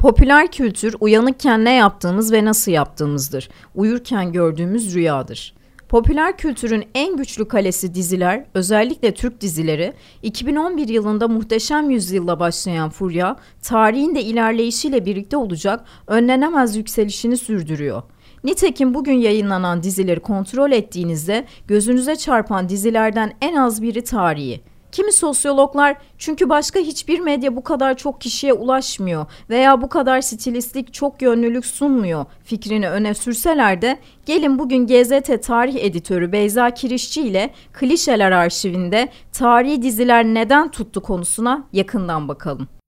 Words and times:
Popüler 0.00 0.50
kültür 0.50 0.96
uyanıkken 1.00 1.64
ne 1.64 1.74
yaptığımız 1.74 2.32
ve 2.32 2.44
nasıl 2.44 2.72
yaptığımızdır. 2.72 3.48
Uyurken 3.74 4.32
gördüğümüz 4.32 4.94
rüyadır. 4.94 5.54
Popüler 5.88 6.36
kültürün 6.36 6.84
en 6.94 7.16
güçlü 7.16 7.48
kalesi 7.48 7.94
diziler, 7.94 8.44
özellikle 8.54 9.14
Türk 9.14 9.40
dizileri, 9.40 9.92
2011 10.22 10.88
yılında 10.88 11.28
Muhteşem 11.28 11.90
Yüzyıl'la 11.90 12.40
başlayan 12.40 12.90
furya, 12.90 13.36
tarihin 13.62 14.14
de 14.14 14.22
ilerleyişiyle 14.22 15.06
birlikte 15.06 15.36
olacak 15.36 15.84
önlenemez 16.06 16.76
yükselişini 16.76 17.36
sürdürüyor. 17.36 18.02
Nitekim 18.44 18.94
bugün 18.94 19.14
yayınlanan 19.14 19.82
dizileri 19.82 20.20
kontrol 20.20 20.72
ettiğinizde 20.72 21.44
gözünüze 21.66 22.16
çarpan 22.16 22.68
dizilerden 22.68 23.32
en 23.40 23.56
az 23.56 23.82
biri 23.82 24.04
tarihi. 24.04 24.69
Kimi 24.92 25.12
sosyologlar 25.12 25.96
çünkü 26.18 26.48
başka 26.48 26.80
hiçbir 26.80 27.20
medya 27.20 27.56
bu 27.56 27.64
kadar 27.64 27.96
çok 27.96 28.20
kişiye 28.20 28.52
ulaşmıyor 28.52 29.26
veya 29.50 29.82
bu 29.82 29.88
kadar 29.88 30.20
stilistlik 30.20 30.92
çok 30.92 31.22
yönlülük 31.22 31.66
sunmuyor 31.66 32.24
fikrini 32.44 32.88
öne 32.88 33.14
sürseler 33.14 33.82
de 33.82 33.98
gelin 34.26 34.58
bugün 34.58 34.86
GZT 34.86 35.42
tarih 35.42 35.84
editörü 35.84 36.32
Beyza 36.32 36.70
Kirişçi 36.70 37.22
ile 37.22 37.50
Klişeler 37.72 38.32
arşivinde 38.32 39.08
tarihi 39.32 39.82
diziler 39.82 40.24
neden 40.24 40.70
tuttu 40.70 41.02
konusuna 41.02 41.64
yakından 41.72 42.28
bakalım. 42.28 42.79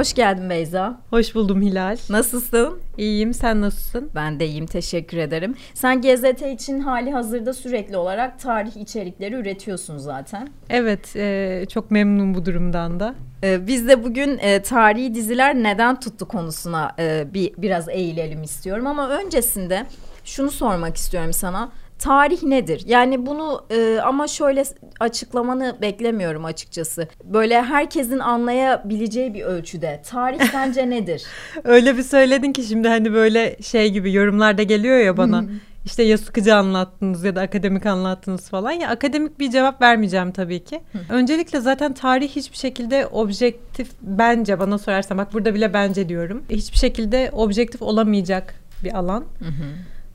Hoş 0.00 0.14
geldin 0.14 0.50
Beyza. 0.50 1.00
Hoş 1.10 1.34
buldum 1.34 1.62
Hilal. 1.62 1.96
Nasılsın? 2.10 2.78
İyiyim, 2.98 3.34
sen 3.34 3.60
nasılsın? 3.60 4.10
Ben 4.14 4.40
de 4.40 4.46
iyiyim, 4.46 4.66
teşekkür 4.66 5.16
ederim. 5.16 5.54
Sen 5.74 6.00
GZT 6.02 6.42
için 6.42 6.80
hali 6.80 7.12
hazırda 7.12 7.52
sürekli 7.52 7.96
olarak 7.96 8.40
tarih 8.40 8.76
içerikleri 8.76 9.34
üretiyorsun 9.34 9.98
zaten. 9.98 10.48
Evet, 10.70 11.16
e, 11.16 11.66
çok 11.68 11.90
memnun 11.90 12.34
bu 12.34 12.46
durumdan 12.46 13.00
da. 13.00 13.14
E, 13.44 13.66
biz 13.66 13.88
de 13.88 14.04
bugün 14.04 14.38
e, 14.38 14.62
tarihi 14.62 15.14
diziler 15.14 15.54
neden 15.54 16.00
tuttu 16.00 16.28
konusuna 16.28 16.92
e, 16.98 17.26
bir 17.34 17.52
biraz 17.58 17.88
eğilelim 17.88 18.42
istiyorum. 18.42 18.86
Ama 18.86 19.08
öncesinde 19.08 19.86
şunu 20.24 20.50
sormak 20.50 20.96
istiyorum 20.96 21.32
sana 21.32 21.72
tarih 22.00 22.42
nedir? 22.42 22.82
Yani 22.86 23.26
bunu 23.26 23.64
e, 23.70 24.00
ama 24.00 24.28
şöyle 24.28 24.64
açıklamanı 25.00 25.76
beklemiyorum 25.82 26.44
açıkçası. 26.44 27.08
Böyle 27.24 27.62
herkesin 27.62 28.18
anlayabileceği 28.18 29.34
bir 29.34 29.42
ölçüde. 29.42 30.02
Tarih 30.06 30.40
sence 30.52 30.90
nedir? 30.90 31.24
Öyle 31.64 31.96
bir 31.96 32.02
söyledin 32.02 32.52
ki 32.52 32.62
şimdi 32.62 32.88
hani 32.88 33.12
böyle 33.12 33.56
şey 33.62 33.90
gibi 33.90 34.12
yorumlarda 34.12 34.62
geliyor 34.62 34.98
ya 34.98 35.16
bana. 35.16 35.44
işte 35.84 36.02
ya 36.02 36.18
sıkıcı 36.18 36.54
anlattınız 36.54 37.24
ya 37.24 37.36
da 37.36 37.40
akademik 37.40 37.86
anlattınız 37.86 38.48
falan. 38.48 38.70
Ya 38.70 38.88
akademik 38.88 39.40
bir 39.40 39.50
cevap 39.50 39.82
vermeyeceğim 39.82 40.32
tabii 40.32 40.64
ki. 40.64 40.80
Öncelikle 41.10 41.60
zaten 41.60 41.92
tarih 41.92 42.28
hiçbir 42.28 42.56
şekilde 42.56 43.06
objektif 43.06 43.90
bence 44.02 44.58
bana 44.58 44.78
sorarsan 44.78 45.18
bak 45.18 45.32
burada 45.34 45.54
bile 45.54 45.74
bence 45.74 46.08
diyorum. 46.08 46.42
Hiçbir 46.50 46.78
şekilde 46.78 47.30
objektif 47.32 47.82
olamayacak 47.82 48.54
bir 48.84 48.98
alan. 48.98 49.24
Hı 49.38 49.44
hı. 49.44 49.64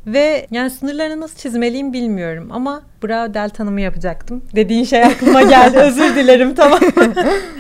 Ve 0.08 0.48
yani 0.52 0.70
sınırlarını 0.70 1.22
nasıl 1.22 1.38
çizmeliyim 1.38 1.94
bilmiyorum 1.94 2.50
ama 2.52 2.82
Braudel 3.04 3.50
tanımı 3.50 3.82
yapacaktım. 3.82 4.44
Dediğin 4.56 4.84
şey 4.84 5.04
aklıma 5.04 5.42
geldi. 5.42 5.78
Özür 5.80 6.16
dilerim 6.16 6.56
tamam. 6.56 6.80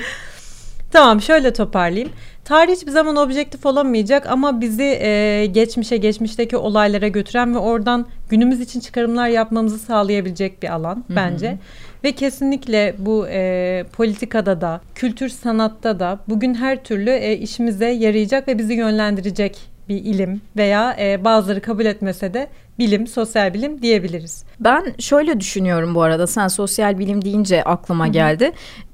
tamam 0.92 1.22
şöyle 1.22 1.54
toparlayayım. 1.54 2.12
Tarih 2.46 2.76
hiçbir 2.76 2.92
zaman 2.92 3.16
objektif 3.16 3.66
olamayacak 3.66 4.28
ama 4.28 4.62
bizi 4.62 4.84
e, 4.84 5.46
geçmişe, 5.46 5.98
geçmişteki 5.98 6.58
olaylara 6.58 7.08
götüren 7.08 7.56
ve 7.56 7.58
oradan 7.58 8.06
günümüz 8.30 8.62
için 8.62 8.80
çıkarımlar 8.80 9.28
yapmamızı 9.28 9.80
sağlayabilecek 9.80 10.64
bir 10.64 10.74
alan 10.74 10.96
Hı-hı. 10.96 11.16
bence. 11.16 11.58
Ve 12.04 12.12
kesinlikle 12.12 12.96
bu 12.98 13.28
e, 13.28 13.84
politikada 13.94 14.62
da, 14.62 14.82
kültür 14.96 15.30
sanatta 15.30 16.00
da 16.00 16.20
bugün 16.28 16.54
her 16.54 16.84
türlü 16.84 17.10
e, 17.10 17.38
işimize 17.38 17.88
yarayacak 17.88 18.48
ve 18.48 18.58
bizi 18.58 18.74
yönlendirecek 18.74 19.75
bir 19.90 20.06
ilim 20.06 20.42
veya 20.58 20.96
e, 21.00 21.24
bazıları 21.24 21.62
kabul 21.62 21.86
etmese 21.86 22.34
de 22.34 22.48
bilim, 22.80 23.08
sosyal 23.08 23.54
bilim 23.54 23.82
diyebiliriz. 23.82 24.44
Ben 24.60 24.84
şöyle 25.00 25.40
düşünüyorum 25.40 25.96
bu 25.96 26.02
arada 26.02 26.28
sen 26.28 26.48
sosyal 26.48 27.00
bilim 27.00 27.26
deyince 27.26 27.64
aklıma 27.64 28.08
geldi 28.08 28.52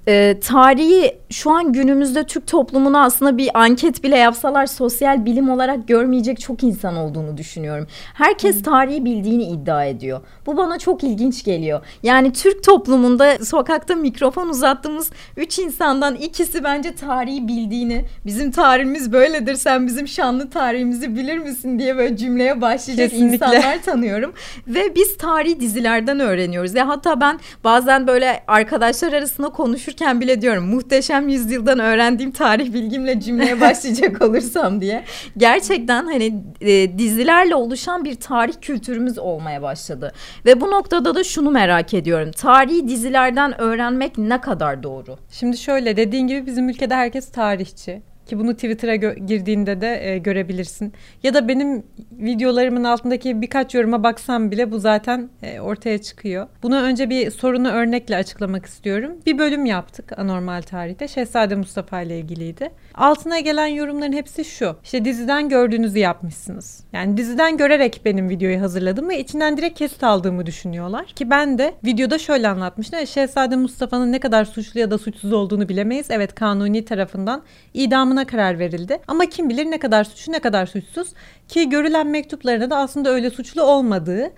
e, 0.08 0.40
tarihi 0.40 1.18
şu 1.30 1.52
an 1.52 1.74
günümüzde 1.74 2.24
Türk 2.24 2.48
toplumuna 2.48 3.04
aslında 3.04 3.38
bir 3.38 3.50
anket 3.54 4.04
bile 4.04 4.18
yapsalar 4.18 4.66
sosyal 4.66 5.26
bilim 5.26 5.50
olarak 5.50 5.88
görmeyecek 5.88 6.40
çok 6.40 6.64
insan 6.64 6.96
olduğunu 6.96 7.38
düşünüyorum. 7.38 7.88
Herkes 8.14 8.64
tarihi 8.64 9.06
bildiğini 9.06 9.44
iddia 9.44 9.86
ediyor. 9.86 10.22
Bu 10.46 10.58
bana 10.58 10.80
çok 10.80 11.04
ilginç 11.04 11.44
geliyor. 11.44 11.82
Yani 12.04 12.34
Türk 12.34 12.64
toplumunda 12.64 13.46
sokakta 13.46 13.96
mikrofon 13.96 14.50
uzattığımız 14.50 15.12
üç 15.38 15.60
insandan 15.60 16.16
ikisi 16.16 16.64
bence 16.64 16.96
tarihi 16.96 17.48
bildiğini, 17.48 18.06
bizim 18.26 18.52
tarihimiz 18.52 19.12
böyledir 19.12 19.56
sen 19.56 19.88
bizim 19.88 20.08
şanlı 20.08 20.50
tarihimizi 20.50 21.16
bilir 21.16 21.38
misin 21.38 21.80
diye 21.80 21.98
böyle 21.98 22.18
cümleye 22.18 22.62
başlayacak 22.62 23.10
Kesinlikle. 23.10 23.36
insanlar 23.36 23.71
tanıyorum. 23.80 24.34
Ve 24.68 24.96
biz 24.96 25.18
tarihi 25.18 25.60
dizilerden 25.60 26.20
öğreniyoruz. 26.20 26.76
Ya 26.76 26.88
hatta 26.88 27.22
ben 27.22 27.40
bazen 27.64 28.08
böyle 28.08 28.44
arkadaşlar 28.48 29.14
arasında 29.14 29.50
konuşur 29.50 29.92
konuşurken 29.92 30.22
bile 30.22 30.42
diyorum 30.42 30.66
muhteşem 30.68 31.30
yüzyıldan 31.30 31.80
öğrendiğim 31.80 32.32
tarih 32.32 32.74
bilgimle 32.74 33.20
cümleye 33.20 33.62
başlayacak 33.62 34.22
olursam 34.22 34.82
diye. 34.82 35.04
Gerçekten 35.38 36.06
hani 36.06 36.44
e, 36.62 36.98
dizilerle 36.98 37.56
oluşan 37.56 38.06
bir 38.06 38.16
tarih 38.16 38.54
kültürümüz 38.62 39.18
olmaya 39.18 39.62
başladı. 39.62 40.12
Ve 40.46 40.62
bu 40.62 40.72
noktada 40.72 41.16
da 41.16 41.24
şunu 41.24 41.52
merak 41.52 41.94
ediyorum. 41.94 42.32
Tarihi 42.32 42.88
dizilerden 42.88 43.62
öğrenmek 43.62 44.18
ne 44.18 44.42
kadar 44.42 44.84
doğru? 44.84 45.18
Şimdi 45.32 45.58
şöyle 45.58 45.98
dediğin 45.98 46.28
gibi 46.28 46.46
bizim 46.46 46.70
ülkede 46.70 46.96
herkes 46.96 47.32
tarihçi. 47.32 48.11
Ki 48.32 48.40
bunu 48.40 48.54
Twitter'a 48.54 48.96
girdiğinde 48.96 49.82
de 49.82 50.12
e, 50.12 50.18
görebilirsin. 50.18 50.94
Ya 51.24 51.34
da 51.34 51.48
benim 51.48 51.84
videolarımın 52.12 52.84
altındaki 52.84 53.42
birkaç 53.42 53.76
yoruma 53.76 54.04
baksam 54.04 54.52
bile 54.52 54.72
bu 54.72 54.80
zaten 54.80 55.30
e, 55.44 55.60
ortaya 55.60 55.98
çıkıyor. 56.02 56.48
Bunu 56.64 56.82
önce 56.82 57.10
bir 57.10 57.32
sorunu 57.32 57.70
örnekle 57.70 58.16
açıklamak 58.16 58.66
istiyorum. 58.66 59.12
Bir 59.26 59.38
bölüm 59.38 59.66
yaptık 59.66 60.20
anormal 60.20 60.62
tarihte. 60.62 61.08
Şehzade 61.08 61.56
Mustafa 61.56 62.02
ile 62.02 62.20
ilgiliydi. 62.20 62.72
Altına 62.96 63.40
gelen 63.40 63.68
yorumların 63.68 64.14
hepsi 64.14 64.46
şu. 64.46 64.76
İşte 64.84 65.06
diziden 65.06 65.50
gördüğünüzü 65.50 66.00
yapmışsınız. 66.00 66.84
Yani 66.94 67.18
diziden 67.18 67.58
görerek 67.58 68.02
benim 68.06 68.30
videoyu 68.30 68.62
hazırladım 68.62 69.10
ve 69.10 69.20
içinden 69.20 69.58
direkt 69.58 69.80
kesit 69.80 70.04
aldığımı 70.04 70.46
düşünüyorlar. 70.46 71.06
Ki 71.06 71.30
ben 71.30 71.58
de 71.58 71.74
videoda 71.86 72.18
şöyle 72.18 72.48
anlatmıştım. 72.48 73.08
Şehzade 73.08 73.56
Mustafa'nın 73.56 74.12
ne 74.12 74.20
kadar 74.20 74.46
suçlu 74.46 74.80
ya 74.80 74.92
da 74.92 74.98
suçsuz 74.98 75.34
olduğunu 75.34 75.70
bilemeyiz. 75.70 76.12
Evet 76.12 76.36
kanuni 76.36 76.86
tarafından 76.86 77.44
idamına 77.74 78.21
buna 78.22 78.28
karar 78.28 78.60
verildi. 78.60 79.00
Ama 79.08 79.26
kim 79.26 79.50
bilir 79.50 79.66
ne 79.66 79.80
kadar 79.80 80.04
suçlu 80.04 80.34
ne 80.34 80.40
kadar 80.40 80.66
suçsuz 80.66 81.08
ki 81.48 81.70
görülen 81.70 82.08
mektuplarında 82.08 82.70
da 82.70 82.78
aslında 82.78 83.10
öyle 83.10 83.30
suçlu 83.30 83.64
olmadığı 83.64 84.32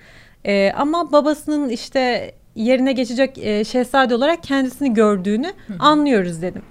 e, 0.46 0.72
ama 0.72 1.12
babasının 1.12 1.70
işte 1.70 2.32
yerine 2.56 2.92
geçecek 2.92 3.38
e, 3.38 3.64
şehzade 3.64 4.16
olarak 4.16 4.44
kendisini 4.44 4.94
gördüğünü 4.94 5.54
anlıyoruz 5.80 6.42
dedim. 6.42 6.62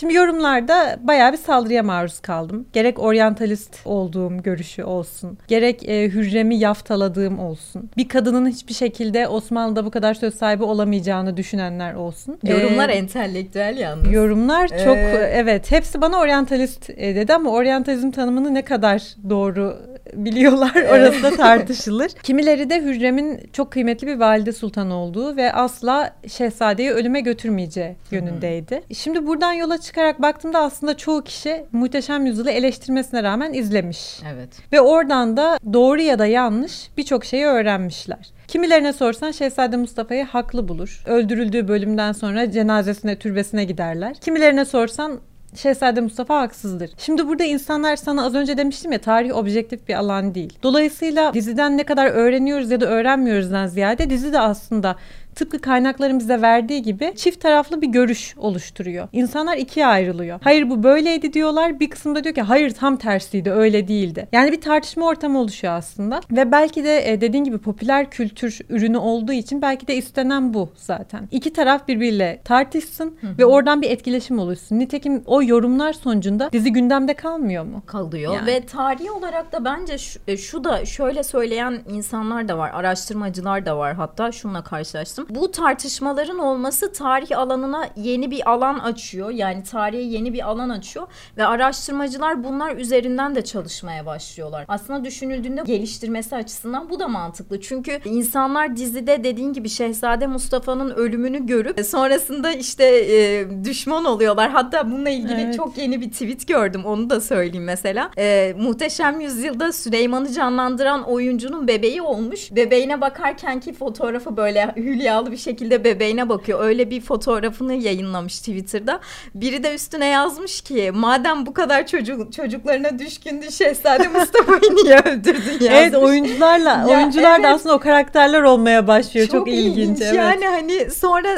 Şimdi 0.00 0.14
yorumlarda 0.14 0.98
bayağı 1.02 1.32
bir 1.32 1.36
saldırıya 1.36 1.82
maruz 1.82 2.20
kaldım. 2.20 2.66
Gerek 2.72 2.98
oryantalist 2.98 3.76
olduğum 3.84 4.42
görüşü 4.42 4.84
olsun, 4.84 5.38
gerek 5.48 5.88
e, 5.88 6.08
Hürrem'i 6.08 6.58
yaftaladığım 6.58 7.38
olsun. 7.38 7.90
Bir 7.96 8.08
kadının 8.08 8.48
hiçbir 8.48 8.74
şekilde 8.74 9.28
Osmanlı'da 9.28 9.84
bu 9.84 9.90
kadar 9.90 10.14
söz 10.14 10.34
sahibi 10.34 10.64
olamayacağını 10.64 11.36
düşünenler 11.36 11.94
olsun. 11.94 12.38
Yorumlar 12.44 12.88
ee, 12.88 12.92
entelektüel 12.92 13.78
yalnız. 13.78 14.12
Yorumlar 14.12 14.68
çok 14.68 14.96
ee... 14.96 15.32
evet 15.34 15.70
hepsi 15.70 16.00
bana 16.00 16.18
oryantalist 16.18 16.90
e, 16.90 17.14
dedi 17.14 17.34
ama 17.34 17.50
oryantalizm 17.50 18.10
tanımını 18.10 18.54
ne 18.54 18.62
kadar 18.62 19.02
doğru 19.30 19.78
biliyorlar 20.14 20.86
orası 20.90 21.22
da 21.22 21.36
tartışılır. 21.36 22.08
Kimileri 22.22 22.70
de 22.70 22.82
Hürrem'in 22.82 23.40
çok 23.52 23.70
kıymetli 23.70 24.06
bir 24.06 24.20
valide 24.20 24.52
sultan 24.52 24.90
olduğu 24.90 25.36
ve 25.36 25.52
asla 25.52 26.14
şehzadeyi 26.28 26.90
ölüme 26.90 27.20
götürmeyeceği 27.20 27.96
yönündeydi. 28.10 28.82
Şimdi 28.94 29.26
buradan 29.26 29.52
yola 29.52 29.78
çıkarak 29.78 30.22
baktığımda 30.22 30.58
aslında 30.58 30.96
çoğu 30.96 31.24
kişi 31.24 31.64
Muhteşem 31.72 32.26
Yüzyıl'ı 32.26 32.50
eleştirmesine 32.50 33.22
rağmen 33.22 33.52
izlemiş. 33.52 34.20
Evet. 34.34 34.50
Ve 34.72 34.80
oradan 34.80 35.36
da 35.36 35.58
doğru 35.72 36.00
ya 36.00 36.18
da 36.18 36.26
yanlış 36.26 36.90
birçok 36.96 37.24
şeyi 37.24 37.46
öğrenmişler. 37.46 38.32
Kimilerine 38.48 38.92
sorsan 38.92 39.30
Şehzade 39.30 39.76
Mustafa'yı 39.76 40.24
haklı 40.24 40.68
bulur. 40.68 41.02
Öldürüldüğü 41.06 41.68
bölümden 41.68 42.12
sonra 42.12 42.50
cenazesine, 42.50 43.18
türbesine 43.18 43.64
giderler. 43.64 44.14
Kimilerine 44.14 44.64
sorsan 44.64 45.20
Şehzade 45.54 46.00
Mustafa 46.00 46.40
haksızdır. 46.40 46.90
Şimdi 46.98 47.28
burada 47.28 47.44
insanlar 47.44 47.96
sana 47.96 48.24
az 48.24 48.34
önce 48.34 48.56
demiştim 48.56 48.92
ya 48.92 48.98
tarih 48.98 49.36
objektif 49.36 49.88
bir 49.88 49.94
alan 49.94 50.34
değil. 50.34 50.58
Dolayısıyla 50.62 51.34
diziden 51.34 51.78
ne 51.78 51.84
kadar 51.84 52.06
öğreniyoruz 52.06 52.70
ya 52.70 52.80
da 52.80 52.86
öğrenmiyoruzdan 52.86 53.66
ziyade 53.66 54.10
dizi 54.10 54.32
de 54.32 54.40
aslında 54.40 54.96
tıpkı 55.38 55.58
kaynakların 55.58 56.18
bize 56.18 56.42
verdiği 56.42 56.82
gibi 56.82 57.12
çift 57.16 57.40
taraflı 57.40 57.82
bir 57.82 57.86
görüş 57.86 58.34
oluşturuyor. 58.38 59.08
İnsanlar 59.12 59.56
ikiye 59.56 59.86
ayrılıyor. 59.86 60.40
Hayır 60.42 60.70
bu 60.70 60.82
böyleydi 60.82 61.32
diyorlar. 61.32 61.80
Bir 61.80 61.90
kısımda 61.90 62.24
diyor 62.24 62.34
ki 62.34 62.42
hayır 62.42 62.70
tam 62.70 62.96
tersiydi 62.96 63.50
öyle 63.50 63.88
değildi. 63.88 64.28
Yani 64.32 64.52
bir 64.52 64.60
tartışma 64.60 65.06
ortamı 65.06 65.38
oluşuyor 65.40 65.72
aslında. 65.72 66.20
Ve 66.30 66.52
belki 66.52 66.84
de 66.84 67.12
e, 67.12 67.20
dediğin 67.20 67.44
gibi 67.44 67.58
popüler 67.58 68.10
kültür 68.10 68.58
ürünü 68.68 68.98
olduğu 68.98 69.32
için 69.32 69.62
belki 69.62 69.86
de 69.86 69.96
istenen 69.96 70.54
bu 70.54 70.68
zaten. 70.76 71.28
İki 71.30 71.52
taraf 71.52 71.88
birbiriyle 71.88 72.40
tartışsın 72.44 73.16
ve 73.38 73.46
oradan 73.46 73.82
bir 73.82 73.90
etkileşim 73.90 74.38
oluşsun. 74.38 74.78
Nitekim 74.78 75.22
o 75.26 75.42
yorumlar 75.42 75.92
sonucunda 75.92 76.52
dizi 76.52 76.72
gündemde 76.72 77.14
kalmıyor 77.14 77.64
mu? 77.64 77.82
kalıyor 77.86 78.34
Yani. 78.34 78.46
ve 78.46 78.66
tarihi 78.66 79.10
olarak 79.10 79.52
da 79.52 79.64
bence 79.64 79.98
şu, 79.98 80.20
e, 80.28 80.36
şu 80.36 80.64
da 80.64 80.84
şöyle 80.84 81.22
söyleyen 81.22 81.80
insanlar 81.88 82.48
da 82.48 82.58
var 82.58 82.70
araştırmacılar 82.74 83.66
da 83.66 83.78
var 83.78 83.94
hatta 83.94 84.32
şununla 84.32 84.62
karşılaştım 84.62 85.27
bu 85.30 85.50
tartışmaların 85.50 86.38
olması 86.38 86.92
tarih 86.92 87.38
alanına 87.38 87.88
yeni 87.96 88.30
bir 88.30 88.50
alan 88.50 88.78
açıyor 88.78 89.30
yani 89.30 89.62
tarihe 89.62 90.02
yeni 90.02 90.32
bir 90.32 90.48
alan 90.48 90.68
açıyor 90.68 91.06
ve 91.36 91.46
araştırmacılar 91.46 92.44
bunlar 92.44 92.76
üzerinden 92.76 93.34
de 93.34 93.44
çalışmaya 93.44 94.06
başlıyorlar 94.06 94.64
aslında 94.68 95.04
düşünüldüğünde 95.04 95.62
geliştirmesi 95.66 96.36
açısından 96.36 96.90
bu 96.90 97.00
da 97.00 97.08
mantıklı 97.08 97.60
çünkü 97.60 98.00
insanlar 98.04 98.76
dizide 98.76 99.24
dediğin 99.24 99.52
gibi 99.52 99.68
Şehzade 99.68 100.26
Mustafa'nın 100.26 100.90
ölümünü 100.90 101.46
görüp 101.46 101.78
e, 101.78 101.84
sonrasında 101.84 102.52
işte 102.52 102.84
e, 102.84 103.46
düşman 103.64 104.04
oluyorlar 104.04 104.50
hatta 104.50 104.90
bununla 104.90 105.10
ilgili 105.10 105.40
Evet. 105.40 105.56
çok 105.56 105.78
yeni 105.78 106.00
bir 106.00 106.10
tweet 106.10 106.48
gördüm 106.48 106.84
onu 106.84 107.10
da 107.10 107.20
söyleyeyim 107.20 107.64
mesela. 107.64 108.10
Ee, 108.18 108.54
Muhteşem 108.58 109.20
Yüzyılda 109.20 109.72
Süleyman'ı 109.72 110.32
canlandıran 110.32 111.02
oyuncunun 111.02 111.68
bebeği 111.68 112.02
olmuş. 112.02 112.52
Bebeğine 112.52 113.00
bakarkenki 113.00 113.72
fotoğrafı 113.72 114.36
böyle 114.36 114.74
hülyalı 115.08 115.32
bir 115.32 115.36
şekilde 115.36 115.84
bebeğine 115.84 116.28
bakıyor. 116.28 116.60
Öyle 116.64 116.90
bir 116.90 117.00
fotoğrafını 117.00 117.74
yayınlamış 117.74 118.38
Twitter'da. 118.38 119.00
Biri 119.34 119.62
de 119.62 119.74
üstüne 119.74 120.06
yazmış 120.06 120.60
ki 120.60 120.90
madem 120.94 121.46
bu 121.46 121.54
kadar 121.54 121.86
çocuk 121.86 122.32
çocuklarına 122.32 122.98
düşkündü 122.98 123.52
Şehzade 123.52 124.08
Mustafa'yı 124.08 124.76
niye 124.84 124.98
öldürdün 124.98 125.50
yazmış. 125.50 125.68
Evet 125.70 125.94
oyuncularla 125.94 126.70
Ya, 126.88 126.98
oyuncular 126.98 127.34
evet. 127.34 127.44
da 127.44 127.48
aslında 127.48 127.74
o 127.74 127.78
karakterler 127.78 128.42
olmaya 128.42 128.86
başlıyor. 128.86 129.26
Çok, 129.26 129.48
ilginç. 129.48 129.98
evet. 130.02 130.14
Yani 130.14 130.46
hani 130.46 130.90
sonra 130.90 131.28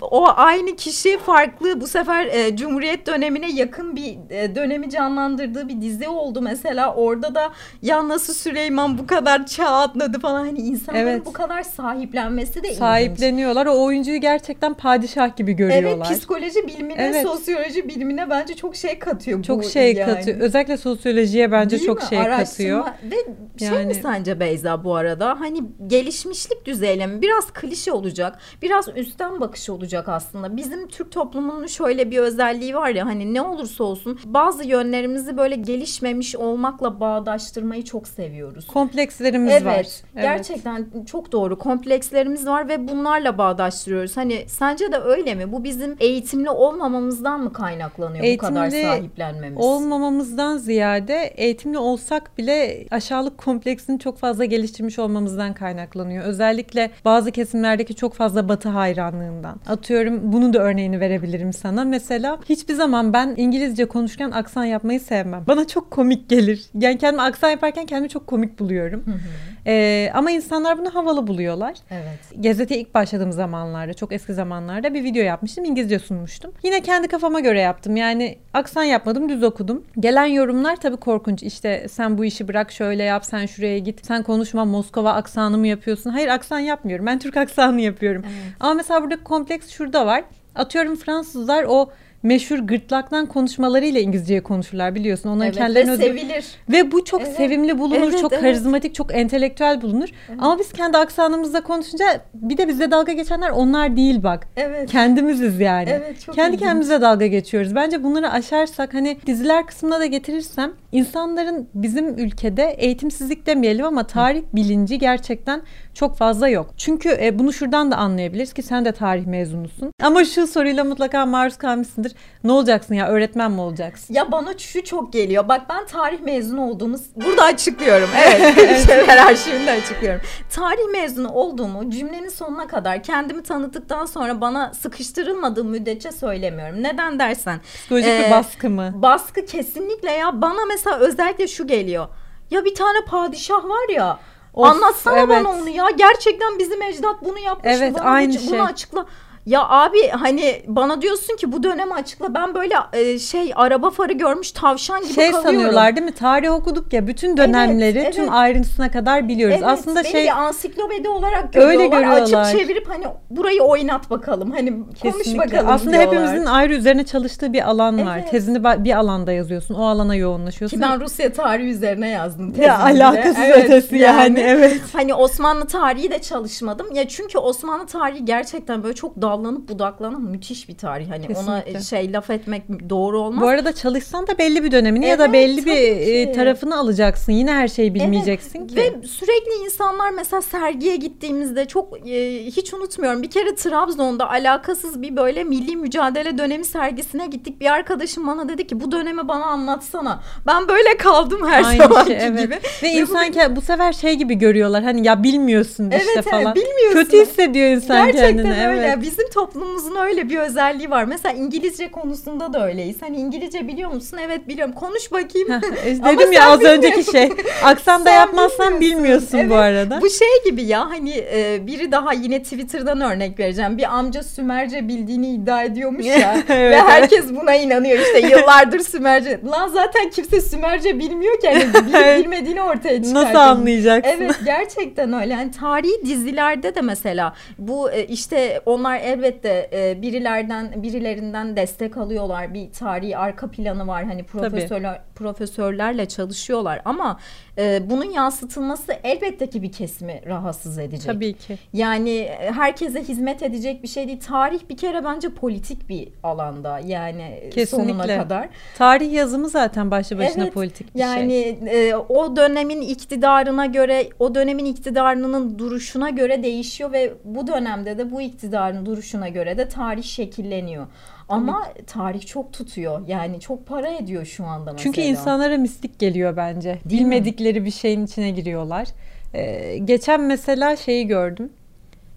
o 0.00 0.28
aynı 0.36 0.76
kişi 0.76 1.18
farklı 1.18 1.80
bu 1.80 1.86
sefer 1.86 2.26
e, 2.26 2.56
Cumhuriyet 2.56 3.06
dönemine 3.06 3.50
yakın 3.52 3.96
bir 3.96 4.16
e, 4.30 4.54
dönemi 4.54 4.90
canlandırdığı 4.90 5.68
bir 5.68 5.80
dizi 5.80 6.08
oldu 6.08 6.42
mesela. 6.42 6.94
Orada 6.94 7.34
da 7.34 7.52
ya 7.82 8.08
nasıl 8.08 8.34
Süleyman 8.34 8.98
bu 8.98 9.06
kadar 9.06 9.46
çağ 9.46 9.66
atladı 9.66 10.20
falan 10.20 10.44
hani 10.46 10.58
insanların 10.58 11.06
Evet. 11.06 11.26
bu 11.26 11.32
kadar 11.32 11.62
sahiplenmesi 11.62 12.62
de 12.62 12.68
ilginç. 12.68 12.78
Sahipleniyorlar. 13.20 13.66
O 13.66 13.84
oyuncuyu 13.84 14.20
gerçekten 14.20 14.74
padişah 14.74 15.36
gibi 15.36 15.52
görüyorlar. 15.52 16.06
Evet 16.06 16.16
psikoloji 16.18 16.66
bilimine, 16.66 16.94
Evet. 16.98 17.22
sosyoloji 17.26 17.88
bilimine 17.88 18.30
bence 18.30 18.54
çok 18.54 18.76
şey 18.76 18.98
katıyor 18.98 19.42
çok 19.42 19.58
bu 19.64 19.68
şey 19.68 19.94
yani. 19.94 20.14
katıyor. 20.14 20.40
Özellikle 20.40 20.76
sosyolojiye 20.76 21.52
bence 21.52 21.76
Değil 21.76 21.86
çok 21.86 22.02
mi? 22.02 22.08
şey 22.08 22.18
Araştırma- 22.18 22.36
katıyor. 22.44 22.84
Ve 23.10 23.16
şey 23.58 23.70
mi 23.70 23.74
Yani- 23.76 23.94
sence 23.94 24.40
Beyza 24.40 24.84
bu 24.84 24.94
arada? 24.96 25.40
Hani 25.40 25.60
gelişmişlik 25.86 26.66
düzeyle 26.66 27.06
mi? 27.06 27.22
Biraz 27.22 27.50
klişe 27.52 27.92
olacak. 27.92 28.38
Biraz 28.62 28.88
üstten 28.96 29.40
bakış 29.40 29.70
olacak 29.70 30.08
aslında. 30.08 30.56
Bizim 30.56 30.88
Türk 30.88 31.12
toplumunun 31.12 31.66
şöyle 31.66 32.10
bir 32.10 32.18
özelliği 32.18 32.74
var 32.74 32.88
ya 32.88 33.06
hani 33.06 33.34
ne 33.34 33.42
olursa 33.42 33.84
olsun 33.84 34.20
bazı 34.24 34.64
yönlerimizi 34.64 35.36
böyle 35.36 35.56
gelişmemiş 35.56 36.36
olmakla 36.36 37.00
bağdaştırmayı 37.00 37.84
çok 37.84 38.08
seviyoruz. 38.08 38.66
Komplekslerimiz 38.66 39.52
Evet, 39.52 39.64
var. 39.66 39.86
gerçekten 40.22 40.86
çok 41.06 41.32
doğru. 41.32 41.58
Komplekslerimiz 41.58 42.46
var 42.46 42.68
ve 42.68 42.88
bunlarla 43.06 43.38
bağdaştırıyoruz. 43.38 44.16
Hani 44.16 44.44
sence 44.46 44.92
de 44.92 44.96
öyle 44.96 45.34
mi? 45.34 45.52
Bu 45.52 45.64
bizim 45.64 45.96
eğitimli 46.00 46.50
olmamamızdan 46.50 47.40
mı 47.40 47.52
kaynaklanıyor 47.52 48.24
bu 48.34 48.38
kadar 48.38 48.62
Eğitimli 48.62 48.82
sahiplenmemiz? 48.82 49.58
Olmamamızdan 49.64 50.56
ziyade 50.56 51.32
eğitimli 51.36 51.78
olsak 51.78 52.38
bile 52.38 52.86
aşağılık 52.90 53.38
kompleksini 53.38 53.98
çok 53.98 54.18
fazla 54.18 54.44
geliştirmiş 54.44 54.98
olmamızdan 54.98 55.54
kaynaklanıyor. 55.54 56.24
Özellikle 56.24 56.90
bazı 57.04 57.32
kesimlerdeki 57.32 57.94
çok 57.94 58.14
fazla 58.14 58.48
batı 58.48 58.68
hayranlığından. 58.68 59.56
Atıyorum 59.68 60.32
bunun 60.32 60.52
da 60.52 60.58
örneğini 60.58 61.00
verebilirim 61.00 61.52
sana. 61.52 61.84
Mesela 61.84 62.38
hiçbir 62.48 62.74
zaman 62.74 63.12
ben 63.12 63.34
İngilizce 63.36 63.84
konuşurken 63.84 64.30
aksan 64.30 64.64
yapmayı 64.64 65.00
sevmem. 65.00 65.44
Bana 65.46 65.66
çok 65.66 65.90
komik 65.90 66.28
gelir. 66.28 66.66
Yani 66.74 66.98
kendimi 66.98 67.22
aksan 67.22 67.50
yaparken 67.50 67.86
kendimi 67.86 68.08
çok 68.08 68.26
komik 68.26 68.58
buluyorum. 68.58 69.02
Hı 69.06 69.10
hı, 69.10 69.18
Ee, 69.66 70.10
ama 70.14 70.30
insanlar 70.30 70.78
bunu 70.78 70.94
havalı 70.94 71.26
buluyorlar. 71.26 71.74
evet. 71.90 72.44
Gazeteye 72.44 72.80
ilk 72.80 72.94
başladığım 72.94 73.32
zamanlarda, 73.32 73.94
çok 73.94 74.12
eski 74.12 74.34
zamanlarda 74.34 74.94
bir 74.94 75.04
video 75.04 75.22
yapmıştım. 75.22 75.64
İngilizce 75.64 75.98
sunmuştum. 75.98 76.52
Yine 76.62 76.80
kendi 76.80 77.08
kafama 77.08 77.40
göre 77.40 77.60
yaptım. 77.60 77.96
Yani 77.96 78.38
aksan 78.54 78.84
yapmadım, 78.84 79.28
düz 79.28 79.42
okudum. 79.42 79.84
Gelen 80.00 80.26
yorumlar 80.26 80.76
tabii 80.76 80.96
korkunç. 80.96 81.42
İşte 81.42 81.86
sen 81.88 82.18
bu 82.18 82.24
işi 82.24 82.48
bırak, 82.48 82.72
şöyle 82.72 83.02
yap, 83.02 83.24
sen 83.24 83.46
şuraya 83.46 83.78
git. 83.78 84.06
Sen 84.06 84.22
konuşma 84.22 84.64
Moskova 84.64 85.12
aksanı 85.12 85.58
mı 85.58 85.66
yapıyorsun? 85.66 86.10
Hayır 86.10 86.28
aksan 86.28 86.58
yapmıyorum. 86.58 87.06
Ben 87.06 87.18
Türk 87.18 87.36
aksanı 87.46 87.80
yapıyorum. 87.80 88.22
Evet. 88.26 88.54
Ama 88.60 88.74
mesela 88.74 89.02
burada 89.02 89.22
kompleks 89.24 89.70
şurada 89.70 90.06
var. 90.06 90.24
Atıyorum 90.54 90.96
Fransızlar 90.96 91.64
o 91.68 91.90
meşhur 92.26 92.58
gırtlaktan 92.58 93.26
konuşmalarıyla 93.26 94.00
İngilizceyi 94.00 94.40
konuşurlar 94.42 94.94
biliyorsun. 94.94 95.28
Onların 95.30 95.46
Evet, 95.46 95.56
kendilerine 95.58 95.90
ve 95.90 95.94
özgü- 95.94 96.02
sevilir. 96.18 96.44
ve 96.68 96.92
bu 96.92 97.04
çok 97.04 97.20
Evet. 97.22 97.36
sevimli 97.36 97.78
bulunur, 97.78 98.08
Evet, 98.10 98.20
çok 98.20 98.32
evet. 98.32 98.42
karizmatik, 98.42 98.94
çok 98.94 99.14
entelektüel 99.14 99.82
bulunur. 99.82 100.08
Ama 100.38 100.58
biz 100.58 100.72
kendi 100.72 100.98
aksanımızda 100.98 101.60
konuşunca 101.62 102.04
bir 102.34 102.56
de 102.58 102.68
bize 102.68 102.90
dalga 102.90 103.12
geçenler 103.12 103.50
onlar 103.50 103.96
değil 103.96 104.22
bak. 104.22 104.48
Evet. 104.56 104.90
Kendimiziz 104.90 105.60
yani. 105.60 105.88
Evet, 105.90 106.20
çok 106.20 106.34
Kendi 106.34 106.54
ilginç. 106.54 106.68
kendimize 106.68 107.00
dalga 107.00 107.26
geçiyoruz. 107.26 107.74
Bence 107.74 108.04
bunları 108.04 108.30
aşarsak 108.30 108.94
hani 108.94 109.16
diziler 109.26 109.66
kısmına 109.66 110.00
da 110.00 110.06
getirirsem 110.06 110.72
insanların 110.92 111.68
bizim 111.74 112.18
ülkede 112.18 112.64
eğitimsizlik 112.78 113.46
demeyelim 113.46 113.84
ama 113.86 114.06
tarih 114.06 114.42
bilinci 114.54 114.98
gerçekten 114.98 115.62
çok 115.94 116.16
fazla 116.16 116.48
yok. 116.48 116.70
Çünkü 116.76 117.08
e, 117.22 117.38
bunu 117.38 117.52
şuradan 117.52 117.90
da 117.90 117.96
anlayabiliriz 117.96 118.52
ki 118.52 118.62
sen 118.62 118.84
de 118.84 118.92
tarih 118.92 119.26
mezunusun. 119.26 119.90
Ama 120.02 120.24
şu 120.24 120.46
soruyla 120.46 120.84
mutlaka 120.84 121.26
maruz 121.26 121.56
kalmışsındır. 121.56 122.12
Ne 122.44 122.52
olacaksın 122.52 122.94
ya 122.94 123.08
öğretmen 123.08 123.50
mi 123.52 123.60
olacaksın? 123.60 124.14
Ya 124.14 124.32
bana 124.32 124.58
şu 124.58 124.84
çok 124.84 125.12
geliyor. 125.12 125.48
Bak 125.48 125.62
ben 125.68 125.86
tarih 125.86 126.20
mezunu 126.20 126.70
olduğumu 126.70 126.96
burada 127.16 127.44
açıklıyorum. 127.44 128.08
Evet. 128.16 128.56
Şeyler 128.86 129.16
arşivinde 129.16 129.70
açıklıyorum. 129.70 130.20
Tarih 130.50 130.92
mezunu 130.92 131.32
olduğumu 131.32 131.90
cümlenin 131.90 132.28
sonuna 132.28 132.66
kadar 132.66 133.02
kendimi 133.02 133.42
tanıttıktan 133.42 134.06
sonra 134.06 134.40
bana 134.40 134.74
sıkıştırılmadığı 134.74 135.64
müddetçe 135.64 136.12
söylemiyorum. 136.12 136.82
Neden 136.82 137.18
dersen. 137.18 137.60
Psikolojik 137.74 138.08
Ee, 138.08 138.24
bir 138.26 138.30
baskı 138.30 138.70
mı? 138.70 138.92
Baskı 138.94 139.44
kesinlikle 139.46 140.12
ya. 140.12 140.42
Bana 140.42 140.64
mesela 140.68 140.96
özellikle 140.96 141.48
şu 141.48 141.66
geliyor. 141.66 142.08
Ya 142.50 142.64
bir 142.64 142.74
tane 142.74 142.98
padişah 143.06 143.64
var 143.64 143.88
ya. 143.94 144.18
Of, 144.54 144.66
anlatsana 144.66 145.18
evet. 145.18 145.28
bana 145.28 145.48
onu 145.50 145.68
ya. 145.68 145.86
Gerçekten 145.96 146.58
bizim 146.58 146.82
ecdat 146.82 147.24
bunu 147.24 147.38
yapmış. 147.38 147.72
Evet, 147.76 147.94
Bana 147.94 148.04
aynı 148.04 148.32
bunu 148.32 148.50
şey. 148.50 148.60
açıkla. 148.60 149.06
Ya 149.46 149.68
abi 149.68 150.08
hani 150.08 150.62
bana 150.66 151.02
diyorsun 151.02 151.36
ki 151.36 151.52
bu 151.52 151.62
dönemi 151.62 151.94
açıkla. 151.94 152.34
Ben 152.34 152.54
böyle 152.54 152.74
e, 152.92 153.18
şey 153.18 153.52
araba 153.54 153.90
farı 153.90 154.12
görmüş 154.12 154.52
tavşan 154.52 155.02
gibi 155.02 155.12
şey 155.12 155.30
kalıyorum. 155.30 155.42
sanıyorlar 155.50 155.96
değil 155.96 156.06
mi? 156.06 156.12
Tarih 156.14 156.52
okuduk 156.52 156.92
ya 156.92 157.06
bütün 157.06 157.36
dönemleri 157.36 157.98
evet. 157.98 158.14
tüm 158.14 158.32
ayrıntısına 158.32 158.90
kadar 158.90 159.28
biliyoruz. 159.28 159.56
Evet, 159.58 159.68
Aslında 159.68 160.04
beni 160.04 160.12
şey 160.12 160.24
bir 160.24 160.42
ansiklopedi 160.42 161.08
olarak 161.08 161.56
Öyle 161.56 161.72
görüyorlar. 161.86 161.98
görüyorlar. 162.00 162.42
Açıp 162.42 162.60
çevirip 162.60 162.88
hani 162.90 163.04
burayı 163.30 163.62
oynat 163.62 164.10
bakalım. 164.10 164.50
Hani 164.50 164.70
konuş 165.02 165.16
kesinlikle. 165.16 165.38
bakalım 165.38 165.72
Aslında 165.72 165.92
diyorlar. 165.92 166.14
hepimizin 166.14 166.46
ayrı 166.46 166.74
üzerine 166.74 167.04
çalıştığı 167.04 167.52
bir 167.52 167.68
alan 167.70 168.06
var. 168.06 168.18
Evet. 168.18 168.30
Tezini 168.30 168.84
bir 168.84 168.98
alanda 168.98 169.32
yazıyorsun. 169.32 169.74
O 169.74 169.86
alana 169.86 170.14
yoğunlaşıyorsun. 170.14 170.76
Ki 170.76 170.82
ben 170.82 171.00
Rusya 171.00 171.32
tarihi 171.32 171.68
üzerine 171.68 172.08
yazdım. 172.08 172.46
ya 172.46 172.52
tezimi 172.54 172.68
de. 172.68 173.04
alakasız 173.04 173.38
Evet, 173.44 173.64
ötesi 173.64 173.96
yani. 173.96 174.40
evet. 174.40 174.80
Hani 174.92 175.14
Osmanlı 175.14 175.66
tarihi 175.66 176.10
de 176.10 176.18
çalışmadım. 176.18 176.86
Ya 176.94 177.08
çünkü 177.08 177.38
Osmanlı 177.38 177.86
tarihi 177.86 178.24
gerçekten 178.24 178.82
böyle 178.82 178.94
çok 178.94 179.22
dallanıp 179.44 179.68
budaklanan 179.68 180.22
müthiş 180.22 180.68
bir 180.68 180.76
tarih. 180.76 181.10
Hani 181.10 181.26
Kesinlikle. 181.26 181.72
ona 181.72 181.80
şey 181.80 182.12
laf 182.12 182.30
etmek 182.30 182.90
doğru 182.90 183.20
olmaz. 183.20 183.42
Bu 183.42 183.48
arada 183.48 183.72
çalışsan 183.72 184.26
da 184.26 184.38
belli 184.38 184.64
bir 184.64 184.72
dönemini 184.72 185.06
ya 185.06 185.18
da 185.18 185.24
Evet, 185.24 185.32
belli 185.34 185.56
bir 185.56 185.62
tabii 185.62 186.10
e, 186.10 186.26
ki. 186.26 186.32
tarafını 186.32 186.78
alacaksın. 186.78 187.32
Yine 187.32 187.52
her 187.52 187.68
şeyi 187.68 187.94
bilmeyeceksin 187.94 188.58
Evet, 188.58 188.70
ki. 188.70 188.76
Ve 189.02 189.06
sürekli 189.08 189.64
insanlar 189.64 190.10
mesela 190.10 190.42
sergiye 190.42 190.96
gittiğimizde 190.96 191.64
çok 191.64 192.08
e, 192.08 192.44
hiç 192.46 192.74
unutmuyorum. 192.74 193.22
Bir 193.22 193.30
kere 193.30 193.54
Trabzon'da 193.54 194.30
alakasız 194.30 195.02
bir 195.02 195.16
böyle 195.16 195.44
milli 195.44 195.76
mücadele 195.76 196.38
dönemi 196.38 196.64
sergisine 196.64 197.26
gittik. 197.26 197.60
Bir 197.60 197.66
arkadaşım 197.72 198.26
bana 198.26 198.48
dedi 198.48 198.66
ki 198.66 198.80
bu 198.80 198.92
dönemi 198.92 199.28
bana 199.28 199.44
anlatsana. 199.44 200.20
Ben 200.46 200.68
böyle 200.68 200.96
kaldım 200.96 201.46
her 201.48 201.64
Aynı 201.64 201.82
zamanki 201.82 202.06
şey, 202.12 202.18
evet. 202.26 202.40
gibi. 202.42 202.58
Ve 202.82 202.88
insan 202.88 203.26
ke- 203.26 203.56
bu 203.56 203.60
sefer 203.60 203.92
şey 203.92 204.14
gibi 204.14 204.34
görüyorlar. 204.34 204.82
Hani 204.82 205.06
ya 205.06 205.22
bilmiyorsun 205.22 205.90
Evet, 205.90 206.00
işte 206.00 206.12
evet, 206.14 206.30
falan. 206.30 206.54
bilmiyorsun. 206.54 206.92
Kötü 207.04 207.20
hissediyor 207.20 207.66
insan 207.68 207.96
Gerçekten 208.06 208.36
kendini. 208.36 208.66
öyle. 208.68 208.86
Evet. 208.86 209.02
Bizim 209.02 209.25
bizim 209.26 209.42
toplumumuzun 209.42 209.96
öyle 209.96 210.28
bir 210.28 210.38
özelliği 210.38 210.90
var. 210.90 211.04
Mesela 211.04 211.34
İngilizce 211.34 211.90
konusunda 211.90 212.52
da 212.52 212.66
öyleyiz. 212.66 213.02
Hani 213.02 213.16
İngilizce 213.16 213.68
biliyor 213.68 213.90
musun? 213.90 214.18
Evet 214.24 214.48
biliyorum. 214.48 214.74
Konuş 214.74 215.12
bakayım. 215.12 215.48
Dedim 216.04 216.32
ya 216.32 216.50
az 216.50 216.62
önceki 216.62 217.10
şey. 217.10 217.32
Aksan 217.64 218.04
da 218.04 218.10
yapmazsan 218.10 218.80
bilmiyorsun 218.80 219.38
evet, 219.38 219.50
bu 219.50 219.54
arada. 219.54 220.00
Bu 220.00 220.10
şey 220.10 220.28
gibi 220.44 220.62
ya 220.62 220.90
hani 220.90 221.24
e, 221.32 221.66
biri 221.66 221.92
daha 221.92 222.12
yine 222.12 222.42
Twitter'dan 222.42 223.00
örnek 223.00 223.38
vereceğim. 223.38 223.78
Bir 223.78 223.96
amca 223.96 224.22
Sümerce 224.22 224.88
bildiğini 224.88 225.34
iddia 225.34 225.62
ediyormuş 225.62 226.06
ya. 226.06 226.36
evet, 226.48 226.72
ve 226.72 226.80
herkes 226.80 227.34
buna 227.34 227.54
inanıyor 227.54 227.98
işte 227.98 228.18
yıllardır 228.28 228.80
Sümerce. 228.80 229.40
Lan 229.50 229.68
zaten 229.68 230.10
kimse 230.10 230.40
Sümerce 230.40 230.98
bilmiyor 230.98 231.40
ki. 231.40 231.48
Hani 231.48 232.18
bilmediğini 232.24 232.62
ortaya 232.62 233.02
çıkartıyor. 233.02 233.14
Nasıl 233.14 233.38
anlayacaksın? 233.38 234.12
Evet 234.16 234.36
gerçekten 234.44 235.12
öyle. 235.12 235.32
Yani 235.32 235.50
tarihi 235.50 236.06
dizilerde 236.06 236.74
de 236.74 236.80
mesela 236.80 237.34
bu 237.58 237.90
e, 237.90 238.06
işte 238.06 238.60
onlar 238.66 239.00
elbette 239.06 239.70
e, 239.72 240.02
birilerden 240.02 240.82
birilerinden 240.82 241.56
destek 241.56 241.96
alıyorlar. 241.96 242.54
Bir 242.54 242.72
tarihi 242.72 243.16
arka 243.16 243.50
planı 243.50 243.86
var. 243.86 244.04
Hani 244.04 244.22
profesörler 244.22 244.94
Tabii. 244.94 245.14
profesörlerle 245.14 246.08
çalışıyorlar 246.08 246.82
ama 246.84 247.20
e, 247.58 247.90
bunun 247.90 248.10
yansıtılması 248.10 248.92
elbette 249.04 249.46
ki 249.46 249.62
bir 249.62 249.72
kesimi 249.72 250.22
rahatsız 250.26 250.78
edecek. 250.78 251.06
Tabii 251.06 251.32
ki. 251.32 251.58
Yani 251.72 252.28
herkese 252.38 253.02
hizmet 253.02 253.42
edecek 253.42 253.82
bir 253.82 253.88
şey 253.88 254.08
değil. 254.08 254.20
Tarih 254.20 254.60
bir 254.70 254.76
kere 254.76 255.04
bence 255.04 255.28
politik 255.28 255.88
bir 255.88 256.08
alanda. 256.22 256.78
Yani 256.78 257.50
Kesinlikle. 257.54 257.66
sonuna 257.66 258.06
kadar. 258.06 258.48
Tarih 258.78 259.12
yazımı 259.12 259.48
zaten 259.48 259.90
başlı 259.90 260.18
başına 260.18 260.44
evet, 260.44 260.54
politik 260.54 260.94
bir 260.94 261.00
yani, 261.00 261.32
şey. 261.32 261.48
Yani 261.48 261.68
e, 261.70 261.94
o 261.94 262.36
dönemin 262.36 262.80
iktidarına 262.80 263.66
göre, 263.66 264.08
o 264.18 264.34
dönemin 264.34 264.64
iktidarının 264.64 265.58
duruşuna 265.58 266.10
göre 266.10 266.42
değişiyor 266.42 266.92
ve 266.92 267.12
bu 267.24 267.46
dönemde 267.46 267.98
de 267.98 268.10
bu 268.10 268.20
iktidarın 268.20 268.86
duruşuna 268.86 269.28
göre 269.28 269.58
de 269.58 269.68
tarih 269.68 270.04
şekilleniyor. 270.04 270.86
Ama 271.28 271.62
Tabii. 271.74 271.86
tarih 271.86 272.26
çok 272.26 272.52
tutuyor. 272.52 273.08
Yani 273.08 273.40
çok 273.40 273.66
para 273.66 273.88
ediyor 273.88 274.24
şu 274.24 274.44
anda 274.44 274.72
mesela. 274.72 274.82
Çünkü 274.82 275.00
insanlara 275.00 275.56
mistik 275.56 275.98
geliyor 275.98 276.36
bence. 276.36 276.78
Değil 276.84 277.00
Bilmedikleri 277.00 277.60
mi? 277.60 277.66
bir 277.66 277.70
şeyin 277.70 278.06
içine 278.06 278.30
giriyorlar. 278.30 278.88
Ee, 279.34 279.78
geçen 279.78 280.20
mesela 280.20 280.76
şeyi 280.76 281.06
gördüm. 281.06 281.52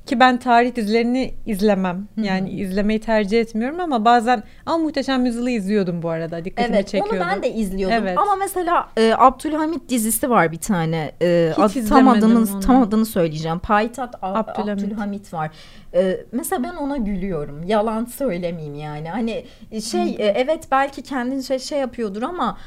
Ki 0.09 0.19
ben 0.19 0.37
tarih 0.37 0.75
dizilerini 0.75 1.33
izlemem. 1.45 2.07
Yani 2.17 2.49
Hı-hı. 2.49 2.59
izlemeyi 2.59 2.99
tercih 2.99 3.39
etmiyorum 3.39 3.79
ama 3.79 4.05
bazen 4.05 4.43
ama 4.65 4.77
Muhteşem 4.77 5.25
Yüzyıl'ı 5.25 5.51
izliyordum 5.51 6.01
bu 6.01 6.09
arada. 6.09 6.45
Dikkatimi 6.45 6.75
evet, 6.75 6.87
çekiyordu. 6.87 7.09
Evet 7.13 7.23
onu 7.23 7.31
ben 7.31 7.43
de 7.43 7.53
izliyordum. 7.53 7.97
Evet. 7.97 8.17
Ama 8.17 8.35
mesela 8.35 8.89
e, 8.97 9.13
Abdülhamit 9.17 9.89
dizisi 9.89 10.29
var 10.29 10.51
bir 10.51 10.57
tane. 10.57 11.11
E, 11.21 11.53
Hiç 11.57 11.89
tam 11.89 12.07
adını 12.07 12.39
onu. 12.39 12.59
tam 12.59 12.81
adını 12.81 13.05
söyleyeceğim. 13.05 13.59
Payitaht 13.59 14.15
Abdülhamit. 14.21 14.83
Abdülhamit 14.83 15.33
var. 15.33 15.51
E, 15.93 16.25
mesela 16.31 16.63
ben 16.63 16.75
ona 16.75 16.97
gülüyorum. 16.97 17.63
Yalan 17.63 18.05
söylemeyeyim 18.05 18.75
yani. 18.75 19.09
Hani 19.09 19.45
şey 19.81 20.15
e, 20.19 20.25
evet 20.25 20.67
belki 20.71 21.01
kendince 21.01 21.59
şey 21.59 21.79
yapıyordur 21.79 22.21
ama 22.21 22.57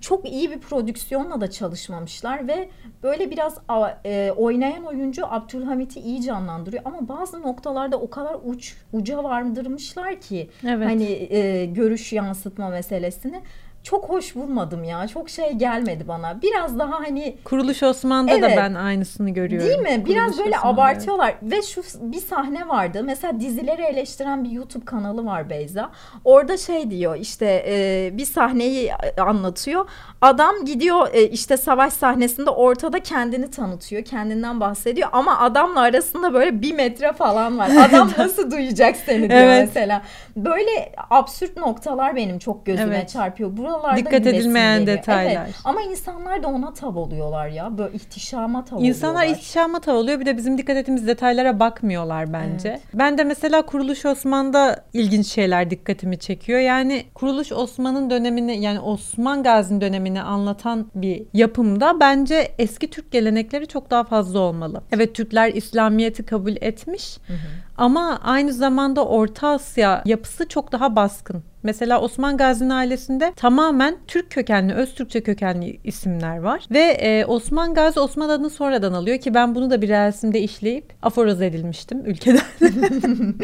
çok 0.00 0.28
iyi 0.28 0.50
bir 0.50 0.58
prodüksiyonla 0.58 1.40
da 1.40 1.50
çalışmamışlar 1.50 2.48
ve 2.48 2.68
böyle 3.02 3.30
biraz 3.30 3.58
e, 4.04 4.32
oynayan 4.36 4.84
oyuncu 4.84 5.26
Abdülhamit'i 5.26 6.00
iyi 6.00 6.22
canlandırıyor 6.22 6.82
ama 6.84 7.08
bazı 7.08 7.42
noktalarda 7.42 7.96
o 7.96 8.10
kadar 8.10 8.36
uç 8.44 8.76
uca 8.92 9.24
vardırmışlar 9.24 10.20
ki 10.20 10.50
evet. 10.66 10.86
hani 10.86 11.26
e, 11.30 11.66
görüş 11.66 12.12
yansıtma 12.12 12.68
meselesini 12.68 13.42
çok 13.90 14.08
hoş 14.08 14.34
bulmadım 14.34 14.84
ya. 14.84 15.08
Çok 15.08 15.30
şey 15.30 15.52
gelmedi 15.52 16.08
bana. 16.08 16.42
Biraz 16.42 16.78
daha 16.78 17.00
hani 17.00 17.36
Kuruluş 17.44 17.82
Osman'da 17.82 18.32
evet, 18.32 18.42
da 18.42 18.56
ben 18.56 18.74
aynısını 18.74 19.30
görüyorum. 19.30 19.68
Değil 19.68 19.98
mi? 19.98 20.06
Biraz 20.06 20.26
Kuruluş 20.26 20.38
böyle 20.38 20.56
Osman'da. 20.56 20.74
abartıyorlar 20.74 21.34
ve 21.42 21.62
şu 21.62 21.82
bir 22.00 22.20
sahne 22.20 22.68
vardı. 22.68 23.02
Mesela 23.04 23.40
dizileri 23.40 23.82
eleştiren 23.82 24.44
bir 24.44 24.50
YouTube 24.50 24.84
kanalı 24.84 25.26
var 25.26 25.50
Beyza. 25.50 25.90
Orada 26.24 26.56
şey 26.56 26.90
diyor 26.90 27.16
işte 27.16 27.64
e, 27.68 28.10
bir 28.18 28.24
sahneyi 28.24 28.92
anlatıyor. 29.20 29.88
Adam 30.20 30.64
gidiyor 30.64 31.08
e, 31.12 31.22
işte 31.28 31.56
savaş 31.56 31.92
sahnesinde 31.92 32.50
ortada 32.50 33.00
kendini 33.00 33.50
tanıtıyor. 33.50 34.04
Kendinden 34.04 34.60
bahsediyor 34.60 35.08
ama 35.12 35.38
adamla 35.38 35.80
arasında 35.80 36.34
böyle 36.34 36.62
bir 36.62 36.74
metre 36.74 37.12
falan 37.12 37.58
var. 37.58 37.70
Adam 37.88 38.10
nasıl 38.18 38.50
duyacak 38.50 38.96
seni 38.96 39.30
diyor 39.30 39.40
evet. 39.40 39.68
mesela. 39.74 40.02
Böyle 40.36 40.92
absürt 41.10 41.56
noktalar 41.56 42.16
benim 42.16 42.38
çok 42.38 42.66
gözüme 42.66 42.96
evet. 42.96 43.08
çarpıyor. 43.08 43.56
Buralar 43.56 43.77
oralarda 43.78 43.96
Dikkat 43.96 44.26
edilmeyen 44.26 44.78
geliyor. 44.80 44.98
detaylar. 44.98 45.44
Evet. 45.44 45.54
Ama 45.64 45.82
insanlar 45.82 46.42
da 46.42 46.48
ona 46.48 46.72
tav 46.74 46.96
oluyorlar 46.96 47.48
ya. 47.48 47.78
Böyle 47.78 47.96
ihtişama 47.96 48.64
tav 48.64 48.82
İnsanlar 48.82 49.14
oluyorlar. 49.22 49.36
ihtişama 49.40 49.80
tav 49.80 49.94
oluyor. 49.94 50.20
Bir 50.20 50.26
de 50.26 50.36
bizim 50.36 50.58
dikkat 50.58 50.76
ettiğimiz 50.76 51.06
detaylara 51.06 51.60
bakmıyorlar 51.60 52.32
bence. 52.32 52.68
Evet. 52.68 52.80
Ben 52.94 53.18
de 53.18 53.24
mesela 53.24 53.62
Kuruluş 53.62 54.06
Osman'da 54.06 54.84
ilginç 54.92 55.26
şeyler 55.26 55.70
dikkatimi 55.70 56.18
çekiyor. 56.18 56.60
Yani 56.60 57.04
Kuruluş 57.14 57.52
Osman'ın 57.52 58.10
dönemini 58.10 58.60
yani 58.60 58.80
Osman 58.80 59.42
Gazi'nin 59.42 59.80
dönemini 59.80 60.22
anlatan 60.22 60.86
bir 60.94 61.22
yapımda 61.34 62.00
bence 62.00 62.52
eski 62.58 62.90
Türk 62.90 63.12
gelenekleri 63.12 63.66
çok 63.66 63.90
daha 63.90 64.04
fazla 64.04 64.38
olmalı. 64.38 64.82
Evet 64.92 65.14
Türkler 65.14 65.52
İslamiyet'i 65.54 66.22
kabul 66.26 66.54
etmiş. 66.60 67.18
Hı 67.26 67.32
hı. 67.32 67.36
Ama 67.76 68.20
aynı 68.24 68.52
zamanda 68.52 69.04
Orta 69.04 69.48
Asya 69.48 70.02
yapısı 70.04 70.48
çok 70.48 70.72
daha 70.72 70.96
baskın. 70.96 71.42
Mesela 71.68 72.00
Osman 72.00 72.36
Gazi'nin 72.36 72.70
ailesinde 72.70 73.32
tamamen 73.36 73.96
Türk 74.06 74.30
kökenli, 74.30 74.74
öz 74.74 74.94
Türkçe 74.94 75.22
kökenli 75.22 75.80
isimler 75.84 76.38
var. 76.38 76.64
Ve 76.70 76.78
e, 76.78 77.24
Osman 77.24 77.74
Gazi 77.74 78.00
Osman 78.00 78.28
adını 78.28 78.50
sonradan 78.50 78.92
alıyor 78.92 79.18
ki 79.18 79.34
ben 79.34 79.54
bunu 79.54 79.70
da 79.70 79.82
bir 79.82 79.88
resimde 79.88 80.40
işleyip 80.40 80.84
aforoz 81.02 81.42
edilmiştim 81.42 82.02
ülkeden. 82.06 82.40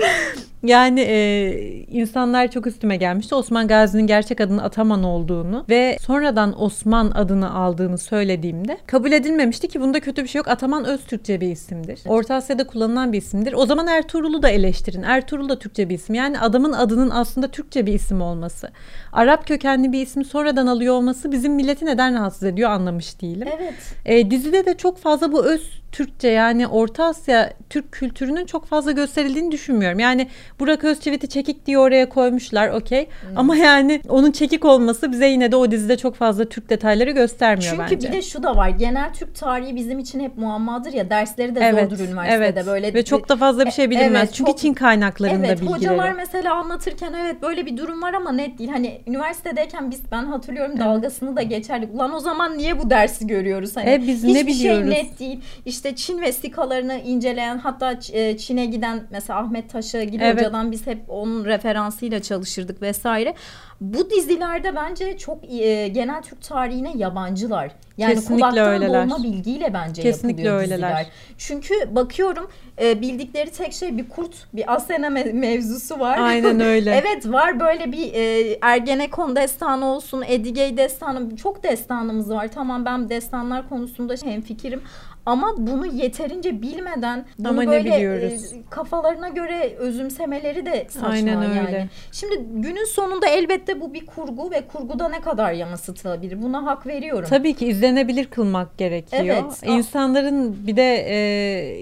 yani 0.64 1.00
e, 1.00 1.50
insanlar 1.88 2.50
çok 2.50 2.66
üstüme 2.66 2.96
gelmişti. 2.96 3.34
Osman 3.34 3.68
Gazi'nin 3.68 4.06
gerçek 4.06 4.40
adının 4.40 4.58
Ataman 4.58 5.04
olduğunu 5.04 5.64
ve 5.68 5.96
sonradan 6.00 6.62
Osman 6.62 7.10
adını 7.10 7.54
aldığını 7.54 7.98
söylediğimde 7.98 8.78
kabul 8.86 9.12
edilmemişti 9.12 9.68
ki 9.68 9.80
bunda 9.80 10.00
kötü 10.00 10.22
bir 10.22 10.28
şey 10.28 10.38
yok. 10.38 10.48
Ataman 10.48 10.84
öz 10.84 11.04
Türkçe 11.04 11.40
bir 11.40 11.48
isimdir. 11.48 12.00
Orta 12.06 12.34
Asya'da 12.34 12.66
kullanılan 12.66 13.12
bir 13.12 13.18
isimdir. 13.18 13.52
O 13.52 13.66
zaman 13.66 13.86
Ertuğrul'u 13.86 14.42
da 14.42 14.48
eleştirin. 14.48 15.02
Ertuğrul 15.02 15.48
da 15.48 15.58
Türkçe 15.58 15.88
bir 15.88 15.94
isim. 15.94 16.14
Yani 16.14 16.40
adamın 16.40 16.72
adının 16.72 17.10
aslında 17.10 17.48
Türkçe 17.48 17.86
bir 17.86 17.92
isim 17.92 18.20
olması. 18.20 18.70
Arap 19.12 19.46
kökenli 19.46 19.92
bir 19.92 20.02
isim 20.02 20.24
sonradan 20.24 20.66
alıyor 20.66 20.94
olması 20.94 21.32
bizim 21.32 21.54
milleti 21.54 21.86
neden 21.86 22.14
rahatsız 22.14 22.42
ediyor 22.42 22.70
anlamış 22.70 23.20
değilim. 23.20 23.48
Evet. 23.56 23.74
E, 24.04 24.30
dizide 24.30 24.66
de 24.66 24.76
çok 24.76 24.98
fazla 24.98 25.32
bu 25.32 25.44
öz 25.44 25.83
Türkçe 25.94 26.28
yani 26.28 26.66
Orta 26.66 27.04
Asya 27.04 27.52
Türk 27.70 27.92
kültürünün 27.92 28.46
çok 28.46 28.66
fazla 28.66 28.92
gösterildiğini 28.92 29.52
düşünmüyorum. 29.52 29.98
Yani 29.98 30.28
Burak 30.60 30.84
Özçivit'i 30.84 31.28
çekik 31.28 31.66
diye 31.66 31.78
oraya 31.78 32.08
koymuşlar 32.08 32.68
okey. 32.68 33.06
Hmm. 33.06 33.38
Ama 33.38 33.56
yani 33.56 34.00
onun 34.08 34.30
çekik 34.30 34.64
olması 34.64 35.12
bize 35.12 35.26
yine 35.26 35.52
de 35.52 35.56
o 35.56 35.70
dizide 35.70 35.96
çok 35.96 36.14
fazla 36.14 36.44
Türk 36.44 36.70
detayları 36.70 37.10
göstermiyor 37.10 37.70
Çünkü 37.70 37.82
bence. 37.82 37.94
Çünkü 37.94 38.12
bir 38.12 38.16
de 38.16 38.22
şu 38.22 38.42
da 38.42 38.56
var. 38.56 38.68
Genel 38.68 39.12
Türk 39.12 39.34
tarihi 39.34 39.76
bizim 39.76 39.98
için 39.98 40.20
hep 40.20 40.38
muammadır 40.38 40.92
ya. 40.92 41.10
Dersleri 41.10 41.54
de 41.54 41.60
evet, 41.62 41.90
zordur 41.90 42.04
üniversitede. 42.04 42.44
Evet. 42.44 42.66
Böyle 42.66 42.94
Ve 42.94 43.04
çok 43.04 43.28
da 43.28 43.36
fazla 43.36 43.66
bir 43.66 43.70
şey 43.70 43.90
bilinmez. 43.90 44.22
Evet, 44.22 44.34
Çünkü 44.34 44.50
çok, 44.50 44.58
Çin 44.58 44.74
kaynaklarında 44.74 45.46
evet, 45.46 45.60
bilgileri. 45.60 45.76
Hocalar 45.76 46.12
mesela 46.12 46.54
anlatırken 46.54 47.12
evet 47.12 47.42
böyle 47.42 47.66
bir 47.66 47.76
durum 47.76 48.02
var 48.02 48.14
ama 48.14 48.32
net 48.32 48.58
değil. 48.58 48.70
Hani 48.70 49.00
üniversitedeyken 49.06 49.90
biz 49.90 50.00
ben 50.12 50.24
hatırlıyorum 50.24 50.78
dalgasını 50.78 51.36
da 51.36 51.42
geçerdik. 51.42 51.94
Ulan 51.94 52.14
o 52.14 52.20
zaman 52.20 52.58
niye 52.58 52.78
bu 52.78 52.90
dersi 52.90 53.26
görüyoruz? 53.26 53.76
Hani 53.76 53.90
e, 53.90 54.06
biz 54.06 54.24
ne 54.24 54.46
biliyoruz? 54.46 54.92
şey 54.92 55.04
net 55.04 55.20
değil. 55.20 55.40
İşte 55.66 55.83
Çin 55.96 56.20
vesikalarını 56.20 56.94
inceleyen 56.94 57.58
hatta 57.58 57.98
e, 58.12 58.36
Çin'e 58.36 58.66
giden 58.66 59.02
mesela 59.10 59.38
Ahmet 59.38 59.70
Taşı 59.70 60.02
gibi 60.02 60.24
evet. 60.24 60.40
hocadan 60.40 60.72
biz 60.72 60.86
hep 60.86 60.98
onun 61.08 61.44
referansıyla 61.44 62.22
çalışırdık 62.22 62.82
vesaire. 62.82 63.34
Bu 63.80 64.10
dizilerde 64.10 64.76
bence 64.76 65.18
çok 65.18 65.44
e, 65.44 65.88
genel 65.88 66.22
Türk 66.22 66.42
tarihine 66.42 66.92
yabancılar. 66.96 67.70
Yani 67.98 68.14
Kesinlikle 68.14 68.34
kulaktan 68.44 68.68
öyleler. 68.68 69.02
dolma 69.02 69.22
bilgiyle 69.22 69.74
bence 69.74 70.02
Kesinlikle 70.02 70.42
yapılıyor 70.42 70.60
öyleler. 70.60 70.90
diziler. 70.90 71.06
Çünkü 71.38 71.74
bakıyorum 71.90 72.50
e, 72.82 73.00
bildikleri 73.00 73.50
tek 73.50 73.72
şey 73.72 73.96
bir 73.96 74.08
kurt, 74.08 74.34
bir 74.52 74.74
Asena 74.74 75.06
me- 75.06 75.32
mevzusu 75.32 75.98
var. 76.00 76.18
Aynen 76.18 76.60
öyle. 76.60 77.02
evet 77.04 77.26
var 77.32 77.60
böyle 77.60 77.92
bir 77.92 78.14
e, 78.14 78.58
Ergenekon 78.62 79.36
destanı 79.36 79.86
olsun, 79.86 80.24
Edigey 80.28 80.76
destanı 80.76 81.36
çok 81.36 81.62
destanımız 81.62 82.30
var. 82.30 82.48
Tamam 82.54 82.84
ben 82.84 83.08
destanlar 83.08 83.68
konusunda 83.68 84.14
hemfikirim 84.24 84.82
ama 85.26 85.54
bunu 85.58 85.86
yeterince 85.86 86.62
bilmeden 86.62 87.24
bunu 87.38 87.48
Ama 87.48 87.66
böyle 87.66 87.90
e, 87.90 88.38
kafalarına 88.70 89.28
göre 89.28 89.74
özümsemeleri 89.78 90.66
de 90.66 90.86
saçma 90.88 91.08
Aynen 91.08 91.42
öyle. 91.42 91.54
yani. 91.54 91.88
Şimdi 92.12 92.34
günün 92.54 92.84
sonunda 92.84 93.26
elbette 93.26 93.80
bu 93.80 93.94
bir 93.94 94.06
kurgu 94.06 94.50
ve 94.50 94.60
kurguda 94.72 95.08
ne 95.08 95.20
kadar 95.20 95.52
yansıtılabilir 95.52 96.42
buna 96.42 96.66
hak 96.66 96.86
veriyorum. 96.86 97.28
Tabii 97.28 97.54
ki 97.54 97.66
izlenebilir 97.66 98.24
kılmak 98.24 98.78
gerekiyor. 98.78 99.22
Evet. 99.24 99.62
İnsanların 99.66 100.66
bir 100.66 100.76
de 100.76 100.96
e, 101.08 101.16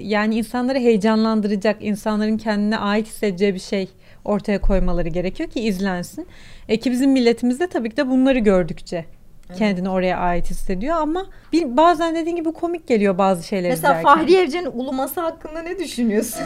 yani 0.03 0.35
insanları 0.35 0.79
heyecanlandıracak, 0.79 1.77
insanların 1.81 2.37
kendine 2.37 2.79
ait 2.79 3.07
hissedeceği 3.07 3.55
bir 3.55 3.59
şey 3.59 3.89
ortaya 4.25 4.61
koymaları 4.61 5.09
gerekiyor 5.09 5.51
ki 5.51 5.61
izlensin. 5.61 6.27
E 6.69 6.77
ki 6.77 6.91
bizim 6.91 7.11
milletimizde 7.11 7.67
tabii 7.67 7.91
ki 7.91 7.97
de 7.97 8.11
bunları 8.11 8.39
gördükçe 8.39 9.05
kendini 9.53 9.89
oraya 9.91 10.19
ait 10.19 10.51
hissediyor 10.51 10.97
ama 10.97 11.27
bir, 11.53 11.77
bazen 11.77 12.15
dediğin 12.15 12.37
gibi 12.37 12.53
komik 12.53 12.87
geliyor 12.87 13.19
bazı 13.19 13.43
şeyler 13.47 13.71
Mesela 13.71 14.01
izlerken. 14.01 14.15
Fahri 14.19 14.35
Evcen'in 14.37 14.71
uluması 14.73 15.21
hakkında 15.21 15.63
ne 15.63 15.79
düşünüyorsun? 15.79 16.43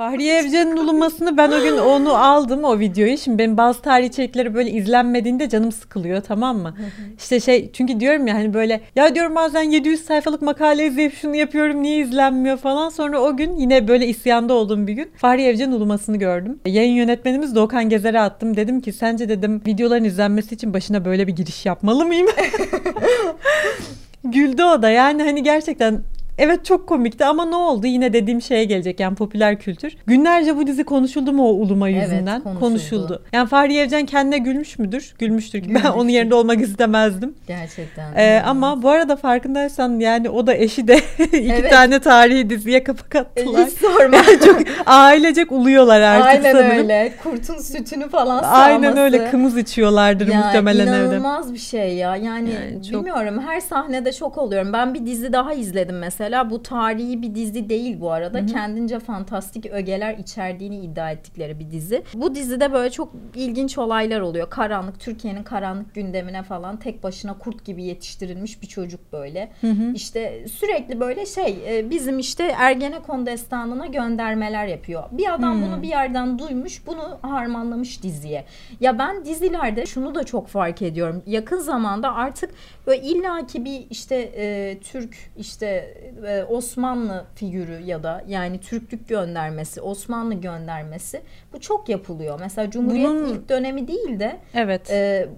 Fahriye 0.00 0.38
Evcen'in 0.38 0.76
ulumasını 0.76 1.36
ben 1.36 1.52
o 1.52 1.62
gün 1.62 1.78
onu 1.78 2.14
aldım 2.14 2.64
o 2.64 2.78
videoyu. 2.78 3.18
Şimdi 3.18 3.38
benim 3.38 3.56
bazı 3.56 3.82
tarih 3.82 4.06
içerikleri 4.06 4.54
böyle 4.54 4.70
izlenmediğinde 4.70 5.48
canım 5.48 5.72
sıkılıyor 5.72 6.20
tamam 6.20 6.58
mı? 6.58 6.76
işte 7.18 7.40
şey 7.40 7.70
çünkü 7.72 8.00
diyorum 8.00 8.26
ya 8.26 8.34
hani 8.34 8.54
böyle 8.54 8.80
ya 8.96 9.14
diyorum 9.14 9.34
bazen 9.34 9.62
700 9.62 10.04
sayfalık 10.04 10.42
makale 10.42 10.86
izleyip 10.86 11.14
şunu 11.14 11.36
yapıyorum 11.36 11.82
niye 11.82 11.98
izlenmiyor 11.98 12.56
falan. 12.56 12.88
Sonra 12.88 13.20
o 13.20 13.36
gün 13.36 13.56
yine 13.56 13.88
böyle 13.88 14.06
isyanda 14.06 14.54
olduğum 14.54 14.86
bir 14.86 14.92
gün 14.92 15.10
Fahriye 15.16 15.50
Evcen 15.50 15.72
ulumasını 15.72 16.16
gördüm. 16.16 16.60
Yayın 16.66 16.94
yönetmenimiz 16.94 17.54
Doğukan 17.54 17.88
Gezer'e 17.88 18.20
attım. 18.20 18.56
Dedim 18.56 18.80
ki 18.80 18.92
sence 18.92 19.28
dedim 19.28 19.62
videoların 19.66 20.04
izlenmesi 20.04 20.54
için 20.54 20.74
başına 20.74 21.04
böyle 21.04 21.26
bir 21.26 21.36
giriş 21.36 21.66
yapmalı 21.66 22.06
mıyım? 22.06 22.28
Güldü 24.24 24.62
o 24.62 24.82
da 24.82 24.90
yani 24.90 25.22
hani 25.22 25.42
gerçekten 25.42 26.02
Evet 26.42 26.64
çok 26.64 26.86
komikti 26.88 27.24
ama 27.24 27.44
ne 27.46 27.56
oldu? 27.56 27.86
Yine 27.86 28.12
dediğim 28.12 28.42
şeye 28.42 28.64
gelecek 28.64 29.00
yani 29.00 29.14
popüler 29.14 29.58
kültür. 29.58 29.96
Günlerce 30.06 30.56
bu 30.56 30.66
dizi 30.66 30.84
konuşuldu 30.84 31.32
mu 31.32 31.48
o 31.48 31.52
uluma 31.52 31.88
yüzünden? 31.88 32.40
konuşuldu. 32.40 32.60
konuşuldu. 32.60 33.22
Yani 33.32 33.48
Fahriye 33.48 33.82
Evcen 33.84 34.06
kendine 34.06 34.38
gülmüş 34.38 34.78
müdür? 34.78 35.14
Gülmüştür 35.18 35.62
ki 35.62 35.74
ben 35.74 35.90
onun 35.90 36.08
yerinde 36.08 36.34
olmak 36.34 36.60
istemezdim. 36.60 37.34
Gerçekten. 37.46 38.12
Ee, 38.16 38.42
ama 38.46 38.82
bu 38.82 38.88
arada 38.90 39.16
farkındaysan 39.16 40.00
yani 40.00 40.30
o 40.30 40.46
da 40.46 40.54
eşi 40.54 40.88
de 40.88 40.96
iki 41.18 41.36
Evet. 41.52 41.70
tane 41.70 41.98
tarihi 42.00 42.50
diziye 42.50 42.84
kapak 42.84 43.14
attılar. 43.16 43.66
hiç 43.66 43.72
sorma. 43.78 44.16
çok 44.46 44.60
ailecek 44.86 45.52
uluyorlar 45.52 46.00
artık 46.00 46.26
Aynen 46.26 46.52
sanırım. 46.52 46.78
öyle. 46.78 47.12
Kurtun 47.22 47.58
sütünü 47.58 48.08
falan 48.08 48.42
Aynen 48.44 48.82
sağması. 48.82 49.00
öyle 49.00 49.30
kımız 49.30 49.58
içiyorlardır 49.58 50.28
Ya 50.28 50.38
muhtemelen 50.40 50.86
evde. 50.86 50.96
inanılmaz 51.06 51.52
bir 51.52 51.58
şey 51.58 51.94
ya. 51.94 52.16
Yani, 52.16 52.50
Yani 52.50 52.82
çok- 52.90 53.00
bilmiyorum 53.06 53.42
her 53.46 53.60
sahnede 53.60 54.12
şok 54.12 54.38
oluyorum. 54.38 54.72
Ben 54.72 54.94
bir 54.94 55.06
dizi 55.06 55.32
daha 55.32 55.52
izledim 55.54 55.98
mesela. 55.98 56.29
Bu 56.50 56.62
tarihi 56.62 57.22
bir 57.22 57.34
dizi 57.34 57.68
değil 57.68 58.00
bu 58.00 58.10
arada. 58.12 58.46
Kendince 58.46 58.98
fantastik 58.98 59.66
ögeler 59.66 60.18
içerdiğini 60.18 60.78
iddia 60.78 61.10
ettikleri 61.10 61.58
bir 61.58 61.70
dizi. 61.70 62.02
Bu 62.14 62.34
dizide 62.34 62.72
böyle 62.72 62.90
çok 62.90 63.12
ilginç 63.34 63.78
olaylar 63.78 64.20
oluyor. 64.20 64.50
Karanlık, 64.50 65.00
Türkiye'nin 65.00 65.42
karanlık 65.42 65.94
gündemine 65.94 66.42
falan 66.42 66.76
tek 66.76 67.02
başına 67.02 67.38
kurt 67.38 67.64
gibi 67.64 67.84
yetiştirilmiş 67.84 68.62
bir 68.62 68.66
çocuk 68.66 69.12
böyle. 69.12 69.52
İşte 69.94 70.44
sürekli 70.48 71.00
böyle 71.00 71.26
şey 71.26 71.58
e, 71.68 71.90
bizim 71.90 72.18
işte 72.18 72.44
Ergenekon 72.58 73.26
destanına 73.26 73.86
göndermeler 73.86 74.66
yapıyor. 74.66 75.02
Bir 75.10 75.34
adam 75.34 75.62
bunu 75.62 75.82
bir 75.82 75.88
yerden 75.88 76.38
duymuş, 76.38 76.86
bunu 76.86 77.18
harmanlamış 77.22 78.02
diziye. 78.02 78.44
Ya 78.80 78.98
ben 78.98 79.24
dizilerde 79.24 79.86
şunu 79.86 80.14
da 80.14 80.24
çok 80.24 80.48
fark 80.48 80.82
ediyorum. 80.82 81.22
Yakın 81.26 81.58
zamanda 81.58 82.14
artık 82.14 82.50
böyle 82.86 83.02
illaki 83.02 83.64
bir 83.64 83.86
işte 83.90 84.16
e, 84.16 84.78
Türk 84.80 85.16
işte 85.36 85.94
e, 86.26 86.44
Osmanlı 86.44 87.24
figürü 87.34 87.80
ya 87.84 88.02
da 88.02 88.24
yani 88.28 88.60
Türklük 88.60 89.08
göndermesi, 89.08 89.80
Osmanlı 89.80 90.34
göndermesi 90.34 91.20
bu 91.52 91.60
çok 91.60 91.88
yapılıyor. 91.88 92.40
Mesela 92.40 92.70
Cumhuriyet 92.70 93.08
Bunun- 93.08 93.28
ilk 93.34 93.48
dönemi 93.48 93.88
değil 93.88 94.20
de 94.20 94.36
Evet. 94.54 94.90
e, 94.90 95.28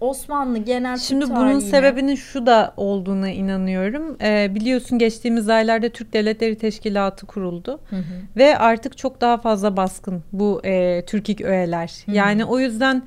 Osmanlı 0.00 0.58
genel 0.58 0.96
Şimdi 0.96 1.24
bunun 1.24 1.34
tarihine- 1.34 1.60
sebebinin 1.60 2.14
şu 2.14 2.46
da 2.46 2.74
olduğuna 2.76 3.30
inanıyorum. 3.30 4.16
Ee, 4.22 4.54
biliyorsun 4.54 4.98
geçtiğimiz 4.98 5.48
aylarda 5.48 5.88
Türk 5.88 6.12
Devletleri 6.12 6.58
Teşkilatı 6.58 7.26
kuruldu 7.26 7.80
Hı 7.90 7.96
hı. 7.96 8.02
ve 8.36 8.58
artık 8.58 8.98
çok 8.98 9.20
daha 9.20 9.36
fazla 9.38 9.76
baskın 9.76 10.22
bu 10.32 10.60
e, 10.64 11.04
Türkik 11.06 11.40
öğeler. 11.40 11.92
Yani 12.06 12.44
o 12.44 12.58
yüzden 12.58 13.02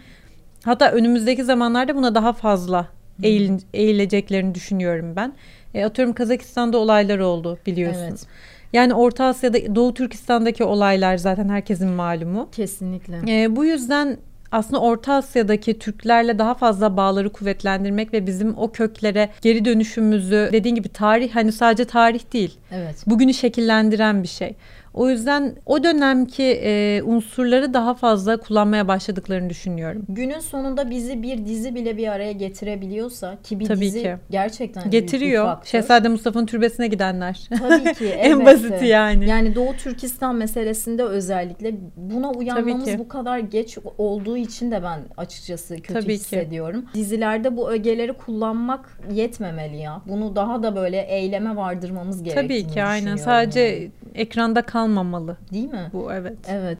hatta 0.65 0.91
önümüzdeki 0.91 1.43
zamanlarda 1.43 1.95
buna 1.95 2.15
daha 2.15 2.33
fazla 2.33 2.87
eğil, 3.23 3.59
eğileceklerini 3.73 4.55
düşünüyorum 4.55 5.15
ben. 5.15 5.33
E, 5.73 5.85
atıyorum 5.85 6.13
Kazakistan'da 6.13 6.77
olaylar 6.77 7.19
oldu 7.19 7.59
biliyorsun. 7.65 8.01
Evet. 8.01 8.27
Yani 8.73 8.93
Orta 8.93 9.25
Asya'da 9.25 9.75
Doğu 9.75 9.93
Türkistan'daki 9.93 10.63
olaylar 10.63 11.17
zaten 11.17 11.49
herkesin 11.49 11.89
malumu. 11.89 12.49
Kesinlikle. 12.51 13.19
Ee, 13.27 13.55
bu 13.55 13.65
yüzden 13.65 14.17
aslında 14.51 14.81
Orta 14.81 15.13
Asya'daki 15.13 15.79
Türklerle 15.79 16.39
daha 16.39 16.53
fazla 16.53 16.97
bağları 16.97 17.29
kuvvetlendirmek 17.29 18.13
ve 18.13 18.27
bizim 18.27 18.57
o 18.57 18.71
köklere 18.71 19.29
geri 19.41 19.65
dönüşümüzü 19.65 20.49
dediğin 20.51 20.75
gibi 20.75 20.89
tarih 20.89 21.35
hani 21.35 21.51
sadece 21.51 21.85
tarih 21.85 22.33
değil 22.33 22.57
Evet. 22.71 23.03
bugünü 23.07 23.33
şekillendiren 23.33 24.23
bir 24.23 24.27
şey. 24.27 24.55
O 24.93 25.09
yüzden 25.09 25.55
o 25.65 25.83
dönemki 25.83 26.43
e, 26.43 27.01
unsurları 27.03 27.73
daha 27.73 27.93
fazla 27.93 28.37
kullanmaya 28.37 28.87
başladıklarını 28.87 29.49
düşünüyorum. 29.49 30.03
Günün 30.09 30.39
sonunda 30.39 30.89
bizi 30.89 31.23
bir 31.23 31.45
dizi 31.45 31.75
bile 31.75 31.97
bir 31.97 32.07
araya 32.07 32.31
getirebiliyorsa 32.31 33.37
ki 33.43 33.59
bir 33.59 33.65
Tabii 33.65 33.81
dizi 33.81 34.01
ki. 34.03 34.15
gerçekten 34.29 34.83
büyük 34.83 34.93
bir 34.93 34.99
Getiriyor. 34.99 35.57
Şehzade 35.63 36.07
Mustafa'nın 36.07 36.45
türbesine 36.45 36.87
gidenler. 36.87 37.49
Tabii 37.59 37.93
ki. 37.93 38.05
en 38.17 38.45
basiti 38.45 38.85
yani. 38.85 39.29
Yani 39.29 39.55
Doğu 39.55 39.73
Türkistan 39.73 40.35
meselesinde 40.35 41.03
özellikle 41.03 41.73
buna 41.97 42.31
uyanmamız 42.31 42.85
ki. 42.85 42.99
bu 42.99 43.07
kadar 43.07 43.39
geç 43.39 43.77
olduğu 43.97 44.37
için 44.37 44.71
de 44.71 44.83
ben 44.83 44.99
açıkçası 45.17 45.75
kötü 45.75 45.93
Tabii 45.93 46.05
ki. 46.05 46.13
hissediyorum. 46.13 46.85
Dizilerde 46.93 47.57
bu 47.57 47.71
ögeleri 47.71 48.13
kullanmak 48.13 48.99
yetmemeli 49.11 49.77
ya. 49.77 50.01
Bunu 50.07 50.35
daha 50.35 50.63
da 50.63 50.75
böyle 50.75 51.01
eyleme 51.01 51.55
vardırmamız 51.55 52.23
gerektiğini 52.23 52.63
Tabii 52.63 52.73
ki 52.73 52.83
aynen. 52.83 53.15
Sadece 53.15 53.59
yani. 53.59 53.91
ekranda 54.15 54.61
kalmamalı 54.81 55.37
Değil 55.53 55.69
mi? 55.69 55.89
bu 55.93 56.13
evet. 56.13 56.37
Evet. 56.47 56.77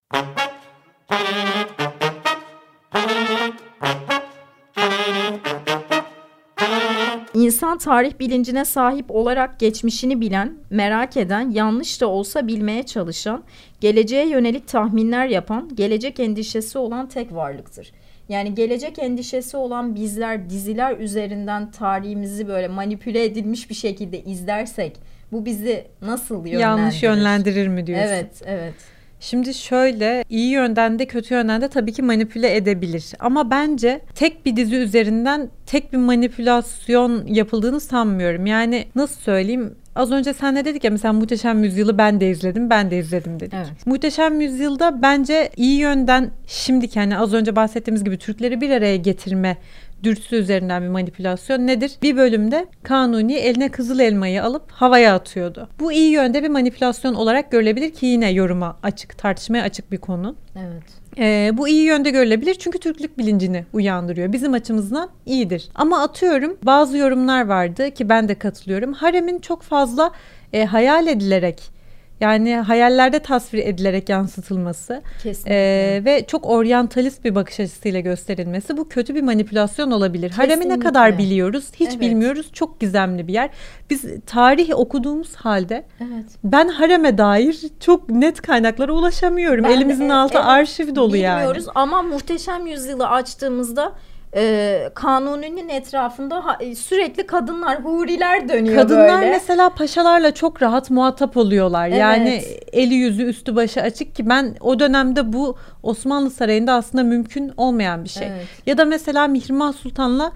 İnsan 7.34 7.78
tarih 7.78 8.20
bilincine 8.20 8.66
sahip 8.66 9.12
olarak 9.12 9.60
geçmişini 9.60 10.22
bilen, 10.22 10.54
merak 10.70 11.18
eden, 11.18 11.50
yanlış 11.50 12.02
da 12.02 12.08
olsa 12.08 12.48
bilmeye 12.48 12.84
çalışan, 12.84 13.44
geleceğe 13.80 14.28
yönelik 14.30 14.68
tahminler 14.68 15.28
yapan, 15.28 15.70
gelecek 15.76 16.20
endişesi 16.20 16.78
olan 16.78 17.08
tek 17.10 17.34
varlıktır. 17.34 17.92
Yani 18.30 18.56
gelecek 18.56 19.00
endişesi 19.00 19.58
olan 19.58 19.96
bizler 19.96 20.50
diziler 20.50 20.98
üzerinden 20.98 21.72
tarihimizi 21.72 22.48
böyle 22.48 22.68
manipüle 22.68 23.24
edilmiş 23.24 23.70
bir 23.70 23.76
şekilde 23.76 24.24
izlersek 24.24 25.00
bu 25.32 25.46
bizi 25.46 25.88
nasıl 26.02 26.36
yönlendirir? 26.36 26.60
Yanlış 26.60 27.04
yönlendirir 27.04 27.68
mi 27.68 27.88
diyorsun? 27.88 28.08
Evet, 28.08 28.42
evet. 28.46 28.74
Şimdi 29.20 29.54
şöyle 29.54 30.24
iyi 30.30 30.50
yönden 30.50 31.00
de 31.00 31.06
kötü 31.06 31.34
yönden 31.34 31.62
de 31.62 31.68
tabii 31.68 31.94
ki 31.94 32.02
manipüle 32.02 32.56
edebilir. 32.56 33.06
Ama 33.20 33.52
bence 33.52 34.02
tek 34.16 34.46
bir 34.46 34.56
dizi 34.56 34.76
üzerinden 34.76 35.50
tek 35.66 35.94
bir 35.94 35.98
manipülasyon 35.98 37.28
yapıldığını 37.28 37.80
sanmıyorum. 37.80 38.46
Yani 38.46 38.86
nasıl 38.96 39.22
söyleyeyim? 39.22 39.76
Az 39.96 40.12
önce 40.12 40.34
sen 40.34 40.56
ne 40.56 40.66
dedik 40.66 40.84
ya 40.84 40.92
mesela 40.92 41.14
Muhteşem 41.14 41.64
Yüzyıl'ı 41.64 41.98
ben 41.98 42.20
de 42.20 42.30
izledim, 42.30 42.70
ben 42.70 42.92
de 42.92 42.98
izledim 42.98 43.40
dedik. 43.40 43.54
Evet. 43.54 43.86
Muhteşem 43.88 44.42
Yüzyıl'da 44.42 45.02
bence 45.02 45.50
iyi 45.58 45.80
yönden 45.80 46.32
şimdiki 46.48 47.00
hani 47.00 47.18
az 47.18 47.34
önce 47.34 47.56
bahsettiğimiz 47.56 48.04
gibi 48.04 48.18
Türkleri 48.18 48.62
bir 48.62 48.70
araya 48.70 48.96
getirme 48.96 49.58
dürtüsü 50.04 50.36
üzerinden 50.36 50.84
bir 50.84 50.88
manipülasyon 50.88 51.68
nedir? 51.68 51.92
Bir 52.02 52.18
bölümde 52.18 52.66
Kanuni 52.84 53.34
eline 53.34 53.70
kızıl 53.70 54.00
elmayı 54.00 54.44
alıp 54.44 54.72
havaya 54.72 55.16
atıyordu. 55.16 55.70
Bu 55.80 55.92
iyi 55.92 56.12
yönde 56.12 56.44
bir 56.44 56.50
manipülasyon 56.50 57.14
olarak 57.14 57.52
görülebilir 57.52 57.94
ki 57.94 58.06
yine 58.06 58.32
yoruma 58.32 58.78
açık, 58.84 59.18
tartışmaya 59.18 59.64
açık 59.64 59.92
bir 59.92 59.98
konu. 59.98 60.36
Evet. 60.56 60.84
Ee, 61.18 61.52
bu 61.54 61.68
iyi 61.68 61.84
yönde 61.84 62.10
görülebilir 62.10 62.56
çünkü 62.56 62.80
Türklük 62.80 63.18
bilincini 63.18 63.66
uyandırıyor. 63.74 64.34
Bizim 64.34 64.54
açımızdan 64.54 65.10
iyidir. 65.26 65.70
Ama 65.76 66.02
atıyorum 66.02 66.58
bazı 66.64 66.98
yorumlar 66.98 67.46
vardı 67.46 67.92
ki 67.92 68.10
ben 68.10 68.28
de 68.28 68.36
katılıyorum. 68.36 68.94
Haremin 68.94 69.40
çok 69.40 69.62
fazla 69.62 70.12
e, 70.54 70.66
hayal 70.66 71.08
edilerek 71.08 71.81
yani 72.22 72.56
hayallerde 72.56 73.20
tasvir 73.20 73.66
edilerek 73.66 74.10
yansıtılması 74.10 75.02
Kesinlikle. 75.24 75.56
e, 75.96 76.06
ve 76.06 76.26
çok 76.28 76.46
oryantalist 76.46 77.26
bir 77.26 77.36
bakış 77.36 77.60
açısıyla 77.60 78.00
gösterilmesi 78.00 78.78
bu 78.78 78.90
kötü 78.90 79.16
bir 79.16 79.22
manipülasyon 79.22 79.92
olabilir. 79.92 80.32
Haremi 80.32 80.52
ne 80.52 80.64
Kesinlikle. 80.64 80.88
kadar 80.88 81.18
biliyoruz 81.18 81.66
hiç 81.76 81.90
Evet. 81.90 82.02
bilmiyoruz 82.02 82.50
çok 82.54 82.80
gizemli 82.80 83.28
bir 83.28 83.34
yer. 83.34 83.50
Biz 83.90 84.06
tarih 84.26 84.70
okuduğumuz 84.76 85.36
halde 85.36 85.86
evet. 86.00 86.26
ben 86.44 86.68
hareme 86.68 87.18
dair 87.18 87.62
çok 87.80 88.10
net 88.10 88.42
kaynaklara 88.42 88.92
ulaşamıyorum. 88.92 89.64
Ben 89.64 89.72
de, 89.72 89.76
Elimizin 89.76 90.10
e, 90.10 90.14
altı 90.14 90.38
evet, 90.38 90.48
arşiv 90.48 90.96
dolu 90.96 91.18
yani. 91.18 91.38
Bilmiyoruz 91.38 91.66
ama 91.76 92.02
Muhteşem 92.02 92.68
Yüzyıl'ı 92.68 93.10
açtığımızda 93.10 93.94
e, 94.36 94.90
Kanuni'nin 94.96 95.70
etrafında 95.70 96.46
ha- 96.46 96.58
e, 96.60 96.76
sürekli 96.76 97.28
kadınlar, 97.28 97.84
huriler 97.84 98.50
dönüyor 98.50 98.76
Kadınlar 98.82 99.22
böyle. 99.22 99.30
mesela 99.32 99.70
paşalarla 99.70 100.34
çok 100.34 100.62
rahat 100.62 100.90
muhatap 100.90 101.38
oluyorlar. 101.38 101.88
Evet. 101.88 101.98
Yani 102.00 102.42
eli 102.74 102.94
yüzü 102.94 103.24
üstü 103.24 103.56
başı 103.56 103.82
açık 103.82 104.16
ki 104.16 104.30
ben 104.30 104.56
o 104.62 104.80
dönemde 104.80 105.34
bu 105.34 105.58
Osmanlı 105.84 106.30
Sarayı'nda 106.30 106.74
aslında 106.74 107.04
mümkün 107.04 107.52
olmayan 107.58 108.04
bir 108.04 108.10
şey. 108.10 108.28
Evet. 108.28 108.46
Ya 108.66 108.78
da 108.78 108.86
mesela 108.86 109.28
Mihrimah 109.28 109.74
Sultan'la 109.74 110.32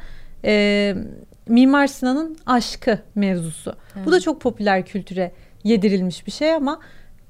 e, 0.46 0.96
Mimar 1.48 1.88
Sinan'ın 1.88 2.38
aşkı 2.46 3.00
mevzusu. 3.16 3.76
Bu 4.06 4.12
da 4.12 4.20
çok 4.20 4.42
popüler 4.42 4.86
kültüre 4.86 5.32
yedirilmiş 5.64 6.28
bir 6.28 6.32
şey 6.32 6.54
ama 6.54 6.80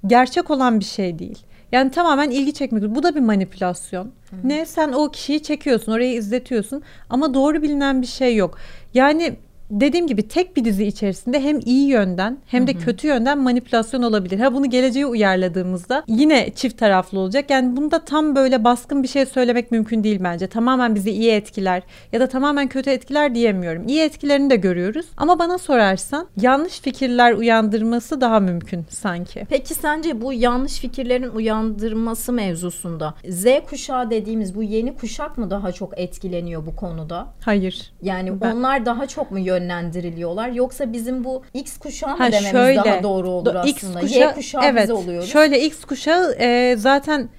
gerçek 0.07 0.51
olan 0.51 0.79
bir 0.79 0.85
şey 0.85 1.19
değil. 1.19 1.39
Yani 1.75 1.91
tamamen 1.91 2.29
ilgi 2.29 2.53
çekmek. 2.53 2.95
Bu 2.95 3.03
da 3.03 3.15
bir 3.15 3.19
manipülasyon. 3.19 4.11
Ne 4.43 4.65
sen 4.65 4.91
o 4.91 5.11
kişiyi 5.11 5.43
çekiyorsun, 5.43 5.91
orayı 5.91 6.13
izletiyorsun 6.13 6.83
ama 7.09 7.33
doğru 7.33 7.61
bilinen 7.61 8.01
bir 8.01 8.07
şey 8.07 8.35
yok. 8.35 8.57
Yani 8.93 9.35
dediğim 9.71 10.07
gibi 10.07 10.27
tek 10.27 10.57
bir 10.57 10.65
dizi 10.65 10.85
içerisinde 10.85 11.39
hem 11.43 11.59
iyi 11.65 11.87
yönden 11.87 12.37
hem 12.47 12.67
de 12.67 12.73
Hı 12.73 12.77
hı. 12.77 12.81
kötü 12.83 13.07
yönden 13.07 13.37
manipülasyon 13.39 14.01
olabilir. 14.03 14.39
Ha 14.39 14.53
bunu 14.53 14.69
geleceğe 14.69 15.05
uyarladığımızda 15.05 16.03
yine 16.07 16.49
çift 16.55 16.77
taraflı 16.77 17.19
olacak. 17.19 17.49
Yani 17.49 17.77
bunda 17.77 17.99
tam 18.05 18.35
böyle 18.35 18.63
baskın 18.63 19.03
bir 19.03 19.07
şey 19.07 19.25
söylemek 19.25 19.71
mümkün 19.71 20.03
değil 20.03 20.19
bence. 20.23 20.47
Tamamen 20.47 20.95
bizi 20.95 21.11
iyi 21.11 21.31
etkiler 21.31 21.83
ya 22.11 22.19
da 22.19 22.27
tamamen 22.27 22.67
kötü 22.67 22.89
etkiler 22.89 23.35
diyemiyorum. 23.35 23.87
İyi 23.87 24.01
etkilerini 24.01 24.49
de 24.49 24.55
görüyoruz. 24.55 25.05
Ama 25.17 25.39
bana 25.39 25.57
sorarsan 25.57 26.27
yanlış 26.41 26.79
fikirler 26.79 27.33
uyandırması 27.33 28.21
daha 28.21 28.39
mümkün 28.39 28.85
sanki. 28.89 29.45
Peki 29.49 29.73
sence 29.73 30.21
bu 30.21 30.33
yanlış 30.33 30.79
fikirlerin 30.79 31.29
uyandırması 31.29 32.33
mevzusunda 32.33 33.13
Z 33.29 33.45
kuşağı 33.69 34.09
dediğimiz 34.09 34.55
bu 34.55 34.63
yeni 34.63 34.95
kuşak 34.95 35.37
mı 35.37 35.49
daha 35.49 35.71
çok 35.71 35.99
etkileniyor 35.99 36.65
bu 36.65 36.75
konuda? 36.75 37.27
Hayır. 37.41 37.91
Yani 38.01 38.41
Ben- 38.41 38.51
onlar 38.55 38.85
daha 38.85 39.07
çok 39.07 39.31
mu 39.31 39.39
yönlendiriliyorlar 39.55 40.49
yoksa 40.49 40.93
bizim 40.93 41.23
bu 41.23 41.43
X 41.53 41.77
kuşağı 41.77 42.09
mı 42.11 42.17
Ha, 42.17 42.31
dememiz 42.31 42.51
şöyle. 42.51 42.83
daha 42.85 43.03
doğru 43.03 43.29
olur 43.29 43.55
aslında? 43.55 44.01
X 44.01 44.15
y 44.15 44.33
kuşağı 44.33 44.63
evet, 44.65 44.83
biz 44.83 44.91
oluyoruz. 44.91 45.29
Şöyle 45.29 45.61
X 45.65 45.85
kuşağı 45.85 46.33
e, 46.39 46.75
zaten 46.77 47.29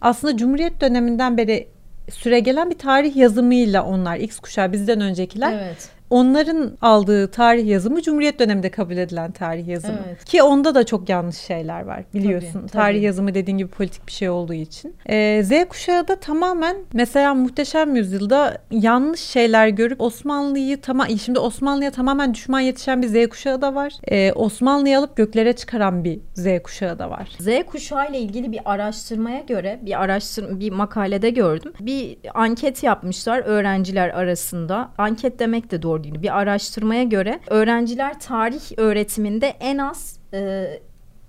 aslında 0.00 0.36
Cumhuriyet 0.36 0.80
döneminden 0.80 1.36
beri 1.36 1.68
süre 2.10 2.40
gelen 2.40 2.70
bir 2.70 2.78
tarih 2.78 3.16
yazımıyla 3.16 3.84
onlar 3.84 4.16
X 4.16 4.40
kuşağı 4.40 4.72
bizden 4.72 5.00
öncekiler. 5.00 5.52
Evet. 5.52 5.88
Onların 6.10 6.76
aldığı 6.80 7.30
tarih 7.30 7.66
yazımı 7.66 8.02
Cumhuriyet 8.02 8.38
döneminde 8.38 8.70
kabul 8.70 8.96
edilen 8.96 9.32
tarih 9.32 9.68
yazımı. 9.68 9.98
Evet. 10.08 10.24
Ki 10.24 10.42
onda 10.42 10.74
da 10.74 10.86
çok 10.86 11.08
yanlış 11.08 11.36
şeyler 11.36 11.80
var 11.82 12.04
biliyorsun. 12.14 12.60
Tabii, 12.60 12.70
tarih 12.70 12.94
tabii. 12.94 13.04
yazımı 13.04 13.34
dediğin 13.34 13.58
gibi 13.58 13.68
politik 13.68 14.06
bir 14.06 14.12
şey 14.12 14.30
olduğu 14.30 14.54
için. 14.54 14.96
Ee, 15.08 15.42
Z 15.44 15.68
kuşağı 15.68 16.08
da 16.08 16.16
tamamen 16.16 16.76
mesela 16.92 17.34
Muhteşem 17.34 17.96
Yüzyılda 17.96 18.58
yanlış 18.70 19.20
şeyler 19.20 19.68
görüp 19.68 20.00
Osmanlı'yı 20.00 20.80
tamam 20.80 21.06
şimdi 21.24 21.38
Osmanlı'ya 21.38 21.90
tamamen 21.90 22.34
düşman 22.34 22.60
yetişen 22.60 23.02
bir 23.02 23.08
Z 23.08 23.28
kuşağı 23.28 23.62
da 23.62 23.74
var. 23.74 23.92
Ee, 24.04 24.32
Osmanlı'yı 24.32 24.98
alıp 24.98 25.16
göklere 25.16 25.52
çıkaran 25.52 26.04
bir 26.04 26.20
Z 26.34 26.46
kuşağı 26.64 26.98
da 26.98 27.10
var. 27.10 27.28
Z 27.40 27.48
kuşağı 27.66 28.10
ile 28.10 28.18
ilgili 28.18 28.52
bir 28.52 28.60
araştırmaya 28.64 29.40
göre 29.40 29.80
bir 29.82 30.02
araştır 30.02 30.60
bir 30.60 30.72
makalede 30.72 31.30
gördüm. 31.30 31.72
Bir 31.80 32.16
anket 32.34 32.82
yapmışlar 32.82 33.38
öğrenciler 33.38 34.08
arasında. 34.08 34.90
Anket 34.98 35.38
demek 35.38 35.70
de 35.70 35.82
doğru 35.82 35.99
değil. 36.04 36.22
Bir 36.22 36.38
araştırmaya 36.38 37.02
göre 37.04 37.40
öğrenciler 37.46 38.20
tarih 38.20 38.62
öğretiminde 38.76 39.46
en 39.60 39.78
az 39.78 40.18
e, 40.34 40.66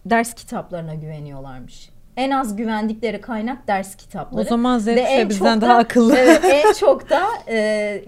ders 0.05 0.33
kitaplarına 0.33 0.95
güveniyorlarmış. 0.95 1.89
En 2.17 2.31
az 2.31 2.55
güvendikleri 2.55 3.21
kaynak 3.21 3.67
ders 3.67 3.95
kitapları. 3.95 4.41
O 4.41 4.43
zaman 4.43 4.79
Z 4.79 4.85
kuşağı 4.85 4.97
en 4.97 5.29
bizden 5.29 5.53
çok 5.53 5.61
daha 5.61 5.75
da- 5.75 5.77
akıllı. 5.79 6.15
Evet, 6.17 6.39
en 6.43 6.73
çok 6.79 7.09
da 7.09 7.21
e, 7.49 8.03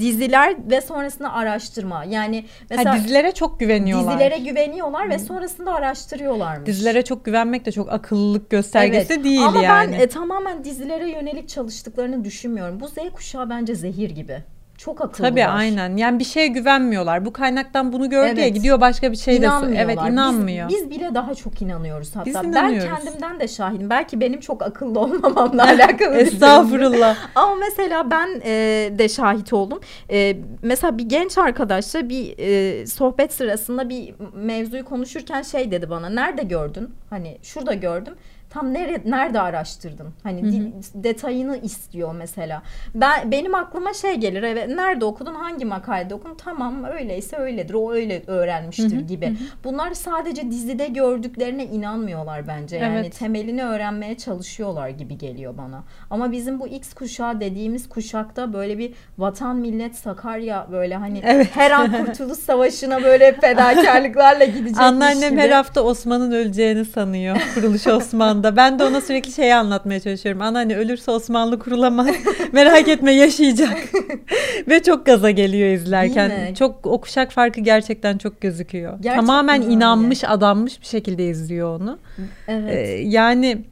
diziler 0.00 0.56
ve 0.70 0.80
sonrasında 0.80 1.32
araştırma. 1.32 2.04
Yani 2.04 2.44
mesela 2.70 2.92
ha, 2.92 2.96
dizilere 2.96 3.32
çok 3.32 3.60
güveniyorlar. 3.60 4.12
dizilere 4.20 4.38
güveniyorlar 4.38 5.10
ve 5.10 5.18
sonrasında 5.18 5.74
araştırıyorlarmış. 5.74 6.66
Dizilere 6.66 7.04
çok 7.04 7.24
güvenmek 7.24 7.66
de 7.66 7.72
çok 7.72 7.92
akıllılık 7.92 8.50
göstergesi 8.50 9.12
Evet. 9.12 9.24
değil 9.24 9.46
Ama 9.46 9.62
yani. 9.62 9.92
ben 9.92 10.00
e, 10.00 10.06
tamamen 10.08 10.64
dizilere 10.64 11.10
yönelik 11.10 11.48
çalıştıklarını 11.48 12.24
düşünmüyorum. 12.24 12.80
Bu 12.80 12.88
Z 12.88 12.94
kuşağı 13.14 13.50
bence 13.50 13.74
zehir 13.74 14.10
gibi. 14.10 14.38
Çok 14.78 15.00
akıllılar. 15.00 15.30
Tabii 15.30 15.44
aynen. 15.44 15.96
Yani 15.96 16.18
bir 16.18 16.24
şeye 16.24 16.46
güvenmiyorlar. 16.46 17.24
Bu 17.24 17.32
kaynaktan 17.32 17.92
bunu 17.92 18.10
gördü 18.10 18.40
ya 18.40 18.44
Evet. 18.46 18.54
gidiyor 18.54 18.80
başka 18.80 19.12
bir 19.12 19.16
şey 19.16 19.42
de. 19.42 19.48
Evet 19.76 19.98
inanmıyor. 20.10 20.68
Biz, 20.68 20.76
biz 20.76 20.90
bile 20.90 21.14
daha 21.14 21.34
çok 21.34 21.62
inanıyoruz 21.62 22.16
hatta. 22.16 22.26
Biz 22.26 22.34
ben 22.34 22.44
inanıyoruz. 22.44 23.04
kendimden 23.04 23.40
de 23.40 23.48
şahidim. 23.48 23.90
Belki 23.90 24.20
benim 24.20 24.40
çok 24.40 24.62
akıllı 24.62 25.00
olmamamla 25.04 25.62
alakalı. 25.68 26.16
Estağfurullah. 26.16 27.16
Ama 27.34 27.54
mesela 27.54 28.10
ben 28.10 28.28
e, 28.44 28.50
de 28.98 29.08
şahit 29.08 29.52
oldum. 29.52 29.80
E, 30.10 30.36
mesela 30.62 30.98
bir 30.98 31.08
genç 31.08 31.38
arkadaşla 31.38 32.08
bir 32.08 32.34
e, 32.38 32.86
sohbet 32.86 33.32
sırasında 33.32 33.88
bir 33.88 34.14
mevzuyu 34.34 34.84
konuşurken 34.84 35.42
şey 35.42 35.70
dedi 35.70 35.90
bana. 35.90 36.08
Nerede 36.08 36.42
gördün? 36.42 36.90
Hani 37.10 37.38
şurada 37.42 37.74
gördüm. 37.74 38.14
Tam 38.50 38.74
nere, 38.74 39.00
nerede 39.04 39.40
araştırdın? 39.40 40.08
Hani 40.22 40.52
di- 40.52 40.72
detayını 40.94 41.56
istiyor 41.56 42.14
mesela. 42.14 42.62
Ben 42.94 43.30
benim 43.32 43.54
aklıma 43.54 43.92
şey 43.94 44.14
gelir. 44.14 44.42
Evet, 44.42 44.68
nerede 44.68 45.04
okudun? 45.04 45.34
Hangi 45.34 45.64
makalede 45.64 46.14
okudun? 46.14 46.34
Tamam 46.34 46.84
öyleyse 46.84 47.36
öyledir. 47.36 47.74
O 47.74 47.92
öyle 47.92 48.22
öğrenmiştir 48.26 49.00
gibi. 49.00 49.32
Bunlar 49.64 49.94
sadece 49.94 50.50
dizide 50.50 50.86
gördüklerine 50.86 51.64
inanmıyorlar 51.64 52.48
bence. 52.48 52.76
Yani 52.76 52.98
Evet. 52.98 53.18
temelini 53.18 53.64
öğrenmeye 53.64 54.16
çalışıyorlar 54.16 54.88
gibi 54.88 55.18
geliyor 55.18 55.58
bana. 55.58 55.82
Ama 56.10 56.32
bizim 56.32 56.60
bu 56.60 56.68
X 56.68 56.94
kuşağı 56.94 57.40
dediğimiz 57.40 57.88
kuşakta 57.88 58.52
böyle 58.52 58.78
bir 58.78 58.94
vatan 59.18 59.56
millet 59.56 59.96
Sakarya 59.96 60.66
böyle 60.72 60.94
hani 60.96 61.20
Evet. 61.24 61.48
her 61.54 61.70
an 61.70 61.92
Kurtuluş 62.04 62.38
Savaşı'na 62.38 63.02
böyle 63.02 63.32
fedakarlıklarla 63.32 64.44
gidecekmiş 64.44 64.78
Anneannem 64.78 65.30
gibi. 65.30 65.40
her 65.40 65.50
hafta 65.50 65.80
Osman'ın 65.82 66.32
öleceğini 66.32 66.84
sanıyor. 66.84 67.36
Kuruluş 67.54 67.86
Osman'da. 68.38 68.56
Ben 68.56 68.78
de 68.78 68.84
ona 68.84 69.00
sürekli 69.00 69.32
şeyi 69.32 69.54
anlatmaya 69.54 70.00
çalışıyorum. 70.00 70.42
Anneanne 70.42 70.76
ölürse 70.76 71.10
Osmanlı 71.10 71.58
kurulamaz. 71.58 72.06
Merak 72.52 72.88
etme 72.88 73.12
yaşayacak. 73.12 73.78
Ve 74.68 74.82
çok 74.82 75.06
gaza 75.06 75.30
geliyor 75.30 75.68
izlerken. 75.68 76.54
Çok 76.54 76.86
o 76.86 77.00
kuşak 77.00 77.32
farkı 77.32 77.60
gerçekten 77.60 78.18
çok 78.18 78.40
gözüküyor. 78.40 78.92
Gerçekten 78.92 79.16
Tamamen 79.26 79.62
öyle. 79.62 79.72
inanmış, 79.72 80.24
adanmış 80.24 80.80
bir 80.80 80.86
şekilde 80.86 81.28
izliyor 81.28 81.80
onu. 81.80 81.98
Evet. 82.48 82.74
Ee, 82.74 83.02
yani 83.04 83.64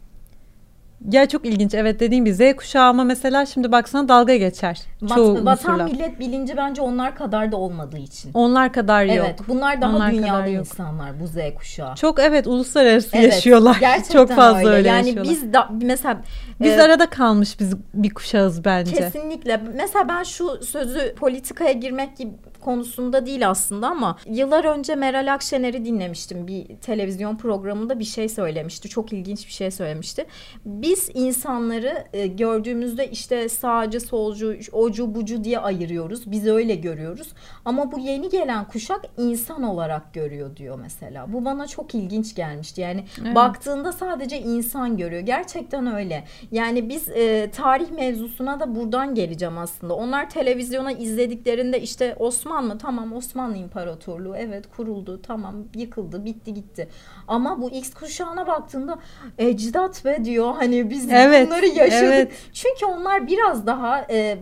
ya 1.13 1.29
çok 1.29 1.47
ilginç. 1.47 1.75
Evet 1.75 2.01
dediğim 2.01 2.25
gibi 2.25 2.35
Z 2.35 2.57
kuşağı 2.57 2.89
ama 2.89 3.05
mesela 3.05 3.47
şimdi 3.47 3.73
baksana 3.73 4.09
dalga 4.09 4.37
geçer. 4.37 4.81
Vat- 5.03 5.15
çoğu 5.15 5.45
vatan 5.45 5.73
unsurla. 5.75 5.85
millet 5.85 6.21
bilinci 6.21 6.57
bence 6.57 6.83
onlar 6.83 7.17
kadar 7.17 7.53
da 7.53 7.57
olmadığı 7.57 7.99
için. 7.99 8.31
Onlar 8.35 8.73
kadar 8.73 9.05
yok. 9.05 9.27
Evet, 9.27 9.41
bunlar 9.49 9.81
daha 9.81 9.97
Onlar 9.97 10.13
dünyalı 10.13 10.49
insanlar 10.49 11.21
bu 11.21 11.27
Z 11.27 11.37
kuşağı. 11.59 11.95
Çok 11.95 12.19
evet 12.21 12.47
uluslararası 12.47 13.17
Evet, 13.17 13.33
yaşıyorlar. 13.33 13.77
Gerçekten 13.81 14.13
Çok 14.13 14.31
fazla 14.33 14.59
öyle, 14.59 14.71
öyle. 14.71 14.89
Yani 14.89 15.07
yaşıyorlar. 15.09 15.35
biz 15.35 15.53
da 15.53 15.69
mesela 15.83 16.21
Biz 16.61 16.73
e, 16.73 16.83
arada 16.83 17.07
kalmış 17.07 17.61
biz 17.61 17.75
bir 17.95 18.11
kuşağız 18.11 18.65
bence. 18.65 18.93
Kesinlikle. 18.93 19.61
Mesela 19.77 20.09
ben 20.09 20.23
şu 20.23 20.65
sözü 20.65 21.15
politikaya 21.15 21.73
girmek 21.73 22.17
gibi 22.17 22.31
konusunda 22.67 23.27
değil 23.27 23.49
aslında 23.49 23.89
ama 23.89 24.17
yıllar 24.27 24.65
önce 24.65 24.95
Meral 24.95 25.35
Akşener'i 25.35 25.85
dinlemiştim. 25.85 26.47
Bir 26.47 26.77
televizyon 26.77 27.37
programında 27.37 27.99
bir 27.99 28.05
şey 28.05 28.29
söylemişti. 28.29 28.89
Çok 28.89 29.13
ilginç 29.13 29.47
bir 29.47 29.53
şey 29.53 29.71
söylemişti. 29.71 30.27
Biz 30.65 31.11
insanları 31.15 32.05
e, 32.13 32.27
gördüğümüzde 32.27 33.11
işte 33.11 33.49
sağcı, 33.49 34.01
solcu, 34.01 34.57
ocu, 34.73 35.15
bucu 35.15 35.45
diye 35.45 35.59
ayırıyoruz. 35.59 36.31
Biz 36.31 36.47
öyle 36.47 36.75
görüyoruz. 36.75 37.29
Ama 37.65 37.93
bu 37.93 37.99
yeni 37.99 38.29
gelen 38.29 38.65
kuşak 38.69 39.01
insan 39.19 39.63
olarak 39.63 40.15
görüyor 40.15 40.57
diyor 40.57 40.79
mesela. 40.83 41.33
Bu 41.33 41.45
bana 41.45 41.67
çok 41.67 41.95
ilginç 41.95 42.35
gelmişti. 42.35 42.81
Yani 42.81 43.05
Evet. 43.23 43.35
baktığında 43.35 43.93
sadece 43.93 44.39
insan 44.41 44.97
görüyor. 44.97 45.23
Gerçekten 45.23 45.95
öyle. 45.95 46.25
Yani 46.53 46.89
biz 46.89 47.09
e, 47.09 47.51
tarih 47.51 47.91
mevzusuna 47.91 48.61
da 48.61 48.75
buradan 48.75 49.15
geleceğim 49.15 49.59
aslında. 49.59 49.95
Onlar 49.95 50.31
televizyona 50.31 50.93
izlediklerinde 50.93 51.81
işte 51.81 52.17
Osmanlı 52.19 52.56
tamam 52.79 53.13
Osmanlı 53.13 53.57
İmparatorluğu 53.57 54.37
evet 54.37 54.65
kuruldu 54.77 55.23
tamam 55.23 55.55
yıkıldı 55.75 56.25
bitti 56.25 56.55
gitti. 56.55 56.89
Ama 57.29 57.63
bu 57.63 57.71
X 57.71 57.95
kuşağına 57.95 58.47
baktığında 58.47 58.99
ecdat 59.39 60.05
be 60.05 60.25
diyor 60.25 60.55
hani 60.59 60.91
biz 60.91 61.13
Evet, 61.13 61.47
bunları 61.47 61.67
yaşadık. 61.67 62.13
evet. 62.13 62.33
Çünkü 62.53 62.87
onlar 62.87 63.27
biraz 63.27 63.67
daha 63.67 64.07
e, 64.11 64.39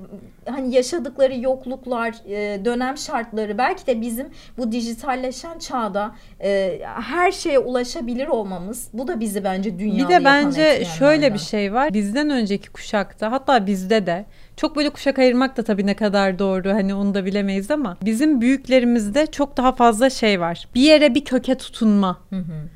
hani 0.47 0.75
yaşadıkları 0.75 1.41
yokluklar, 1.41 2.15
e, 2.29 2.65
dönem 2.65 2.99
şartları 2.99 3.59
belki 3.59 3.87
de 3.87 4.01
bizim 4.01 4.29
bu 4.59 4.73
dijitalleşen 4.73 5.59
çağda 5.59 6.15
e, 6.43 6.81
her 7.03 7.33
şeye 7.33 7.59
ulaşabilir 7.59 8.27
olmamız 8.29 8.89
bu 8.93 9.09
da 9.09 9.21
bizi 9.21 9.45
bence 9.45 9.79
dünyalı 9.79 10.09
Bir 10.09 10.15
de 10.15 10.25
bence 10.25 10.85
şöyle 10.99 11.35
bir 11.35 11.39
şey 11.39 11.75
var. 11.75 11.95
Bizden 11.95 12.31
önceki 12.31 12.71
kuşakta 12.71 13.33
hatta 13.33 13.67
bizde 13.67 14.07
de 14.07 14.25
çok 14.57 14.77
böyle 14.77 14.91
kuşak 14.91 15.19
ayırmak 15.19 15.57
da 15.57 15.63
tabii 15.63 15.87
ne 15.87 15.97
kadar 15.97 16.39
doğru 16.39 16.71
hani 16.71 16.95
onu 16.95 17.15
da 17.15 17.25
bilemeyiz 17.25 17.71
ama 17.71 17.97
bizim 18.05 18.41
büyüklerimizde 18.41 19.27
çok 19.27 19.57
daha 19.57 19.73
fazla 19.73 20.11
şey 20.11 20.41
var. 20.41 20.69
Bir 20.75 20.81
yere 20.81 21.15
bir 21.15 21.25
köke 21.25 21.55
tutunma, 21.55 22.19
Hı 22.31 22.37
hı. 22.37 22.69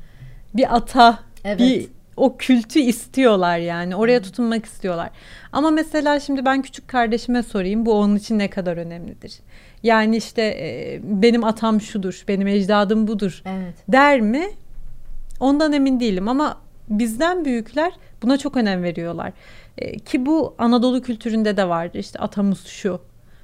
Bir 0.55 0.75
ata, 0.75 1.19
Evet. 1.43 1.59
bir 1.59 1.87
o 2.17 2.37
kültü 2.37 2.79
istiyorlar 2.79 3.57
yani. 3.57 3.95
Oraya 3.95 4.21
tutunmak 4.21 4.65
istiyorlar. 4.65 5.09
Ama 5.51 5.71
mesela 5.71 6.19
şimdi 6.19 6.45
ben 6.45 6.61
küçük 6.61 6.87
kardeşime 6.87 7.43
sorayım 7.43 7.85
bu 7.85 7.93
onun 7.93 8.15
için 8.15 8.39
ne 8.39 8.49
kadar 8.49 8.77
önemlidir? 8.77 9.39
Yani 9.83 10.17
işte 10.17 10.41
e, 10.41 10.99
benim 11.03 11.43
atam 11.43 11.81
şudur, 11.81 12.23
benim 12.27 12.47
ecdadım 12.47 13.07
budur 13.07 13.41
Evet. 13.45 13.73
der 13.87 14.21
mi? 14.21 14.49
Ondan 15.39 15.73
emin 15.73 15.99
değilim 15.99 16.27
ama 16.27 16.57
bizden 16.89 17.45
büyükler 17.45 17.91
buna 18.21 18.37
çok 18.37 18.57
önem 18.57 18.83
veriyorlar. 18.83 19.31
E, 19.77 19.99
ki 19.99 20.25
bu 20.25 20.55
Anadolu 20.57 21.01
kültüründe 21.01 21.57
de 21.57 21.69
vardı. 21.69 21.97
İşte 21.97 22.19
atamız 22.19 22.65
şu, 22.65 23.01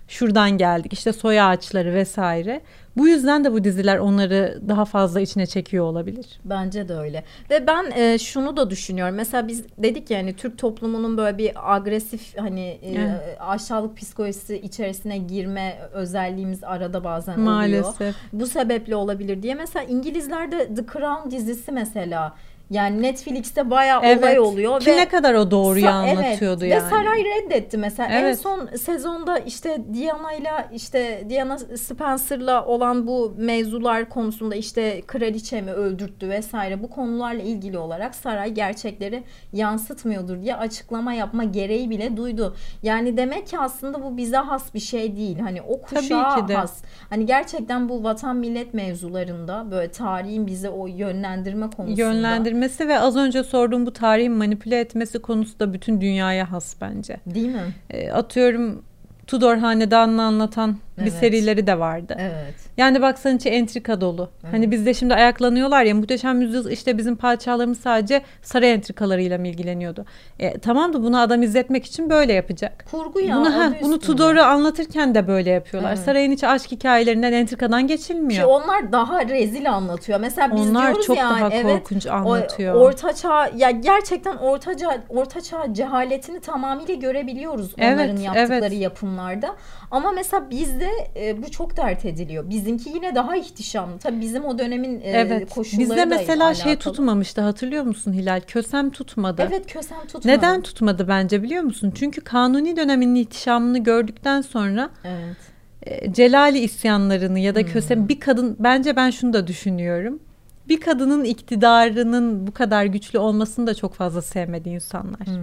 şuradan 0.07 0.51
geldik 0.57 0.93
işte 0.93 1.13
soy 1.13 1.41
ağaçları 1.41 1.93
vesaire. 1.93 2.61
Bu 2.97 3.07
yüzden 3.07 3.43
de 3.43 3.53
bu 3.53 3.63
diziler 3.63 3.97
onları 3.97 4.61
daha 4.67 4.85
fazla 4.85 5.21
içine 5.21 5.45
çekiyor 5.45 5.85
olabilir. 5.85 6.39
Bence 6.45 6.87
de 6.87 6.93
öyle. 6.93 7.23
Ve 7.49 7.67
ben 7.67 7.91
e, 7.91 8.17
şunu 8.17 8.57
da 8.57 8.69
düşünüyorum. 8.69 9.15
Mesela 9.15 9.47
biz 9.47 9.63
dedik 9.77 10.11
ya 10.11 10.19
hani 10.19 10.35
Türk 10.35 10.57
toplumunun 10.57 11.17
böyle 11.17 11.37
bir 11.37 11.75
agresif 11.75 12.37
hani 12.37 12.79
e, 12.81 12.93
evet. 12.93 13.37
aşağılık 13.39 13.97
psikolojisi 13.97 14.57
içerisine 14.57 15.17
girme 15.17 15.77
özelliğimiz 15.93 16.63
arada 16.63 17.03
bazen 17.03 17.39
Maalesef. 17.39 18.01
oluyor. 18.01 18.13
Bu 18.33 18.47
sebeple 18.47 18.95
olabilir 18.95 19.43
diye. 19.43 19.55
Mesela 19.55 19.85
İngilizlerde 19.85 20.75
The 20.75 20.85
Crown 20.93 21.31
dizisi 21.31 21.71
mesela 21.71 22.35
yani 22.69 23.01
Netflix'te 23.01 23.69
bayağı 23.69 24.01
evet. 24.03 24.23
olay 24.23 24.39
oluyor. 24.39 24.79
Ki 24.79 24.91
ve 24.91 24.97
ne 24.97 25.07
kadar 25.07 25.33
o 25.33 25.51
doğruyu 25.51 25.87
anlatıyordu 25.87 26.65
evet. 26.65 26.73
yani. 26.73 26.85
Ve 26.85 26.89
Saray 26.89 27.23
reddetti 27.23 27.77
mesela. 27.77 28.09
Evet. 28.11 28.23
En 28.23 28.33
son 28.33 28.69
sezonda 28.77 29.39
işte 29.39 29.81
Diana'yla 29.93 30.69
işte 30.73 31.23
Diana 31.29 31.57
Spencer'la 31.57 32.65
olan 32.65 33.07
bu 33.07 33.33
mevzular 33.37 34.09
konusunda 34.09 34.55
işte 34.55 35.01
kraliçe 35.07 35.61
mi 35.61 35.71
öldürttü 35.71 36.29
vesaire 36.29 36.83
bu 36.83 36.89
konularla 36.89 37.41
ilgili 37.41 37.77
olarak 37.77 38.15
saray 38.15 38.51
gerçekleri 38.51 39.23
yansıtmıyordur 39.53 40.41
diye 40.41 40.55
açıklama 40.55 41.13
yapma 41.13 41.43
gereği 41.43 41.89
bile 41.89 42.17
duydu. 42.17 42.55
Yani 42.83 43.17
demek 43.17 43.47
ki 43.47 43.59
aslında 43.59 44.03
bu 44.03 44.17
bize 44.17 44.37
has 44.37 44.73
bir 44.73 44.79
şey 44.79 45.15
değil. 45.15 45.39
Hani 45.39 45.61
o 45.61 45.81
kuşağa 45.81 46.57
has. 46.57 46.83
Hani 47.09 47.25
gerçekten 47.25 47.89
bu 47.89 48.03
vatan 48.03 48.35
millet 48.35 48.73
mevzularında 48.73 49.71
böyle 49.71 49.91
tarihin 49.91 50.47
bize 50.47 50.69
o 50.69 50.87
yönlendirme 50.87 51.69
konusunda 51.69 52.01
yönlendirme 52.01 52.54
edilmesi 52.55 52.87
ve 52.87 52.99
az 52.99 53.15
önce 53.15 53.43
sorduğum 53.43 53.85
bu 53.85 53.93
tarihin 53.93 54.31
manipüle 54.31 54.79
etmesi 54.79 55.19
konusu 55.19 55.59
da 55.59 55.73
bütün 55.73 56.01
dünyaya 56.01 56.51
has 56.51 56.75
bence. 56.81 57.17
Değil 57.25 57.47
mi? 57.47 57.73
E, 57.89 58.11
atıyorum 58.11 58.83
Tudor 59.27 59.57
Hanedanı'nı 59.57 60.23
anlatan 60.23 60.77
evet. 60.97 61.05
bir 61.07 61.11
serileri 61.11 61.67
de 61.67 61.79
vardı. 61.79 62.15
Evet. 62.19 62.55
Yani 62.77 63.01
baksan 63.01 63.35
içi 63.35 63.49
entrika 63.49 64.01
dolu. 64.01 64.29
Evet. 64.43 64.53
Hani 64.53 64.71
bizde 64.71 64.93
şimdi 64.93 65.13
ayaklanıyorlar 65.13 65.83
ya 65.83 65.95
muhteşem 65.95 66.41
yüzyıl 66.41 66.69
işte 66.69 66.97
bizim 66.97 67.15
padişahlarımız 67.15 67.79
sadece 67.79 68.21
saray 68.41 68.73
entrikalarıyla 68.73 69.37
mı 69.37 69.47
ilgileniyordu? 69.47 70.05
E, 70.39 70.57
tamam 70.57 70.93
da 70.93 71.03
bunu 71.03 71.19
adam 71.19 71.43
izletmek 71.43 71.85
için 71.85 72.09
böyle 72.09 72.33
yapacak. 72.33 72.85
Kurgu 72.91 73.19
ya. 73.19 73.35
Bunu, 73.35 73.53
ha, 73.53 73.71
bunu 73.81 73.99
Tudor'u 73.99 74.41
anlatırken 74.41 75.15
de 75.15 75.27
böyle 75.27 75.49
yapıyorlar. 75.49 75.89
Evet. 75.89 76.05
Sarayın 76.05 76.31
içi 76.31 76.47
aşk 76.47 76.71
hikayelerinden 76.71 77.33
entrikadan 77.33 77.87
geçilmiyor. 77.87 78.41
Ki 78.41 78.45
onlar 78.45 78.91
daha 78.91 79.25
rezil 79.25 79.71
anlatıyor. 79.71 80.19
Mesela 80.19 80.55
biz 80.55 80.69
onlar 80.69 80.87
diyoruz 80.87 81.05
çok 81.05 81.17
yani, 81.17 81.39
daha 81.39 81.49
evet, 81.53 81.65
korkunç 81.65 82.07
anlatıyor. 82.07 82.75
Ortaçağ 82.75 83.51
ya 83.55 83.71
gerçekten 83.71 84.37
ortaçağ 84.37 84.97
ortaçağ 85.09 85.73
cehaletini 85.73 86.39
tamamıyla 86.39 86.93
görebiliyoruz 86.93 87.73
onların 87.77 88.09
evet, 88.09 88.25
yaptıkları 88.25 88.65
evet. 88.65 88.81
yapımlarda. 88.81 89.55
Ama 89.91 90.11
mesela 90.11 90.49
bizde 90.49 90.84
e, 91.15 91.43
bu 91.43 91.51
çok 91.51 91.77
dert 91.77 92.05
ediliyor. 92.05 92.49
Bizimki 92.49 92.89
yine 92.89 93.15
daha 93.15 93.35
ihtişamlı. 93.35 93.99
Tabii 93.99 94.21
bizim 94.21 94.45
o 94.45 94.59
dönemin 94.59 95.01
e, 95.01 95.03
evet. 95.03 95.49
koşulları 95.49 95.89
Bizde 95.89 96.05
mesela 96.05 96.53
şey 96.53 96.75
tutmamıştı 96.75 97.41
hatırlıyor 97.41 97.83
musun 97.83 98.13
Hilal? 98.13 98.41
Kösem 98.47 98.89
tutmadı. 98.89 99.47
Evet 99.49 99.73
kösem 99.73 100.01
tutmadı. 100.01 100.27
Neden 100.27 100.61
tutmadı 100.61 101.07
bence 101.07 101.43
biliyor 101.43 101.63
musun? 101.63 101.93
Çünkü 101.95 102.21
kanuni 102.21 102.77
dönemin 102.77 103.15
ihtişamını 103.15 103.83
gördükten 103.83 104.41
sonra 104.41 104.89
evet. 105.03 105.37
e, 105.81 106.13
Celali 106.13 106.59
isyanlarını 106.59 107.39
ya 107.39 107.55
da 107.55 107.59
hmm. 107.59 107.67
kösem 107.67 108.09
bir 108.09 108.19
kadın 108.19 108.55
bence 108.59 108.95
ben 108.95 109.09
şunu 109.09 109.33
da 109.33 109.47
düşünüyorum. 109.47 110.19
Bir 110.67 110.79
kadının 110.81 111.23
iktidarının 111.23 112.47
bu 112.47 112.51
kadar 112.51 112.85
güçlü 112.85 113.19
olmasını 113.19 113.67
da 113.67 113.73
çok 113.73 113.93
fazla 113.93 114.21
sevmedi 114.21 114.69
insanlar. 114.69 115.27
Hmm. 115.27 115.35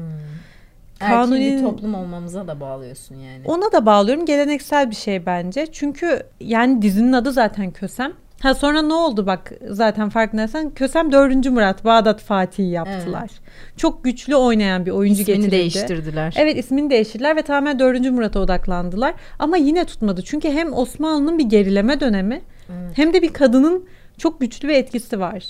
Kanuni 1.09 1.57
bir 1.57 1.61
toplum 1.63 1.95
olmamıza 1.95 2.49
da 2.49 2.61
bağlıyorsun 2.61 3.15
yani. 3.15 3.43
Ona 3.45 3.73
da 3.73 3.87
bağlıyorum. 3.87 4.27
Geleneksel 4.27 4.91
bir 4.91 4.97
şey 4.97 5.27
bence. 5.27 5.67
Çünkü 5.73 6.23
yani 6.41 6.83
dizinin 6.83 7.13
adı 7.13 7.33
zaten 7.33 7.71
Kösem. 7.71 8.13
Ha 8.43 8.55
sonra 8.55 8.83
ne 8.83 8.95
oldu 8.95 9.27
bak 9.27 9.53
zaten 9.69 10.09
farkındaysan 10.09 10.71
Kösem 10.71 11.13
4. 11.13 11.51
Murat 11.51 11.85
Bağdat 11.85 12.21
Fatih'i 12.21 12.71
yaptılar. 12.71 13.31
Evet. 13.33 13.77
Çok 13.77 14.05
güçlü 14.05 14.37
oynayan 14.37 14.87
bir 14.87 14.91
oyuncu 14.91 15.23
ismini 15.23 15.37
getirildi. 15.37 15.53
değiştirdiler. 15.53 16.35
Evet 16.39 16.59
ismini 16.59 16.91
değiştirdiler 16.91 17.37
ve 17.37 17.43
tamamen 17.43 17.79
4. 17.79 18.11
Murat'a 18.11 18.41
odaklandılar. 18.41 19.15
Ama 19.39 19.57
yine 19.57 19.85
tutmadı. 19.85 20.23
Çünkü 20.23 20.51
hem 20.51 20.73
Osmanlı'nın 20.73 21.39
bir 21.39 21.45
gerileme 21.45 22.01
dönemi 22.01 22.43
evet. 22.71 22.99
hem 22.99 23.15
de 23.15 23.23
bir 23.23 23.33
kadının 23.33 23.89
çok 24.19 24.41
güçlü 24.41 24.69
bir 24.69 24.75
etkisi 24.75 25.21
var. 25.21 25.45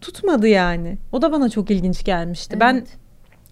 Tutmadı 0.00 0.48
yani. 0.48 0.98
O 1.12 1.22
da 1.22 1.32
bana 1.32 1.48
çok 1.48 1.70
ilginç 1.70 2.04
gelmişti. 2.04 2.52
Evet. 2.52 2.60
Ben 2.60 2.86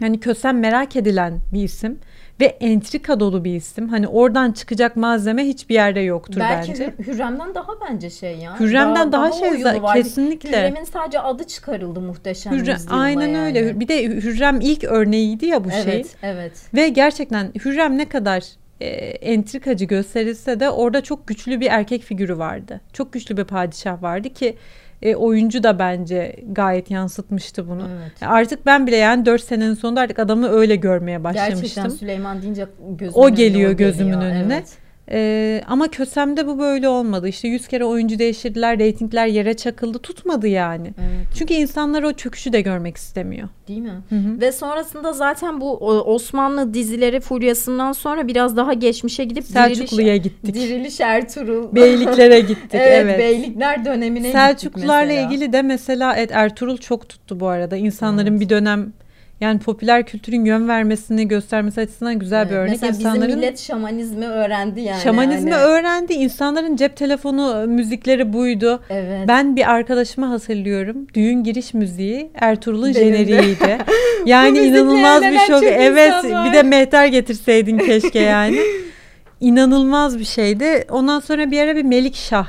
Hani 0.01 0.21
Kösem 0.21 0.59
merak 0.59 0.97
edilen 0.97 1.39
bir 1.53 1.63
isim 1.63 1.99
ve 2.41 2.45
entrika 2.45 3.21
dolu 3.21 3.45
bir 3.45 3.55
isim. 3.55 3.89
Hani 3.89 4.09
oradan 4.09 4.53
çıkacak 4.53 4.97
malzeme 4.97 5.45
hiçbir 5.45 5.75
yerde 5.75 6.01
yoktur 6.01 6.41
Belki 6.41 6.71
bence. 6.71 6.95
Belki 6.99 7.13
Hürrem'den 7.13 7.55
daha 7.55 7.73
bence 7.89 8.11
şey 8.11 8.37
ya. 8.37 8.61
Hürrem'den 8.61 9.13
daha, 9.13 9.31
daha, 9.31 9.33
şey 9.33 9.65
var. 9.65 9.95
kesinlikle. 9.95 10.49
Hürrem'in 10.49 10.85
sadece 10.85 11.21
adı 11.21 11.45
çıkarıldı 11.45 12.01
muhteşem 12.01 12.53
Hürrem, 12.53 12.79
Aynen 12.91 13.29
yani. 13.29 13.39
öyle. 13.39 13.81
Bir 13.81 13.89
de 13.89 14.05
Hürrem 14.05 14.61
ilk 14.61 14.85
örneğiydi 14.85 15.47
ya 15.47 15.65
bu 15.65 15.69
evet, 15.73 15.85
şey. 15.85 15.95
Evet, 15.95 16.17
evet. 16.23 16.53
Ve 16.75 16.89
gerçekten 16.89 17.53
Hürrem 17.65 17.99
ne 17.99 18.09
kadar 18.09 18.45
e, 18.81 18.87
entrikacı 19.07 19.85
gösterilse 19.85 20.61
de 20.61 20.71
orada 20.71 21.01
çok 21.01 21.27
güçlü 21.27 21.61
bir 21.61 21.67
erkek 21.67 22.03
figürü 22.03 22.39
vardı. 22.39 22.81
Çok 22.93 23.13
güçlü 23.13 23.37
bir 23.37 23.45
padişah 23.45 24.03
vardı 24.03 24.29
ki 24.29 24.57
e, 25.03 25.15
oyuncu 25.15 25.63
da 25.63 25.79
bence 25.79 26.37
gayet 26.53 26.91
yansıtmıştı 26.91 27.69
bunu. 27.69 27.89
Evet. 28.01 28.13
Artık 28.23 28.67
ben 28.67 28.87
bile 28.87 28.97
yani 28.97 29.27
4 29.27 29.43
senenin 29.43 29.75
sonunda 29.75 30.01
artık 30.01 30.19
adamı 30.19 30.49
öyle 30.49 30.77
görmeye 30.77 31.25
başlamıştım. 31.25 31.61
Gerçekten 31.61 31.89
Süleyman 31.89 32.43
deyince 32.43 32.67
gözümün 32.91 33.25
o 33.25 33.35
geliyor 33.35 33.73
gözümün 33.73 34.21
önüne. 34.21 34.55
Evet. 34.55 34.79
Ee, 35.13 35.63
ama 35.67 35.89
Kösem'de 35.89 36.47
bu 36.47 36.59
böyle 36.59 36.89
olmadı. 36.89 37.29
İşte 37.29 37.49
yüz 37.49 37.69
kere 37.69 37.85
oyuncu 37.85 38.19
değiştirdiler, 38.19 38.79
reytingler 38.79 39.27
yere 39.27 39.55
çakıldı, 39.55 39.99
tutmadı 39.99 40.49
yani. 40.49 40.87
Evet. 40.87 41.27
Çünkü 41.39 41.55
insanlar 41.55 42.03
o 42.03 42.13
çöküşü 42.13 42.53
de 42.53 42.61
görmek 42.61 42.97
istemiyor. 42.97 43.49
Değil 43.69 43.81
mi? 43.81 44.03
Hı 44.09 44.15
hı. 44.15 44.41
Ve 44.41 44.53
sonrasında 44.53 45.13
zaten 45.13 45.61
bu 45.61 45.77
Osmanlı 46.15 46.75
dizileri 46.75 47.21
furyasından 47.21 47.93
sonra 47.93 48.29
biraz 48.29 48.57
daha 48.57 48.73
geçmişe 48.73 49.25
gidip 49.25 49.45
Selçuklu'ya 49.45 50.15
diriliş, 50.15 50.23
gittik. 50.23 50.55
Diriliş 50.55 51.01
Ertuğrul. 51.01 51.75
Beyliklere 51.75 52.41
gittik. 52.41 52.71
evet, 52.73 53.03
evet. 53.05 53.19
Beylikler 53.19 53.85
dönemine 53.85 54.33
Selçuklularla 54.33 55.13
ilgili 55.13 55.53
de 55.53 55.63
mesela 55.63 56.17
evet, 56.17 56.31
Ertuğrul 56.33 56.77
çok 56.77 57.09
tuttu 57.09 57.41
bu 57.41 57.49
arada. 57.49 57.77
İnsanların 57.77 58.31
evet. 58.31 58.41
bir 58.41 58.49
dönem 58.49 58.93
yani 59.41 59.59
popüler 59.59 60.07
kültürün 60.07 60.45
yön 60.45 60.69
vermesini 60.69 61.29
göstermesi 61.29 61.81
açısından 61.81 62.19
güzel 62.19 62.43
evet, 62.43 62.51
bir 62.51 62.57
örnek. 62.57 62.71
Mesela 62.71 62.93
İnsanların, 62.93 63.29
bizim 63.29 63.41
millet 63.41 63.59
şamanizmi 63.59 64.27
öğrendi 64.27 64.81
yani. 64.81 65.01
Şamanizmi 65.01 65.51
hani... 65.51 65.63
öğrendi. 65.63 66.13
İnsanların 66.13 66.77
cep 66.77 66.97
telefonu 66.97 67.67
müzikleri 67.67 68.33
buydu. 68.33 68.83
Evet. 68.91 69.29
Ben 69.29 69.57
bir 69.57 69.71
arkadaşıma 69.71 70.31
hatırlıyorum. 70.31 71.07
Düğün 71.15 71.45
giriş 71.45 71.75
müziği 71.75 72.31
Ertuğrul'un 72.35 72.93
jeneriğiydi. 72.93 73.79
yani 74.27 74.59
inanılmaz 74.59 75.23
bir 75.23 75.39
şok. 75.39 75.63
Evet 75.63 76.15
bir 76.25 76.53
de 76.53 76.63
mehter 76.63 77.07
getirseydin 77.07 77.79
keşke 77.79 78.21
yani. 78.21 78.61
İnanılmaz 79.41 80.19
bir 80.19 80.25
şeydi. 80.25 80.85
Ondan 80.91 81.21
sonra 81.21 81.51
bir 81.51 81.61
ara 81.61 81.77
bir 81.77 81.83
Melik 81.83 82.15
Şah 82.15 82.49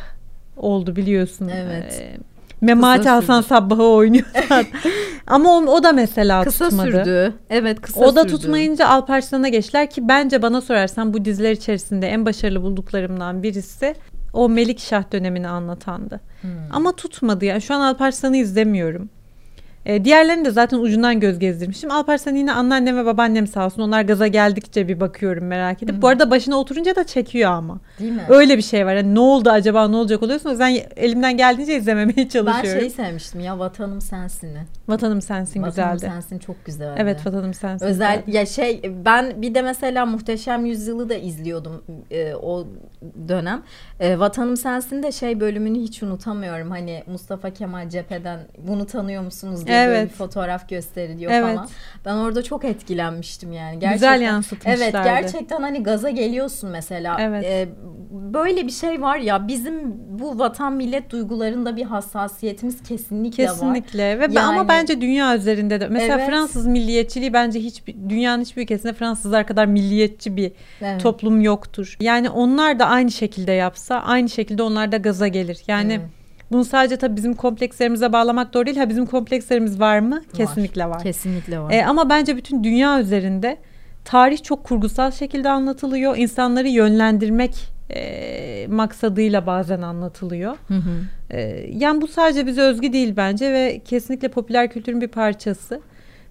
oldu 0.57 0.95
biliyorsun. 0.95 1.51
Evet. 1.55 2.01
Ee, 2.01 2.30
Memati 2.61 3.09
Hasan 3.09 3.41
Sabbah'ı 3.41 3.83
oynuyor 3.83 4.25
Ama 5.27 5.49
o, 5.57 5.61
o 5.65 5.83
da 5.83 5.91
mesela 5.93 6.43
kısa 6.43 6.69
tutmadı. 6.69 6.91
sürdü. 6.91 7.33
Evet 7.49 7.81
kısa 7.81 7.99
O 7.99 8.15
da 8.15 8.21
sürdü. 8.23 8.31
tutmayınca 8.31 8.87
Alparslan'a 8.87 9.47
geçtiler 9.47 9.89
ki 9.89 10.07
bence 10.07 10.41
bana 10.41 10.61
sorarsan 10.61 11.13
bu 11.13 11.25
diziler 11.25 11.51
içerisinde 11.51 12.07
en 12.07 12.25
başarılı 12.25 12.61
bulduklarımdan 12.61 13.43
birisi 13.43 13.95
o 14.33 14.49
Melik 14.49 14.79
Şah 14.79 15.11
dönemini 15.11 15.47
anlatandı. 15.47 16.19
Hmm. 16.41 16.49
Ama 16.71 16.91
tutmadı 16.91 17.45
yani 17.45 17.61
şu 17.61 17.73
an 17.75 17.81
Alparslan'ı 17.81 18.37
izlemiyorum. 18.37 19.09
E, 19.85 20.05
diğerlerini 20.05 20.45
de 20.45 20.51
zaten 20.51 20.77
ucundan 20.77 21.19
göz 21.19 21.39
gezdirmişim. 21.39 21.91
Alparslan 21.91 22.35
yine 22.35 22.53
anneannem 22.53 22.97
ve 22.97 23.05
babaannem 23.05 23.47
sağ 23.47 23.65
olsun. 23.65 23.81
Onlar 23.81 24.01
gaza 24.01 24.27
geldikçe 24.27 24.87
bir 24.87 24.99
bakıyorum 24.99 25.43
merak 25.47 25.83
edip. 25.83 25.95
Hı. 25.95 26.01
Bu 26.01 26.07
arada 26.07 26.31
başına 26.31 26.55
oturunca 26.55 26.95
da 26.95 27.03
çekiyor 27.03 27.51
ama. 27.51 27.79
Değil 27.99 28.11
mi? 28.11 28.21
Öyle 28.29 28.57
bir 28.57 28.61
şey 28.61 28.85
var. 28.85 28.95
Yani 28.95 29.15
ne 29.15 29.19
oldu 29.19 29.49
acaba 29.49 29.87
ne 29.87 29.95
olacak 29.95 30.23
oluyorsun. 30.23 30.49
O 30.49 30.51
yüzden 30.51 30.77
elimden 30.95 31.37
geldiğince 31.37 31.77
izlememeye 31.77 32.29
çalışıyorum. 32.29 32.61
Ben 32.63 32.79
şeyi 32.79 32.89
sevmiştim 32.89 33.39
ya 33.39 33.59
Vatanım 33.59 34.01
Sensin'i. 34.01 34.63
Vatanım 34.87 35.21
Sensin 35.21 35.63
Vatanım 35.63 35.93
güzeldi. 35.93 36.11
Sensin 36.13 36.39
çok 36.39 36.65
güzeldi. 36.65 36.95
Evet 36.97 37.25
Vatanım 37.25 37.53
Sensin. 37.53 37.85
Özel 37.85 38.15
güzeldi. 38.15 38.37
ya 38.37 38.45
şey 38.45 38.81
ben 39.05 39.41
bir 39.41 39.55
de 39.55 39.61
mesela 39.61 40.05
Muhteşem 40.05 40.65
Yüzyıl'ı 40.65 41.09
da 41.09 41.15
izliyordum 41.15 41.83
e, 42.11 42.35
o 42.35 42.67
dönem. 43.27 43.63
E, 43.99 44.19
Vatanım 44.19 44.57
Sensin 44.57 45.03
de 45.03 45.11
şey 45.11 45.39
bölümünü 45.39 45.79
hiç 45.79 46.03
unutamıyorum. 46.03 46.71
Hani 46.71 47.03
Mustafa 47.07 47.49
Kemal 47.49 47.89
cepheden 47.89 48.39
bunu 48.57 48.85
tanıyor 48.85 49.23
musunuz 49.23 49.65
diye 49.71 49.83
evet. 49.83 49.97
böyle 49.97 50.09
bir 50.09 50.15
fotoğraf 50.15 50.69
gösteriliyor 50.69 51.31
evet. 51.31 51.55
falan. 51.55 51.69
Ben 52.05 52.15
orada 52.15 52.43
çok 52.43 52.65
etkilenmiştim 52.65 53.51
yani. 53.51 53.79
Gerçekten, 53.79 53.93
Güzel 53.93 54.21
yansıtmışlardı. 54.21 54.83
Evet 54.83 54.93
gerçekten 54.93 55.61
hani 55.61 55.83
gaza 55.83 56.09
geliyorsun 56.09 56.69
mesela. 56.69 57.17
Evet. 57.19 57.43
Ee, 57.45 57.69
böyle 58.11 58.67
bir 58.67 58.71
şey 58.71 59.01
var 59.01 59.17
ya 59.17 59.47
bizim 59.47 59.93
bu 60.19 60.39
vatan 60.39 60.73
millet 60.73 61.09
duygularında 61.09 61.75
bir 61.75 61.83
hassasiyetimiz 61.83 62.83
kesinlikle, 62.83 63.45
kesinlikle. 63.45 63.65
var. 63.65 63.75
Kesinlikle 63.75 64.19
ve 64.19 64.33
yani, 64.33 64.39
ama 64.39 64.67
bence 64.67 65.01
dünya 65.01 65.35
üzerinde 65.35 65.81
de 65.81 65.87
mesela 65.87 66.17
evet. 66.17 66.29
Fransız 66.29 66.67
milliyetçiliği 66.67 67.33
bence 67.33 67.59
hiç 67.59 67.83
dünyanın 68.09 68.41
hiçbir 68.41 68.61
ülkesinde 68.61 68.93
Fransızlar 68.93 69.47
kadar 69.47 69.65
milliyetçi 69.65 70.37
bir 70.37 70.51
evet. 70.81 71.01
toplum 71.01 71.41
yoktur. 71.41 71.97
Yani 71.99 72.29
onlar 72.29 72.79
da 72.79 72.85
aynı 72.85 73.11
şekilde 73.11 73.51
yapsa 73.51 73.95
aynı 73.95 74.29
şekilde 74.29 74.63
onlar 74.63 74.91
da 74.91 74.97
gaza 74.97 75.27
gelir. 75.27 75.63
Yani 75.67 75.93
evet. 75.93 76.20
Bunu 76.51 76.65
sadece 76.65 76.97
tabii 76.97 77.15
bizim 77.15 77.33
komplekslerimize 77.33 78.13
bağlamak 78.13 78.53
doğru 78.53 78.65
değil. 78.65 78.77
Ha 78.77 78.89
bizim 78.89 79.05
komplekslerimiz 79.05 79.79
var 79.79 79.99
mı? 79.99 80.15
Var. 80.15 80.23
Kesinlikle 80.33 80.85
var. 80.85 81.03
Kesinlikle 81.03 81.59
var. 81.59 81.71
E, 81.71 81.85
ama 81.85 82.09
bence 82.09 82.37
bütün 82.37 82.63
dünya 82.63 82.99
üzerinde 82.99 83.57
tarih 84.05 84.43
çok 84.43 84.63
kurgusal 84.63 85.11
şekilde 85.11 85.49
anlatılıyor. 85.49 86.17
İnsanları 86.17 86.67
yönlendirmek 86.67 87.71
e, 87.95 88.67
maksadıyla 88.67 89.45
bazen 89.45 89.81
anlatılıyor. 89.81 90.57
Hı 90.67 90.73
hı. 90.73 90.91
E, 91.29 91.39
yani 91.73 92.01
bu 92.01 92.07
sadece 92.07 92.47
bize 92.47 92.61
özgü 92.61 92.93
değil 92.93 93.13
bence 93.17 93.53
ve 93.53 93.81
kesinlikle 93.85 94.27
popüler 94.27 94.71
kültürün 94.71 95.01
bir 95.01 95.07
parçası. 95.07 95.81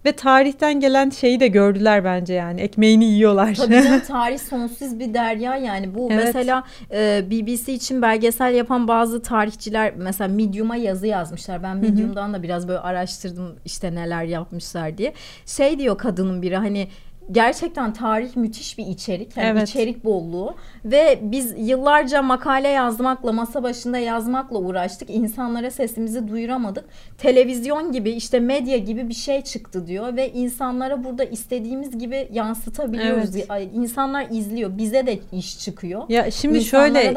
Ve 0.04 0.12
tarihten 0.12 0.80
gelen 0.80 1.10
şeyi 1.10 1.40
de 1.40 1.48
gördüler 1.48 2.04
bence 2.04 2.34
yani. 2.34 2.60
Ekmeğini 2.60 3.04
yiyorlar. 3.04 3.54
Tabii 3.54 3.82
canım 3.82 4.00
tarih 4.08 4.38
sonsuz 4.38 4.98
bir 4.98 5.14
derya 5.14 5.56
yani. 5.56 5.94
Bu 5.94 6.08
evet. 6.12 6.24
mesela 6.24 6.64
e, 6.92 7.24
BBC 7.30 7.72
için 7.72 8.02
belgesel 8.02 8.54
yapan 8.54 8.88
bazı 8.88 9.22
tarihçiler 9.22 9.92
mesela 9.96 10.28
Medium'a 10.28 10.76
yazı 10.76 11.06
yazmışlar. 11.06 11.62
Ben 11.62 11.76
Medium'dan 11.76 12.34
da 12.34 12.42
biraz 12.42 12.68
böyle 12.68 12.78
araştırdım 12.78 13.56
işte 13.64 13.94
neler 13.94 14.24
yapmışlar 14.24 14.98
diye. 14.98 15.12
Şey 15.46 15.78
diyor 15.78 15.98
kadının 15.98 16.42
biri 16.42 16.56
hani 16.56 16.88
gerçekten 17.32 17.92
tarih 17.92 18.36
müthiş 18.36 18.78
bir 18.78 18.86
içerik. 18.86 19.36
Yani 19.36 19.48
evet. 19.48 19.68
içerik 19.68 20.04
bolluğu 20.04 20.54
ve 20.84 21.18
biz 21.22 21.54
yıllarca 21.58 22.22
makale 22.22 22.68
yazmakla, 22.68 23.32
masa 23.32 23.62
başında 23.62 23.98
yazmakla 23.98 24.58
uğraştık. 24.58 25.10
İnsanlara 25.10 25.70
sesimizi 25.70 26.28
duyuramadık. 26.28 26.84
Televizyon 27.18 27.92
gibi 27.92 28.10
işte 28.10 28.40
medya 28.40 28.78
gibi 28.78 29.08
bir 29.08 29.14
şey 29.14 29.42
çıktı 29.42 29.86
diyor 29.86 30.16
ve 30.16 30.32
insanlara 30.32 31.04
burada 31.04 31.24
istediğimiz 31.24 31.98
gibi 31.98 32.28
yansıtabiliyoruz. 32.32 33.36
Evet. 33.36 33.68
İnsanlar 33.74 34.26
izliyor. 34.30 34.78
Bize 34.78 35.06
de 35.06 35.18
iş 35.32 35.58
çıkıyor. 35.58 36.02
Ya 36.08 36.30
şimdi 36.30 36.58
İnsanlara 36.58 37.02
şöyle 37.02 37.10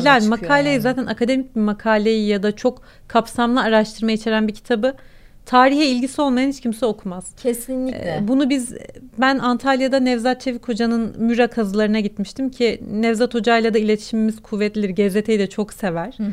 Hilal 0.00 0.24
makaleyi 0.24 0.72
yani. 0.72 0.82
zaten 0.82 1.06
akademik 1.06 1.56
bir 1.56 1.60
makaleyi 1.60 2.28
ya 2.28 2.42
da 2.42 2.56
çok 2.56 2.82
kapsamlı 3.08 3.60
araştırma 3.60 4.12
içeren 4.12 4.48
bir 4.48 4.54
kitabı 4.54 4.94
tarihe 5.46 5.86
ilgisi 5.86 6.22
olmayan 6.22 6.48
hiç 6.48 6.60
kimse 6.60 6.86
okumaz. 6.86 7.32
Kesinlikle. 7.36 8.18
Ee, 8.22 8.28
bunu 8.28 8.50
biz 8.50 8.74
ben 9.18 9.38
Antalya'da 9.38 10.00
Nevzat 10.00 10.40
Çevik 10.40 10.68
Hoca'nın 10.68 11.14
müra 11.18 11.46
kazılarına 11.46 12.00
gitmiştim 12.00 12.50
ki 12.50 12.80
Nevzat 12.90 13.34
Hoca'yla 13.34 13.74
da 13.74 13.78
iletişimimiz 13.78 14.42
kuvvetlidir. 14.42 14.90
GZT'yi 14.90 15.38
de 15.38 15.46
çok 15.46 15.72
sever. 15.72 16.14
Hı 16.16 16.22
hı. 16.22 16.30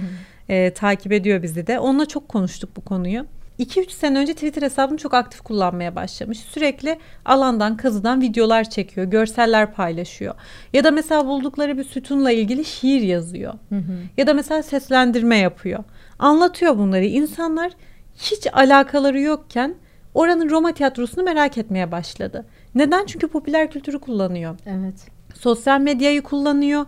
Ee, 0.49 0.73
takip 0.73 1.11
ediyor 1.11 1.43
bizi 1.43 1.67
de. 1.67 1.79
Onunla 1.79 2.05
çok 2.05 2.29
konuştuk 2.29 2.69
bu 2.77 2.81
konuyu. 2.81 3.25
2-3 3.59 3.89
sene 3.89 4.19
önce 4.19 4.33
Twitter 4.33 4.61
hesabını 4.61 4.97
çok 4.97 5.13
aktif 5.13 5.41
kullanmaya 5.41 5.95
başlamış. 5.95 6.39
Sürekli 6.39 6.97
alandan, 7.25 7.77
kazıdan 7.77 8.21
videolar 8.21 8.69
çekiyor, 8.69 9.07
görseller 9.07 9.73
paylaşıyor. 9.73 10.35
Ya 10.73 10.83
da 10.83 10.91
mesela 10.91 11.25
buldukları 11.25 11.77
bir 11.77 11.83
sütunla 11.83 12.31
ilgili 12.31 12.65
şiir 12.65 13.01
yazıyor. 13.01 13.53
Hı 13.69 13.75
hı. 13.75 13.93
Ya 14.17 14.27
da 14.27 14.33
mesela 14.33 14.63
seslendirme 14.63 15.37
yapıyor. 15.37 15.83
Anlatıyor 16.19 16.77
bunları. 16.77 17.05
İnsanlar 17.05 17.71
hiç 18.17 18.47
alakaları 18.53 19.19
yokken 19.19 19.75
oranın 20.13 20.49
Roma 20.49 20.71
tiyatrosunu 20.71 21.23
merak 21.23 21.57
etmeye 21.57 21.91
başladı. 21.91 22.45
Neden? 22.75 23.05
Çünkü 23.05 23.27
popüler 23.27 23.71
kültürü 23.71 23.99
kullanıyor. 23.99 24.55
Evet. 24.65 25.07
Sosyal 25.35 25.79
medyayı 25.79 26.21
kullanıyor. 26.21 26.85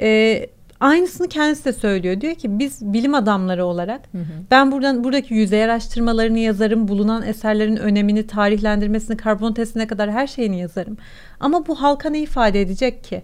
Ee, 0.00 0.46
aynısını 0.80 1.28
kendisi 1.28 1.64
de 1.64 1.72
söylüyor. 1.72 2.20
Diyor 2.20 2.34
ki 2.34 2.58
biz 2.58 2.92
bilim 2.92 3.14
adamları 3.14 3.64
olarak 3.64 4.00
hı 4.12 4.18
hı. 4.18 4.24
ben 4.50 4.72
buradan 4.72 5.04
buradaki 5.04 5.34
yüzey 5.34 5.64
araştırmalarını 5.64 6.38
yazarım. 6.38 6.88
Bulunan 6.88 7.22
eserlerin 7.22 7.76
önemini, 7.76 8.26
tarihlendirmesini, 8.26 9.16
karbon 9.16 9.52
testine 9.52 9.86
kadar 9.86 10.10
her 10.10 10.26
şeyini 10.26 10.60
yazarım. 10.60 10.96
Ama 11.40 11.66
bu 11.66 11.82
halka 11.82 12.10
ne 12.10 12.20
ifade 12.20 12.60
edecek 12.60 13.04
ki? 13.04 13.22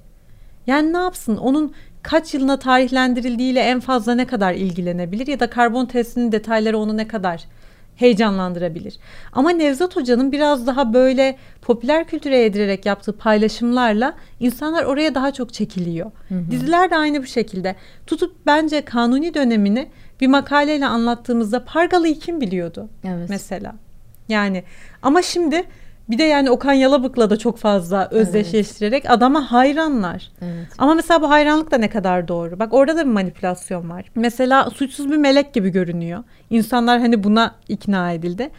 Yani 0.66 0.92
ne 0.92 0.98
yapsın? 0.98 1.36
Onun 1.36 1.72
kaç 2.04 2.34
yılına 2.34 2.58
tarihlendirildiğiyle 2.58 3.60
en 3.60 3.80
fazla 3.80 4.14
ne 4.14 4.26
kadar 4.26 4.54
ilgilenebilir 4.54 5.26
ya 5.26 5.40
da 5.40 5.50
karbon 5.50 5.86
testinin 5.86 6.32
detayları 6.32 6.78
onu 6.78 6.96
ne 6.96 7.08
kadar 7.08 7.44
heyecanlandırabilir. 7.96 8.98
Ama 9.32 9.50
Nevzat 9.50 9.96
Hoca'nın 9.96 10.32
biraz 10.32 10.66
daha 10.66 10.94
böyle 10.94 11.36
popüler 11.62 12.06
kültüre 12.06 12.38
yedirerek 12.38 12.86
yaptığı 12.86 13.18
paylaşımlarla 13.18 14.14
insanlar 14.40 14.84
oraya 14.84 15.14
daha 15.14 15.32
çok 15.32 15.52
çekiliyor. 15.54 16.10
Hı 16.28 16.34
hı. 16.34 16.50
Diziler 16.50 16.90
de 16.90 16.96
aynı 16.96 17.22
bu 17.22 17.26
şekilde. 17.26 17.76
Tutup 18.06 18.46
bence 18.46 18.84
kanuni 18.84 19.34
dönemini 19.34 19.88
bir 20.20 20.26
makaleyle 20.26 20.86
anlattığımızda 20.86 21.64
Pargalı'yı 21.64 22.18
kim 22.18 22.40
biliyordu? 22.40 22.88
Evet. 23.04 23.28
Mesela. 23.28 23.74
Yani 24.28 24.64
ama 25.02 25.22
şimdi 25.22 25.64
bir 26.10 26.18
de 26.18 26.22
yani 26.22 26.50
Okan 26.50 26.72
Yalabık'la 26.72 27.30
da 27.30 27.36
çok 27.36 27.58
fazla 27.58 28.08
özdeşleştirerek 28.10 29.04
evet. 29.04 29.10
adama 29.10 29.52
hayranlar. 29.52 30.30
Evet. 30.42 30.66
Ama 30.78 30.94
mesela 30.94 31.22
bu 31.22 31.30
hayranlık 31.30 31.70
da 31.70 31.78
ne 31.78 31.88
kadar 31.88 32.28
doğru. 32.28 32.58
Bak 32.58 32.72
orada 32.72 32.96
da 32.96 33.00
bir 33.00 33.10
manipülasyon 33.10 33.90
var. 33.90 34.04
Mesela 34.14 34.70
suçsuz 34.70 35.10
bir 35.10 35.16
melek 35.16 35.54
gibi 35.54 35.70
görünüyor. 35.70 36.24
İnsanlar 36.50 37.00
hani 37.00 37.24
buna 37.24 37.54
ikna 37.68 38.12
edildi. 38.12 38.50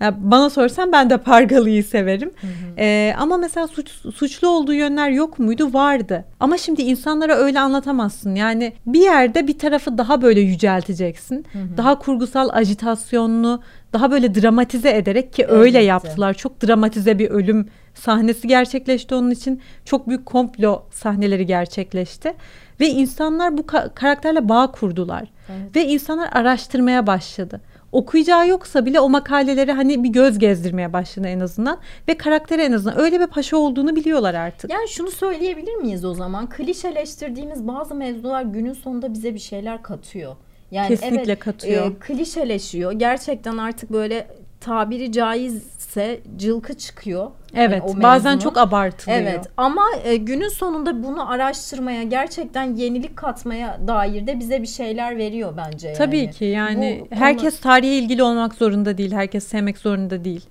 Yani 0.00 0.14
bana 0.18 0.50
sorsan 0.50 0.92
ben 0.92 1.10
de 1.10 1.18
Pargalı'yı 1.18 1.84
severim. 1.84 2.30
Hı 2.40 2.46
hı. 2.46 2.50
Ee, 2.78 3.14
ama 3.18 3.36
mesela 3.36 3.68
suç, 3.68 3.90
suçlu 4.14 4.48
olduğu 4.48 4.74
yönler 4.74 5.10
yok 5.10 5.38
muydu? 5.38 5.72
Vardı. 5.72 6.24
Ama 6.40 6.58
şimdi 6.58 6.82
insanlara 6.82 7.34
öyle 7.34 7.60
anlatamazsın. 7.60 8.34
Yani 8.34 8.72
bir 8.86 9.00
yerde 9.00 9.46
bir 9.46 9.58
tarafı 9.58 9.98
daha 9.98 10.22
böyle 10.22 10.40
yücelteceksin. 10.40 11.46
Hı 11.52 11.58
hı. 11.58 11.76
Daha 11.76 11.98
kurgusal, 11.98 12.48
ajitasyonlu, 12.52 13.62
daha 13.94 14.10
böyle 14.10 14.34
dramatize 14.34 14.96
ederek 14.96 15.32
ki 15.32 15.46
öyle 15.46 15.78
evet. 15.78 15.88
yaptılar. 15.88 16.34
Çok 16.34 16.62
dramatize 16.62 17.18
bir 17.18 17.30
ölüm 17.30 17.68
sahnesi 17.94 18.48
gerçekleşti 18.48 19.14
onun 19.14 19.30
için. 19.30 19.60
Çok 19.84 20.08
büyük 20.08 20.26
komplo 20.26 20.82
sahneleri 20.90 21.46
gerçekleşti 21.46 22.34
ve 22.80 22.88
insanlar 22.88 23.58
bu 23.58 23.60
ka- 23.60 23.94
karakterle 23.94 24.48
bağ 24.48 24.72
kurdular. 24.72 25.28
Evet. 25.48 25.76
Ve 25.76 25.84
insanlar 25.86 26.28
araştırmaya 26.32 27.06
başladı 27.06 27.60
okuyacağı 27.94 28.48
yoksa 28.48 28.86
bile 28.86 29.00
o 29.00 29.08
makaleleri 29.08 29.72
hani 29.72 30.04
bir 30.04 30.08
göz 30.08 30.38
gezdirmeye 30.38 30.92
başladı 30.92 31.28
en 31.28 31.40
azından 31.40 31.78
ve 32.08 32.16
karakteri 32.16 32.62
en 32.62 32.72
azından 32.72 33.00
öyle 33.00 33.20
bir 33.20 33.26
paşa 33.26 33.56
olduğunu 33.56 33.96
biliyorlar 33.96 34.34
artık. 34.34 34.70
Yani 34.70 34.88
şunu 34.88 35.10
söyleyebilir 35.10 35.74
miyiz 35.74 36.04
o 36.04 36.14
zaman? 36.14 36.48
Klişeleştirdiğimiz 36.48 37.66
bazı 37.68 37.94
mevzular 37.94 38.42
günün 38.42 38.72
sonunda 38.72 39.12
bize 39.12 39.34
bir 39.34 39.38
şeyler 39.38 39.82
katıyor. 39.82 40.36
Yani 40.74 40.88
Kesinlikle 40.88 41.32
evet, 41.32 41.38
katıyor. 41.38 41.90
E, 41.90 41.94
klişeleşiyor. 41.94 42.92
Gerçekten 42.92 43.58
artık 43.58 43.92
böyle 43.92 44.26
tabiri 44.60 45.12
caizse 45.12 46.20
cılkı 46.36 46.74
çıkıyor. 46.74 47.30
Evet 47.54 47.82
yani 47.88 48.02
bazen 48.02 48.38
çok 48.38 48.58
abartılıyor. 48.58 49.22
Evet 49.22 49.46
ama 49.56 49.82
e, 50.04 50.16
günün 50.16 50.48
sonunda 50.48 51.02
bunu 51.02 51.30
araştırmaya 51.30 52.02
gerçekten 52.02 52.76
yenilik 52.76 53.16
katmaya 53.16 53.80
dair 53.88 54.26
de 54.26 54.40
bize 54.40 54.62
bir 54.62 54.66
şeyler 54.66 55.18
veriyor 55.18 55.54
bence. 55.56 55.88
Yani. 55.88 55.98
Tabii 55.98 56.30
ki 56.30 56.44
yani 56.44 57.04
Bu, 57.10 57.16
herkes 57.16 57.60
konu... 57.60 57.72
tarihe 57.72 57.94
ilgili 57.94 58.22
olmak 58.22 58.54
zorunda 58.54 58.98
değil. 58.98 59.12
Herkes 59.12 59.46
sevmek 59.46 59.78
zorunda 59.78 60.24
değil. 60.24 60.46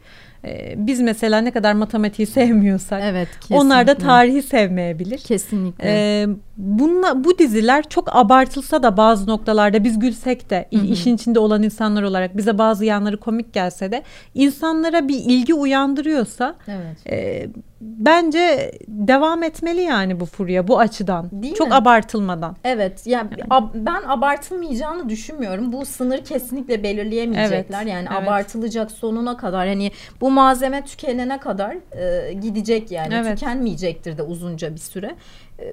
Ee, 0.45 0.73
biz 0.77 0.99
mesela 0.99 1.41
ne 1.41 1.51
kadar 1.51 1.73
matematiği 1.73 2.25
sevmiyorsak 2.25 3.01
evet, 3.03 3.27
kesinlikle. 3.31 3.55
onlar 3.55 3.87
da 3.87 3.95
tarihi 3.95 4.41
sevmeyebilir. 4.41 5.17
Kesinlikle. 5.17 5.85
Ee, 5.87 6.27
bununla, 6.57 7.23
bu 7.23 7.37
diziler 7.37 7.89
çok 7.89 8.15
abartılsa 8.15 8.83
da 8.83 8.97
bazı 8.97 9.29
noktalarda 9.29 9.83
biz 9.83 9.99
gülsek 9.99 10.49
de 10.49 10.67
Hı-hı. 10.73 10.85
işin 10.85 11.15
içinde 11.15 11.39
olan 11.39 11.63
insanlar 11.63 12.03
olarak 12.03 12.37
bize 12.37 12.57
bazı 12.57 12.85
yanları 12.85 13.17
komik 13.17 13.53
gelse 13.53 13.91
de 13.91 14.03
insanlara 14.33 15.07
bir 15.07 15.15
ilgi 15.15 15.53
uyandırıyorsa 15.53 16.55
evet. 16.67 17.11
e, 17.11 17.47
bence 17.81 18.71
devam 18.87 19.43
etmeli 19.43 19.81
yani 19.81 20.19
bu 20.19 20.25
furya 20.25 20.67
bu 20.67 20.79
açıdan. 20.79 21.29
Değil 21.31 21.55
Çok 21.55 21.67
mi? 21.67 21.73
abartılmadan. 21.73 22.55
Evet. 22.63 23.07
Yani, 23.07 23.29
yani. 23.37 23.47
Ab, 23.49 23.67
ben 23.73 24.01
abartılmayacağını 24.07 25.09
düşünmüyorum. 25.09 25.71
Bu 25.71 25.85
sınır 25.85 26.25
kesinlikle 26.25 26.83
belirleyemeyecekler. 26.83 27.81
Evet. 27.81 27.91
Yani 27.91 28.07
evet. 28.11 28.23
abartılacak 28.23 28.91
sonuna 28.91 29.37
kadar 29.37 29.67
hani 29.67 29.91
bu 30.21 30.31
malzeme 30.31 30.85
tükenene 30.85 31.39
kadar 31.39 31.75
e, 31.97 32.33
gidecek 32.33 32.91
yani. 32.91 33.13
Evet. 33.13 33.39
Tükenmeyecektir 33.39 34.17
de 34.17 34.23
uzunca 34.23 34.73
bir 34.73 34.79
süre. 34.79 35.15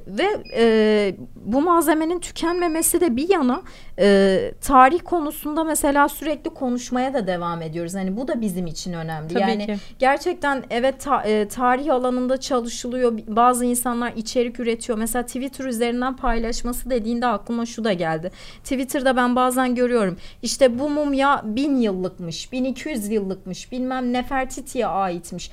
Ve 0.06 0.26
e, 0.56 1.14
bu 1.34 1.62
malzemenin 1.62 2.20
tükenmemesi 2.20 3.00
de 3.00 3.16
bir 3.16 3.28
yana 3.28 3.62
e, 3.98 4.52
tarih 4.60 5.00
konusunda 5.04 5.64
mesela 5.64 6.08
sürekli 6.08 6.50
konuşmaya 6.50 7.14
da 7.14 7.26
devam 7.26 7.62
ediyoruz. 7.62 7.94
Hani 7.94 8.16
bu 8.16 8.28
da 8.28 8.40
bizim 8.40 8.66
için 8.66 8.92
önemli. 8.92 9.28
Tabii 9.28 9.40
yani 9.40 9.66
ki. 9.66 9.76
gerçekten 9.98 10.64
evet 10.70 11.00
ta, 11.00 11.22
e, 11.22 11.48
tarih 11.48 11.94
alanında 11.94 12.36
çalışılıyor. 12.36 13.18
Bazı 13.26 13.64
insanlar 13.64 14.12
içerik 14.16 14.60
üretiyor. 14.60 14.98
Mesela 14.98 15.26
Twitter 15.26 15.64
üzerinden 15.64 16.16
paylaşması 16.16 16.90
dediğinde 16.90 17.26
aklıma 17.26 17.66
şu 17.66 17.84
da 17.84 17.92
geldi. 17.92 18.30
Twitter'da 18.62 19.16
ben 19.16 19.36
bazen 19.36 19.74
görüyorum. 19.74 20.16
İşte 20.42 20.78
bu 20.78 20.90
mumya 20.90 21.42
bin 21.44 21.76
yıllıkmış, 21.76 22.52
1200 22.52 23.08
yıllıkmış, 23.08 23.72
bilmem 23.72 24.12
Nefertiti'ye 24.12 24.86
aitmiş. 24.86 25.50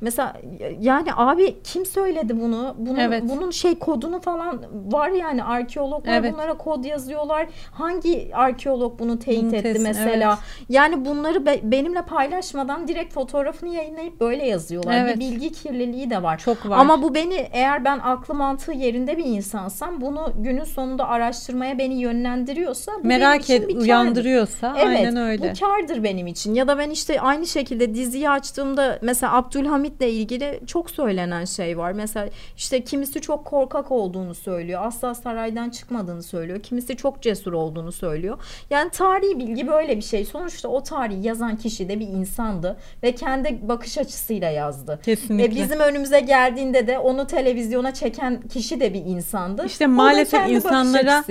Mesela 0.00 0.36
yani 0.80 1.08
abi 1.16 1.62
kim 1.64 1.86
söyledi 1.86 2.40
bunu? 2.40 2.74
Bunun, 2.78 2.98
Evet. 2.98 3.22
bunun 3.26 3.50
şey 3.50 3.78
kodunu 3.78 4.20
falan 4.20 4.62
var 4.92 5.08
yani 5.08 5.44
arkeologlar 5.44 6.12
Evet. 6.12 6.32
bunlara 6.34 6.54
kod 6.58 6.84
yazıyorlar. 6.84 7.46
Hangi 7.72 8.30
arkeolog 8.34 8.98
bunu 8.98 9.18
teyit 9.18 9.42
Bunu 9.42 9.56
etti 9.56 9.78
mesela? 9.82 10.38
Yani 10.68 11.04
bunları 11.04 11.46
be- 11.46 11.60
benimle 11.62 12.02
paylaşmadan 12.02 12.88
direkt 12.88 13.14
fotoğrafını 13.14 13.74
yayınlayıp 13.74 14.20
böyle 14.20 14.46
yazıyorlar. 14.46 14.94
Evet. 14.94 15.16
Bir 15.16 15.20
bilgi 15.20 15.52
kirliliği 15.52 16.10
de 16.10 16.22
var. 16.22 16.38
Çok 16.38 16.68
var. 16.68 16.78
Ama 16.78 17.02
bu 17.02 17.14
beni 17.14 17.48
eğer 17.52 17.84
ben 17.84 17.98
aklı 17.98 18.34
mantığı 18.34 18.72
yerinde 18.72 19.16
bir 19.16 19.24
insansam 19.24 20.00
bunu 20.00 20.32
günün 20.38 20.64
sonunda 20.64 21.08
araştırmaya 21.08 21.78
beni 21.78 21.94
yönlendiriyorsa 22.00 22.92
bu 23.04 23.06
merak 23.06 23.50
et 23.50 23.70
uyandırıyorsa 23.74 24.74
Evet, 24.78 24.98
aynen 24.98 25.16
öyle. 25.16 25.50
bu 25.54 25.60
kardır 25.60 26.04
benim 26.04 26.26
için. 26.26 26.54
Ya 26.54 26.68
da 26.68 26.78
ben 26.78 26.90
işte 26.90 27.20
aynı 27.20 27.46
şekilde 27.46 27.94
diziyi 27.94 28.30
açtığımda 28.30 28.98
mesela 29.02 29.32
Abdülhamit'le 29.90 30.20
ilgili 30.20 30.60
çok 30.66 30.90
söylenen 30.90 31.44
şey 31.44 31.78
var. 31.78 31.92
Mesela 31.92 32.28
işte 32.56 32.84
kimisi 32.84 33.20
çok 33.20 33.44
korkak 33.44 33.90
olduğunu 33.90 34.34
söylüyor. 34.34 34.80
Asla 34.84 35.14
saraydan 35.14 35.70
çıkmadığını 35.70 36.22
söylüyor. 36.22 36.60
Kimisi 36.60 36.96
çok 36.96 37.22
cesur 37.22 37.52
olduğunu 37.52 37.92
söylüyor. 37.92 38.38
Yani 38.70 38.90
tarihi 38.90 39.38
bilgi 39.38 39.68
böyle 39.68 39.96
bir 39.96 40.02
şey. 40.02 40.24
Sonuçta 40.24 40.68
o 40.68 40.82
tarihi 40.82 41.26
yazan 41.26 41.56
kişi 41.56 41.88
de 41.88 42.00
bir 42.00 42.08
insandı 42.08 42.76
ve 43.02 43.14
kendi 43.14 43.58
bakış 43.68 43.98
açısıyla 43.98 44.50
yazdı. 44.50 45.00
Kesinlikle. 45.04 45.44
E 45.44 45.62
bizim 45.62 45.80
önümüze 45.80 46.20
geldiğinde 46.20 46.86
de 46.86 46.98
onu 46.98 47.26
televizyona 47.26 47.94
çeken 47.94 48.40
kişi 48.40 48.80
de 48.80 48.94
bir 48.94 49.04
insandı. 49.04 49.66
İşte 49.66 49.86
maalesef 49.86 50.48
insanlara. 50.48 51.24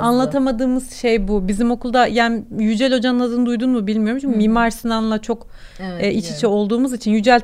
Anlatamadığımız 0.00 0.92
şey 0.92 1.28
bu. 1.28 1.48
Bizim 1.48 1.70
okulda 1.70 2.06
yani 2.06 2.44
Yücel 2.58 2.96
Hoca'nın 2.96 3.20
adını 3.20 3.46
duydun 3.46 3.70
mu 3.70 3.86
bilmiyorum. 3.86 4.20
Çünkü 4.20 4.36
Mimar 4.38 4.70
Sinan'la 4.70 5.22
çok 5.22 5.46
Evet, 5.80 6.04
e, 6.04 6.12
iç 6.12 6.24
içe 6.24 6.36
biliyorum. 6.36 6.58
olduğumuz 6.58 6.92
için 6.92 7.10
Yücel 7.10 7.40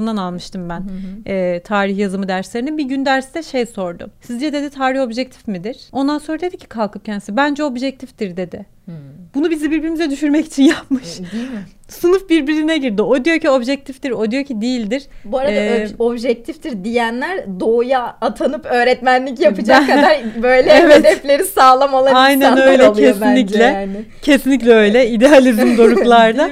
Terzibaşoğlu'ndan 0.00 0.16
almıştım 0.16 0.68
ben 0.68 0.82
e, 1.26 1.60
tarih 1.64 1.98
yazımı 1.98 2.28
derslerini. 2.28 2.78
Bir 2.78 2.84
gün 2.84 3.04
derste 3.06 3.42
şey 3.42 3.66
sordu. 3.66 4.10
Sizce 4.20 4.52
dedi 4.52 4.70
tarih 4.70 5.00
objektif 5.00 5.48
midir? 5.48 5.76
Ondan 5.92 6.18
sonra 6.18 6.40
dedi 6.40 6.56
ki 6.56 6.66
kalkıp 6.66 7.04
kendisi 7.04 7.36
bence 7.36 7.64
objektiftir 7.64 8.36
dedi. 8.36 8.66
Hmm. 8.84 8.94
Bunu 9.34 9.50
bizi 9.50 9.70
birbirimize 9.70 10.10
düşürmek 10.10 10.46
için 10.46 10.62
yapmış. 10.62 11.18
Değil 11.18 11.50
mi? 11.50 11.62
Sınıf 11.88 12.28
birbirine 12.30 12.78
girdi. 12.78 13.02
O 13.02 13.24
diyor 13.24 13.38
ki 13.38 13.50
objektiftir, 13.50 14.10
o 14.10 14.30
diyor 14.30 14.44
ki 14.44 14.60
değildir. 14.60 15.02
Bu 15.24 15.38
arada 15.38 15.50
Ee, 15.52 15.84
ob- 15.86 16.02
objektiftir 16.02 16.84
diyenler 16.84 17.60
doğuya 17.60 18.16
atanıp 18.20 18.66
öğretmenlik 18.66 19.40
yapacak 19.40 19.82
Ben- 19.88 19.96
kadar 19.96 20.20
böyle 20.42 20.70
Evet. 20.70 20.98
hedefleri 20.98 21.44
sağlam 21.44 21.94
olan 21.94 22.14
Aynen 22.14 22.36
insanlar 22.46 22.66
öyle, 22.66 22.88
oluyor 22.88 23.16
bence 23.20 23.34
kesinlikle. 23.42 23.64
yani. 23.64 24.04
Kesinlikle 24.22 24.72
öyle. 24.74 25.08
İdealizm 25.08 25.76
doruklarda. 25.78 26.50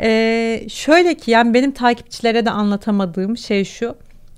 Ee, 0.00 0.66
şöyle 0.68 1.14
ki 1.14 1.30
yani 1.30 1.54
benim 1.54 1.70
takipçilere 1.72 2.44
de 2.44 2.50
anlatamadığım 2.50 3.36
şey 3.36 3.64
şu. 3.64 3.94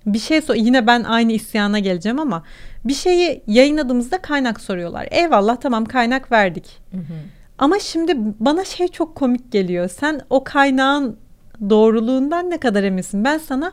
Bir 0.07 0.19
şey 0.19 0.41
sor 0.41 0.55
yine 0.55 0.87
ben 0.87 1.03
aynı 1.03 1.33
isyana 1.33 1.79
geleceğim 1.79 2.19
ama 2.21 2.43
bir 2.85 2.95
şeyi 2.95 3.43
yayınladığımızda 3.47 4.19
kaynak 4.23 4.61
soruyorlar. 4.61 5.09
Eyvallah 5.11 5.57
tamam 5.57 5.85
kaynak 5.85 6.33
verdik. 6.33 6.79
Ama 7.59 7.79
şimdi 7.79 8.13
bana 8.17 8.65
şey 8.65 8.89
çok 8.89 9.15
komik 9.15 9.53
geliyor. 9.53 9.89
Sen 9.89 10.21
o 10.31 10.45
kaynağın 10.45 11.17
doğruluğundan 11.71 12.51
ne 12.51 12.59
kadar 12.59 12.83
eminsin? 12.85 13.25
Ben 13.25 13.39
sana 13.39 13.73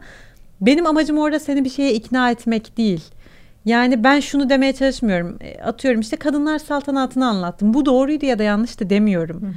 benim 0.62 0.86
amacım 0.88 1.18
orada 1.18 1.40
seni 1.40 1.66
bir 1.66 1.70
şeye 1.70 1.94
ikna 1.94 2.32
etmek 2.32 2.78
değil. 2.78 3.04
Yani 3.66 4.04
ben 4.04 4.20
şunu 4.20 4.50
demeye 4.50 4.74
çalışmıyorum. 4.74 5.38
E, 5.42 5.62
Atıyorum 5.62 6.02
işte 6.02 6.18
kadınlar 6.18 6.60
saltanatını 6.60 7.28
anlattım. 7.28 7.74
Bu 7.74 7.86
doğruydu 7.86 8.26
ya 8.26 8.40
da 8.40 8.44
yanlıştı 8.44 8.90
demiyorum. 8.90 9.56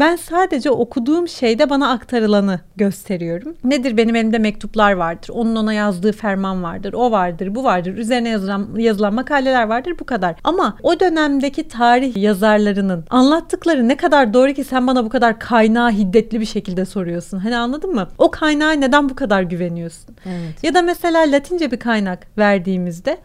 Ben 0.00 0.16
sadece 0.16 0.70
okuduğum 0.70 1.28
şeyde 1.28 1.70
bana 1.70 1.90
aktarılanı 1.90 2.60
gösteriyorum. 2.76 3.56
Nedir 3.64 3.96
benim 3.96 4.16
elimde 4.16 4.38
mektuplar 4.38 4.92
vardır. 4.92 5.28
Onun 5.32 5.56
ona 5.56 5.72
yazdığı 5.72 6.12
ferman 6.12 6.62
vardır. 6.62 6.92
O 6.92 7.10
vardır, 7.10 7.54
bu 7.54 7.64
vardır. 7.64 7.94
Üzerine 7.96 8.28
yazılan, 8.28 8.68
yazılan 8.76 9.14
makaleler 9.14 9.64
vardır 9.68 9.94
bu 10.00 10.04
kadar. 10.04 10.34
Ama 10.44 10.76
o 10.82 11.00
dönemdeki 11.00 11.68
tarih 11.68 12.16
yazarlarının 12.16 13.04
anlattıkları 13.10 13.88
ne 13.88 13.96
kadar 13.96 14.34
doğru 14.34 14.52
ki 14.52 14.64
sen 14.64 14.86
bana 14.86 15.04
bu 15.04 15.08
kadar 15.08 15.38
kaynağı 15.38 15.90
hiddetli 15.90 16.40
bir 16.40 16.46
şekilde 16.46 16.84
soruyorsun. 16.84 17.38
Hani 17.38 17.56
anladın 17.56 17.94
mı? 17.94 18.08
O 18.18 18.30
kaynağa 18.30 18.72
neden 18.72 19.08
bu 19.08 19.14
kadar 19.14 19.42
güveniyorsun? 19.42 20.16
Evet. 20.26 20.64
Ya 20.64 20.74
da 20.74 20.82
mesela 20.82 21.32
Latince 21.32 21.70
bir 21.70 21.78
kaynak 21.78 22.38
verdiğimizde 22.38 23.18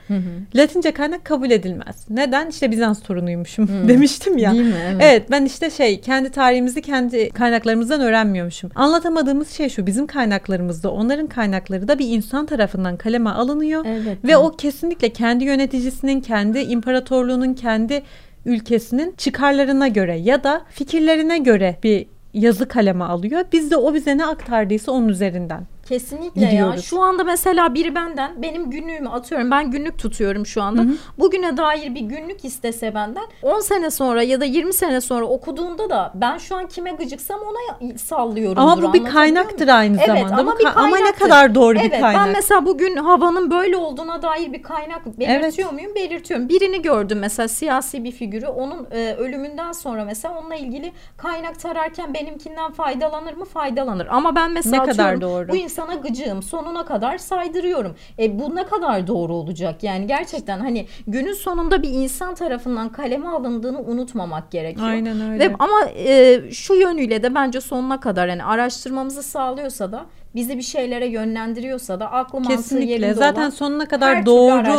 Latince 0.55 0.91
kaynak 0.91 1.25
kabul 1.25 1.51
edilmez. 1.51 2.05
Neden? 2.09 2.49
İşte 2.49 2.71
Bizans 2.71 3.01
torunuymuşum 3.01 3.69
demiştim 3.87 4.37
ya. 4.37 4.53
Değil 4.53 4.65
mi? 4.65 4.75
Evet. 4.85 5.01
Evet 5.01 5.31
ben 5.31 5.45
işte 5.45 5.69
şey 5.69 6.01
kendi 6.01 6.31
tarihimizi 6.65 6.81
kendi 6.81 7.29
kaynaklarımızdan 7.29 8.01
öğrenmiyormuşum. 8.01 8.71
Anlatamadığımız 8.75 9.49
şey 9.49 9.69
şu 9.69 9.85
bizim 9.85 10.07
kaynaklarımızda 10.07 10.91
onların 10.91 11.27
kaynakları 11.27 11.87
da 11.87 11.99
bir 11.99 12.07
insan 12.07 12.45
tarafından 12.45 12.97
kaleme 12.97 13.29
alınıyor. 13.29 13.85
Evet. 13.87 14.17
Ve 14.23 14.37
o 14.37 14.51
kesinlikle 14.51 15.09
kendi 15.09 15.43
yöneticisinin, 15.43 16.21
kendi 16.21 16.59
imparatorluğunun, 16.59 17.53
kendi 17.53 18.03
ülkesinin 18.45 19.13
çıkarlarına 19.17 19.87
göre 19.87 20.15
ya 20.17 20.43
da 20.43 20.61
fikirlerine 20.69 21.37
göre 21.37 21.77
bir 21.83 22.07
yazı 22.33 22.67
kaleme 22.67 23.03
alıyor. 23.03 23.41
Biz 23.53 23.71
de 23.71 23.77
o 23.77 23.93
bize 23.93 24.17
ne 24.17 24.25
aktardıysa 24.25 24.91
onun 24.91 25.07
üzerinden. 25.07 25.63
Kesinlikle 25.89 26.41
ya. 26.41 26.49
Gidiyoruz. 26.51 26.85
Şu 26.85 27.01
anda 27.01 27.23
mesela 27.23 27.73
biri 27.73 27.95
benden 27.95 28.41
benim 28.41 28.69
günlüğümü 28.69 29.09
atıyorum. 29.09 29.51
Ben 29.51 29.71
günlük 29.71 29.97
tutuyorum 29.99 30.45
şu 30.45 30.61
anda. 30.63 30.81
Bugüne 31.19 31.57
dair 31.57 31.95
bir 31.95 32.01
günlük 32.01 32.45
istese 32.45 32.95
benden 32.95 33.23
10 33.41 33.59
sene 33.59 33.91
sonra 33.91 34.23
ya 34.23 34.41
da 34.41 34.45
20 34.45 34.73
sene 34.73 35.01
sonra 35.01 35.25
okuduğunda 35.25 35.89
da 35.89 36.11
ben 36.15 36.37
şu 36.37 36.55
an 36.55 36.67
kime 36.67 36.91
gıcıksam 36.91 37.39
ona 37.39 37.97
sallıyorum. 37.97 38.59
Ama 38.63 38.81
bu 38.81 38.93
bir 38.93 39.05
kaynaktır 39.05 39.67
aynı 39.67 39.97
Evet, 39.97 40.07
zamanda. 40.07 40.35
ama 40.41 40.55
Bu 40.55 40.59
bir 40.59 40.63
ka- 40.65 40.73
ama 40.75 40.87
ne 40.87 40.93
kaynaktır. 40.93 41.19
kadar 41.25 41.55
doğru 41.55 41.77
evet, 41.79 41.91
bir 41.93 42.01
kaynak. 42.01 42.25
ben 42.25 42.33
mesela 42.33 42.65
bugün 42.65 42.95
havanın 42.97 43.51
böyle 43.51 43.77
olduğuna 43.77 44.21
dair 44.21 44.53
bir 44.53 44.63
kaynak 44.63 45.05
belirtiyor 45.19 45.71
muyum? 45.71 45.95
Belirtiyorum. 45.95 46.49
Birini 46.49 46.81
gördüm 46.81 47.19
mesela 47.19 47.47
siyasi 47.47 48.03
bir 48.03 48.11
figürü. 48.11 48.47
Onun 48.47 48.87
e, 48.91 49.13
ölümünden 49.15 49.71
sonra 49.71 50.05
mesela 50.05 50.39
onunla 50.39 50.55
ilgili 50.55 50.91
kaynak 51.17 51.59
tararken 51.59 52.13
benimkinden 52.13 52.71
faydalanır 52.71 53.33
mı? 53.33 53.45
Faydalanır. 53.45 54.07
Ama 54.09 54.35
ben 54.35 54.51
mesela 54.51 54.83
Ne 54.83 54.91
kadar 54.91 55.21
doğru. 55.21 55.47
bu 55.49 55.55
insana 55.75 55.95
gıcığım. 55.95 56.43
Sonuna 56.43 56.85
kadar 56.85 57.17
saydırıyorum. 57.17 57.95
E 58.19 58.39
bu 58.39 58.55
ne 58.55 58.65
kadar 58.65 59.07
doğru 59.07 59.33
olacak? 59.33 59.83
Yani 59.83 60.07
gerçekten 60.07 60.59
hani 60.59 60.87
günün 61.07 61.33
sonunda 61.33 61.81
bir 61.81 61.89
insan 61.89 62.35
tarafından 62.35 62.89
kaleme 62.91 63.27
alındığını 63.27 63.79
unutmamak 63.81 64.51
gerekiyor. 64.51 64.87
Aynen 64.87 65.21
öyle. 65.21 65.49
Ve 65.49 65.55
ama 65.59 65.89
e, 65.95 66.41
şu 66.51 66.73
yönüyle 66.73 67.23
de 67.23 67.35
bence 67.35 67.61
sonuna 67.61 67.99
kadar 67.99 68.29
hani 68.29 68.43
araştırmamızı 68.43 69.23
sağlıyorsa 69.23 69.91
da 69.91 70.05
bizi 70.35 70.57
bir 70.57 70.61
şeylere 70.61 71.07
yönlendiriyorsa 71.07 71.99
da 71.99 72.11
aklı 72.11 72.39
mantığı 72.39 72.55
Kesinlikle. 72.57 72.91
yerinde 72.91 73.13
Zaten 73.13 73.41
olan 73.41 73.49
sonuna 73.49 73.87
kadar 73.87 74.25
doğru 74.25 74.77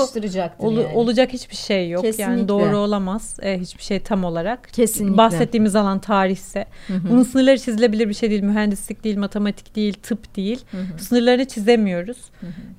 olu- 0.58 0.80
yani. 0.80 0.94
olacak 0.96 1.32
hiçbir 1.32 1.56
şey 1.56 1.90
yok. 1.90 2.02
Kesinlikle. 2.04 2.32
Yani 2.32 2.48
doğru 2.48 2.76
olamaz 2.78 3.36
e, 3.42 3.58
hiçbir 3.60 3.82
şey 3.82 4.00
tam 4.00 4.24
olarak. 4.24 4.68
Kesinlikle. 4.72 5.16
Bahsettiğimiz 5.16 5.76
alan 5.76 5.98
tarihse. 5.98 6.66
Bunun 7.10 7.22
sınırları 7.22 7.58
çizilebilir 7.58 8.08
bir 8.08 8.14
şey 8.14 8.30
değil. 8.30 8.42
Mühendislik 8.42 9.04
değil, 9.04 9.18
matematik 9.18 9.76
değil, 9.76 9.94
tıp 10.02 10.36
değil. 10.36 10.64
Sınırlarını 10.98 11.44
çizemiyoruz. 11.44 12.18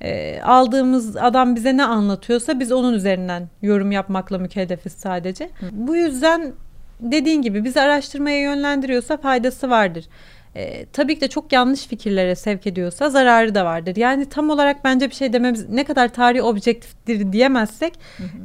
E, 0.00 0.40
aldığımız 0.42 1.16
adam 1.16 1.56
bize 1.56 1.76
ne 1.76 1.84
anlatıyorsa 1.84 2.60
biz 2.60 2.72
onun 2.72 2.92
üzerinden 2.94 3.48
yorum 3.62 3.92
yapmakla 3.92 4.38
mükellefiz 4.38 4.92
sadece. 4.92 5.50
Bu 5.72 5.96
yüzden 5.96 6.52
dediğin 7.00 7.42
gibi 7.42 7.64
bizi 7.64 7.80
araştırmaya 7.80 8.40
yönlendiriyorsa 8.40 9.16
faydası 9.16 9.70
vardır. 9.70 10.04
E, 10.56 10.86
tabii 10.86 11.14
ki 11.14 11.20
de 11.20 11.28
çok 11.28 11.52
yanlış 11.52 11.86
fikirlere 11.86 12.34
sevk 12.34 12.66
ediyorsa 12.66 13.10
zararı 13.10 13.54
da 13.54 13.64
vardır. 13.64 13.96
Yani 13.96 14.28
tam 14.28 14.50
olarak 14.50 14.84
bence 14.84 15.10
bir 15.10 15.14
şey 15.14 15.32
dememiz 15.32 15.68
ne 15.68 15.84
kadar 15.84 16.08
tarih 16.08 16.44
objektiftir 16.44 17.32
diyemezsek 17.32 17.92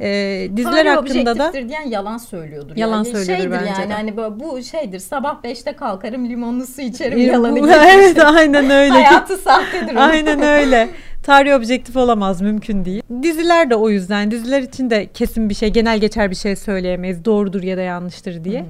e, 0.02 0.48
diziler 0.58 0.72
Tarih 0.74 0.92
hakkında 0.92 1.26
da 1.26 1.32
objektiftir 1.32 1.70
diyen 1.70 1.90
yalan 1.90 2.18
söylüyordur. 2.18 2.76
Yalan 2.78 2.96
yani. 3.04 3.06
söylüyordur 3.06 3.44
Şeydir 3.44 3.52
bence 3.52 3.82
yani 3.82 3.90
de. 3.90 3.94
hani 3.94 4.18
böyle 4.18 4.40
bu 4.40 4.64
şeydir 4.64 5.00
sabah 5.00 5.44
5'te 5.44 5.74
kalkarım 5.76 6.30
limonlu 6.30 6.68
su 6.68 6.82
içerim 6.82 7.20
Bu- 7.20 7.24
yalanı 7.24 7.72
evet 7.94 8.20
aynen 8.20 8.70
öyle. 8.70 8.94
Hayatı 8.94 9.38
sahtedir. 9.38 9.96
Aynen 9.96 10.42
öyle. 10.42 10.90
Tarih 11.24 11.56
objektif 11.56 11.98
olamaz 11.98 12.42
mümkün 12.42 12.86
değil. 12.86 13.02
Diziler 13.24 13.70
de 13.70 13.76
o 13.76 13.90
yüzden 13.90 14.32
diziler 14.32 14.62
için 14.62 14.90
de 14.90 15.08
kesin 15.14 15.50
bir 15.50 15.56
şey 15.56 15.70
genel 15.70 16.00
geçer 16.00 16.32
bir 16.32 16.36
şey 16.36 16.56
söyleyemeyiz 16.56 17.26
doğrudur 17.26 17.64
ya 17.64 17.78
da 17.78 17.82
yanlıştır 17.82 18.44
diye. 18.44 18.66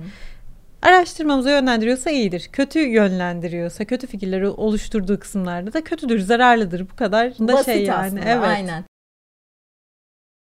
Araştırmamıza 0.84 1.50
yönlendiriyorsa 1.50 2.10
iyidir. 2.12 2.50
Kötü 2.52 2.80
yönlendiriyorsa, 2.80 3.86
kötü 3.86 4.08
fikirleri 4.08 4.48
oluşturduğu 4.48 5.20
kısımlarda 5.20 5.74
da 5.74 5.84
kötüdür, 5.84 6.20
zararlıdır. 6.20 6.90
Bu 6.90 6.96
kadar 6.96 7.40
da 7.40 7.54
Basit 7.54 7.66
şey 7.66 7.84
yani. 7.84 8.06
aslında 8.06 8.22
Evet. 8.26 8.48
aynen. 8.48 8.84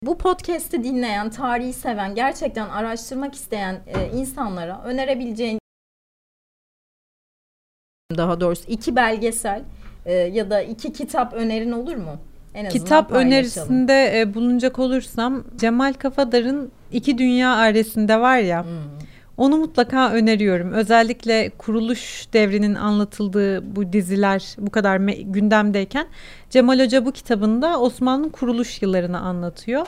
Bu 0.04 0.18
podcast'i 0.18 0.84
dinleyen, 0.84 1.30
tarihi 1.30 1.74
seven, 1.74 2.16
gerçekten 2.16 2.70
araştırmak 2.70 3.36
isteyen 3.36 3.82
e, 3.88 4.18
insanlara 4.18 4.82
önerebileceğin 4.84 5.60
daha 8.18 8.42
doğrusu 8.42 8.64
iki 8.68 8.96
belgesel 8.96 9.62
e, 10.06 10.14
ya 10.14 10.50
da 10.50 10.62
iki 10.62 10.94
kitap 10.94 11.34
önerin 11.34 11.72
olur 11.72 11.96
mu? 11.96 12.18
En 12.54 12.70
kitap 12.70 13.12
önerisinde 13.12 14.20
e, 14.20 14.34
bulunacak 14.34 14.80
olursam 14.80 15.44
Cemal 15.56 15.94
Kafadar'ın 15.94 16.72
İki 16.92 17.18
Dünya 17.18 17.54
Ailesinde 17.54 18.20
var 18.20 18.38
ya. 18.38 18.64
Hmm. 18.64 19.04
Onu 19.38 19.58
mutlaka 19.58 20.12
öneriyorum. 20.12 20.74
Özellikle 20.74 21.50
kuruluş 21.58 22.28
devrinin 22.34 22.76
anlatıldığı 22.76 23.76
bu 23.76 23.94
diziler 23.94 24.56
bu 24.58 24.72
kadar 24.72 24.98
gündemdeyken 25.22 26.08
Cemal 26.50 26.80
Hoca 26.80 27.06
bu 27.06 27.12
kitabında 27.12 27.80
Osmanlı'nın 27.80 28.30
kuruluş 28.30 28.82
yıllarını 28.82 29.20
anlatıyor. 29.20 29.88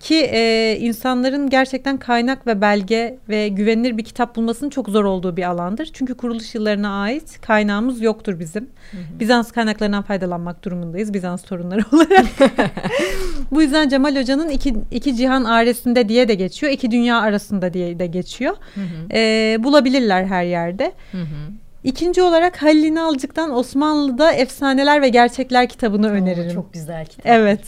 Ki 0.00 0.30
e, 0.32 0.76
insanların 0.80 1.50
gerçekten 1.50 1.98
kaynak 1.98 2.46
ve 2.46 2.60
belge 2.60 3.18
ve 3.28 3.48
güvenilir 3.48 3.98
bir 3.98 4.04
kitap 4.04 4.36
bulmasının 4.36 4.70
çok 4.70 4.88
zor 4.88 5.04
olduğu 5.04 5.36
bir 5.36 5.42
alandır. 5.42 5.90
Çünkü 5.92 6.14
kuruluş 6.14 6.54
yıllarına 6.54 7.02
ait 7.02 7.40
kaynağımız 7.40 8.00
yoktur 8.00 8.40
bizim. 8.40 8.62
Hı 8.90 8.96
hı. 8.96 9.20
Bizans 9.20 9.52
kaynaklarından 9.52 10.02
faydalanmak 10.02 10.64
durumundayız 10.64 11.14
Bizans 11.14 11.42
torunları 11.42 11.82
olarak. 11.92 12.26
Bu 13.50 13.62
yüzden 13.62 13.88
Cemal 13.88 14.16
Hoca'nın 14.20 14.48
iki, 14.48 14.74
iki 14.90 15.16
cihan 15.16 15.44
aresinde 15.44 16.08
diye 16.08 16.28
de 16.28 16.34
geçiyor. 16.34 16.72
iki 16.72 16.90
dünya 16.90 17.20
arasında 17.20 17.72
diye 17.74 17.98
de 17.98 18.06
geçiyor. 18.06 18.56
Hı 18.74 18.80
hı. 18.80 19.14
E, 19.14 19.56
bulabilirler 19.64 20.24
her 20.24 20.44
yerde. 20.44 20.92
Hı 21.12 21.18
hı. 21.18 21.52
İkinci 21.84 22.22
olarak 22.22 22.62
Halil 22.62 22.84
İnalcık'tan 22.84 23.56
Osmanlı'da 23.56 24.32
Efsaneler 24.32 25.02
ve 25.02 25.08
Gerçekler 25.08 25.68
kitabını 25.68 26.06
Oo, 26.06 26.10
öneririm. 26.10 26.54
Çok 26.54 26.72
güzel 26.72 27.06
kitap. 27.06 27.26
Evet. 27.26 27.60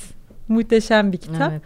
Muhteşem 0.49 1.13
bir 1.13 1.19
kitap. 1.19 1.53
Evet. 1.53 1.63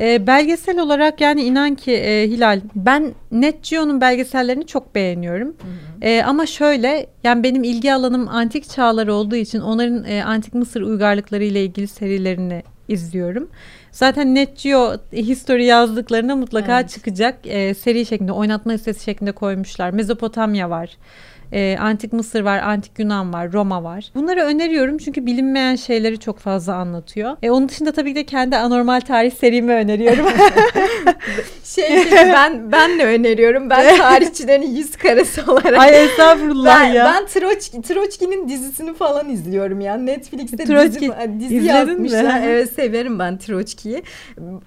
E, 0.00 0.26
belgesel 0.26 0.78
olarak 0.78 1.20
yani 1.20 1.42
inan 1.42 1.74
ki 1.74 1.92
e, 1.92 2.28
Hilal 2.28 2.60
ben 2.74 3.14
Net 3.32 3.70
Geo'nun 3.70 4.00
belgesellerini 4.00 4.66
çok 4.66 4.94
beğeniyorum. 4.94 5.48
Hı 5.48 5.52
hı. 5.52 6.04
E, 6.04 6.22
ama 6.22 6.46
şöyle 6.46 7.06
yani 7.24 7.42
benim 7.42 7.64
ilgi 7.64 7.94
alanım 7.94 8.28
antik 8.28 8.70
çağlar 8.70 9.06
olduğu 9.06 9.36
için 9.36 9.60
onların 9.60 10.04
e, 10.04 10.24
antik 10.24 10.54
Mısır 10.54 10.82
uygarlıkları 10.82 11.44
ile 11.44 11.64
ilgili 11.64 11.88
serilerini 11.88 12.62
izliyorum. 12.88 13.50
Zaten 13.92 14.34
Net 14.34 14.62
Geo 14.62 14.96
History 15.12 15.64
yazdıklarına 15.64 16.36
mutlaka 16.36 16.80
evet. 16.80 16.90
çıkacak. 16.90 17.38
E, 17.44 17.74
seri 17.74 18.06
şeklinde 18.06 18.32
oynatma 18.32 18.72
listesi 18.72 19.04
şeklinde 19.04 19.32
koymuşlar. 19.32 19.90
Mezopotamya 19.90 20.70
var. 20.70 20.96
E, 21.52 21.76
Antik 21.80 22.12
Mısır 22.12 22.40
var, 22.40 22.58
Antik 22.58 22.98
Yunan 22.98 23.32
var, 23.32 23.52
Roma 23.52 23.84
var. 23.84 24.04
Bunları 24.14 24.40
öneriyorum 24.40 24.98
çünkü 24.98 25.26
bilinmeyen 25.26 25.76
şeyleri 25.76 26.18
çok 26.18 26.38
fazla 26.38 26.74
anlatıyor. 26.74 27.36
E, 27.42 27.50
onun 27.50 27.68
dışında 27.68 27.92
tabii 27.92 28.10
ki 28.10 28.16
de 28.16 28.24
kendi 28.24 28.56
anormal 28.56 29.00
tarih 29.00 29.30
serimi 29.30 29.72
öneriyorum. 29.72 30.26
şey 31.64 32.06
ben 32.12 32.72
ben 32.72 32.98
de 32.98 33.04
öneriyorum. 33.04 33.70
Ben 33.70 33.96
tarihçilerin 33.96 34.76
yüz 34.76 34.96
karası 34.96 35.52
olarak. 35.52 35.78
Ay 35.78 36.04
estağfurullah 36.04 36.80
ben, 36.80 36.84
ya. 36.84 37.04
Ben 37.04 37.26
Troçki, 37.26 37.82
Troçki'nin 37.82 38.48
dizisini 38.48 38.94
falan 38.94 39.28
izliyorum 39.28 39.80
ya. 39.80 39.94
Netflix'te 39.94 40.64
Troçki, 40.64 41.12
dizi, 41.38 41.50
dizi 41.50 41.66
yazmışlar. 41.66 42.24
Mi? 42.24 42.40
Evet 42.50 42.72
severim 42.72 43.18
ben 43.18 43.38
Troçki'yi. 43.38 44.02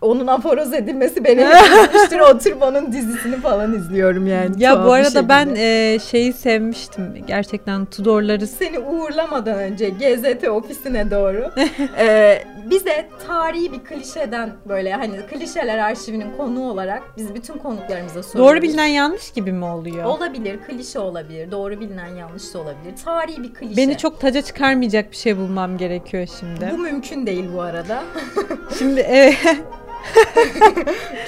Onun 0.01 0.27
aforoz 0.27 0.73
edilmesi 0.73 1.23
beni 1.23 1.41
üzmüştür. 1.41 2.19
Oturup 2.19 2.61
onun 2.61 2.91
dizisini 2.91 3.35
falan 3.35 3.73
izliyorum 3.75 4.27
yani. 4.27 4.63
Ya 4.63 4.85
bu 4.85 4.91
arada 4.91 5.29
ben 5.29 5.55
e, 5.57 5.99
şeyi 6.11 6.33
sevmiştim 6.33 6.72
özlemiştim 6.73 7.25
gerçekten 7.27 7.85
Tudorları. 7.85 8.47
Seni 8.47 8.79
uğurlamadan 8.79 9.59
önce 9.59 9.89
GZT 9.89 10.47
ofisine 10.47 11.11
doğru 11.11 11.51
e, 11.97 12.43
bize 12.69 13.09
tarihi 13.27 13.71
bir 13.71 13.79
klişeden 13.79 14.53
böyle 14.65 14.93
hani 14.93 15.17
klişeler 15.29 15.77
arşivinin 15.77 16.37
konuğu 16.37 16.71
olarak 16.71 17.03
biz 17.17 17.35
bütün 17.35 17.57
konuklarımıza 17.57 18.23
soruyoruz. 18.23 18.53
Doğru 18.53 18.61
bilinen 18.61 18.85
yanlış 18.85 19.31
gibi 19.31 19.51
mi 19.51 19.65
oluyor? 19.65 20.03
Olabilir, 20.03 20.59
klişe 20.67 20.99
olabilir, 20.99 21.51
doğru 21.51 21.79
bilinen 21.79 22.15
yanlış 22.15 22.53
da 22.53 22.59
olabilir. 22.59 22.95
Tarihi 23.05 23.43
bir 23.43 23.53
klişe. 23.53 23.77
Beni 23.77 23.97
çok 23.97 24.19
taca 24.19 24.41
çıkarmayacak 24.41 25.11
bir 25.11 25.17
şey 25.17 25.37
bulmam 25.37 25.77
gerekiyor 25.77 26.27
şimdi. 26.39 26.69
Bu 26.71 26.77
mümkün 26.77 27.25
değil 27.25 27.45
bu 27.53 27.61
arada. 27.61 28.03
şimdi 28.79 28.99
evet. 28.99 29.37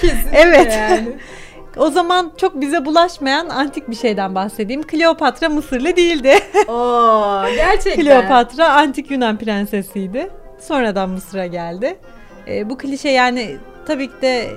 Kesinlikle 0.00 0.38
evet. 0.38 0.72
yani. 0.72 1.16
O 1.76 1.90
zaman 1.90 2.32
çok 2.36 2.60
bize 2.60 2.84
bulaşmayan 2.84 3.48
antik 3.48 3.90
bir 3.90 3.96
şeyden 3.96 4.34
bahsedeyim. 4.34 4.82
Kleopatra 4.82 5.48
Mısırlı 5.48 5.96
değildi. 5.96 6.34
Oo, 6.68 7.42
gerçekten. 7.56 8.04
Kleopatra 8.04 8.68
antik 8.68 9.10
Yunan 9.10 9.38
prensesiydi. 9.38 10.30
Sonradan 10.60 11.10
Mısır'a 11.10 11.46
geldi. 11.46 11.98
E, 12.48 12.70
bu 12.70 12.78
klişe 12.78 13.08
yani 13.08 13.56
tabii 13.86 14.06
ki 14.06 14.22
de 14.22 14.48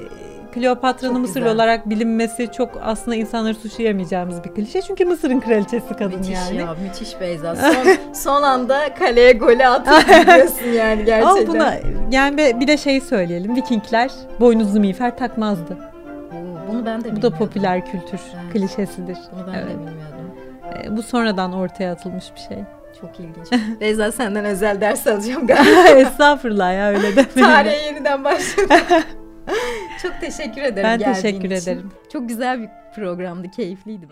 Kleopatra'nın 0.54 1.22
Mısırlı 1.22 1.50
olarak 1.52 1.90
bilinmesi 1.90 2.50
çok 2.58 2.70
aslında 2.84 3.16
insanları 3.16 3.56
suçlayamayacağımız 3.56 4.44
bir 4.44 4.50
klişe. 4.50 4.82
Çünkü 4.82 5.06
Mısır'ın 5.06 5.40
kraliçesi 5.40 5.94
kadın 5.94 6.18
müthiş 6.20 6.34
yani. 6.34 6.52
Müthiş 6.52 6.60
ya 6.60 6.76
müthiş 6.84 7.22
Beyza. 7.22 7.56
Son, 7.56 8.14
son 8.14 8.42
anda 8.44 8.94
kaleye 8.94 9.32
golü 9.34 9.66
atıp 9.66 10.08
gidiyorsun 10.08 10.68
yani 10.78 11.06
gerçekten. 11.06 11.46
Ama 11.46 11.48
buna 11.48 11.74
yani 12.12 12.60
bir 12.60 12.68
de 12.68 12.78
şey 12.78 13.02
söyleyelim. 13.02 13.56
Vikingler 13.56 14.12
boynuzlu 14.40 14.80
miğfer 14.80 15.18
takmazdı. 15.18 15.89
Bunu 16.74 16.86
ben 16.86 17.00
de 17.02 17.06
bilmiyordum. 17.06 17.32
Bu 17.32 17.34
da 17.34 17.38
popüler 17.38 17.86
kültür 17.86 18.20
evet. 18.44 18.54
klişesidir. 18.54 19.18
Bunu 19.32 19.48
ben 19.48 19.54
evet. 19.54 19.66
de 19.66 19.74
bilmiyordum. 19.74 20.32
E, 20.86 20.98
bu 20.98 21.04
sonradan 21.04 21.54
ortaya 21.54 21.92
atılmış 21.92 22.26
bir 22.36 22.40
şey. 22.40 22.58
Çok 23.02 23.20
ilginç. 23.20 23.62
Beyza 23.82 24.12
senden 24.12 24.46
özel 24.46 24.82
ders 24.82 25.08
alacağım 25.08 25.48
galiba. 25.48 25.88
Estağfurullah 26.00 26.74
ya 26.74 26.90
öyle 26.90 27.16
de. 27.16 27.30
Tarihe 27.30 27.86
yeniden 27.86 28.24
başladım. 28.24 28.78
Çok 30.02 30.14
teşekkür 30.22 30.62
ederim 30.62 30.84
Ben 30.84 31.14
teşekkür 31.14 31.52
için. 31.52 31.72
ederim. 31.72 31.92
Çok 32.14 32.30
güzel 32.30 32.62
bir 32.62 32.70
programdı, 32.96 33.52
keyifliydi. 33.52 34.08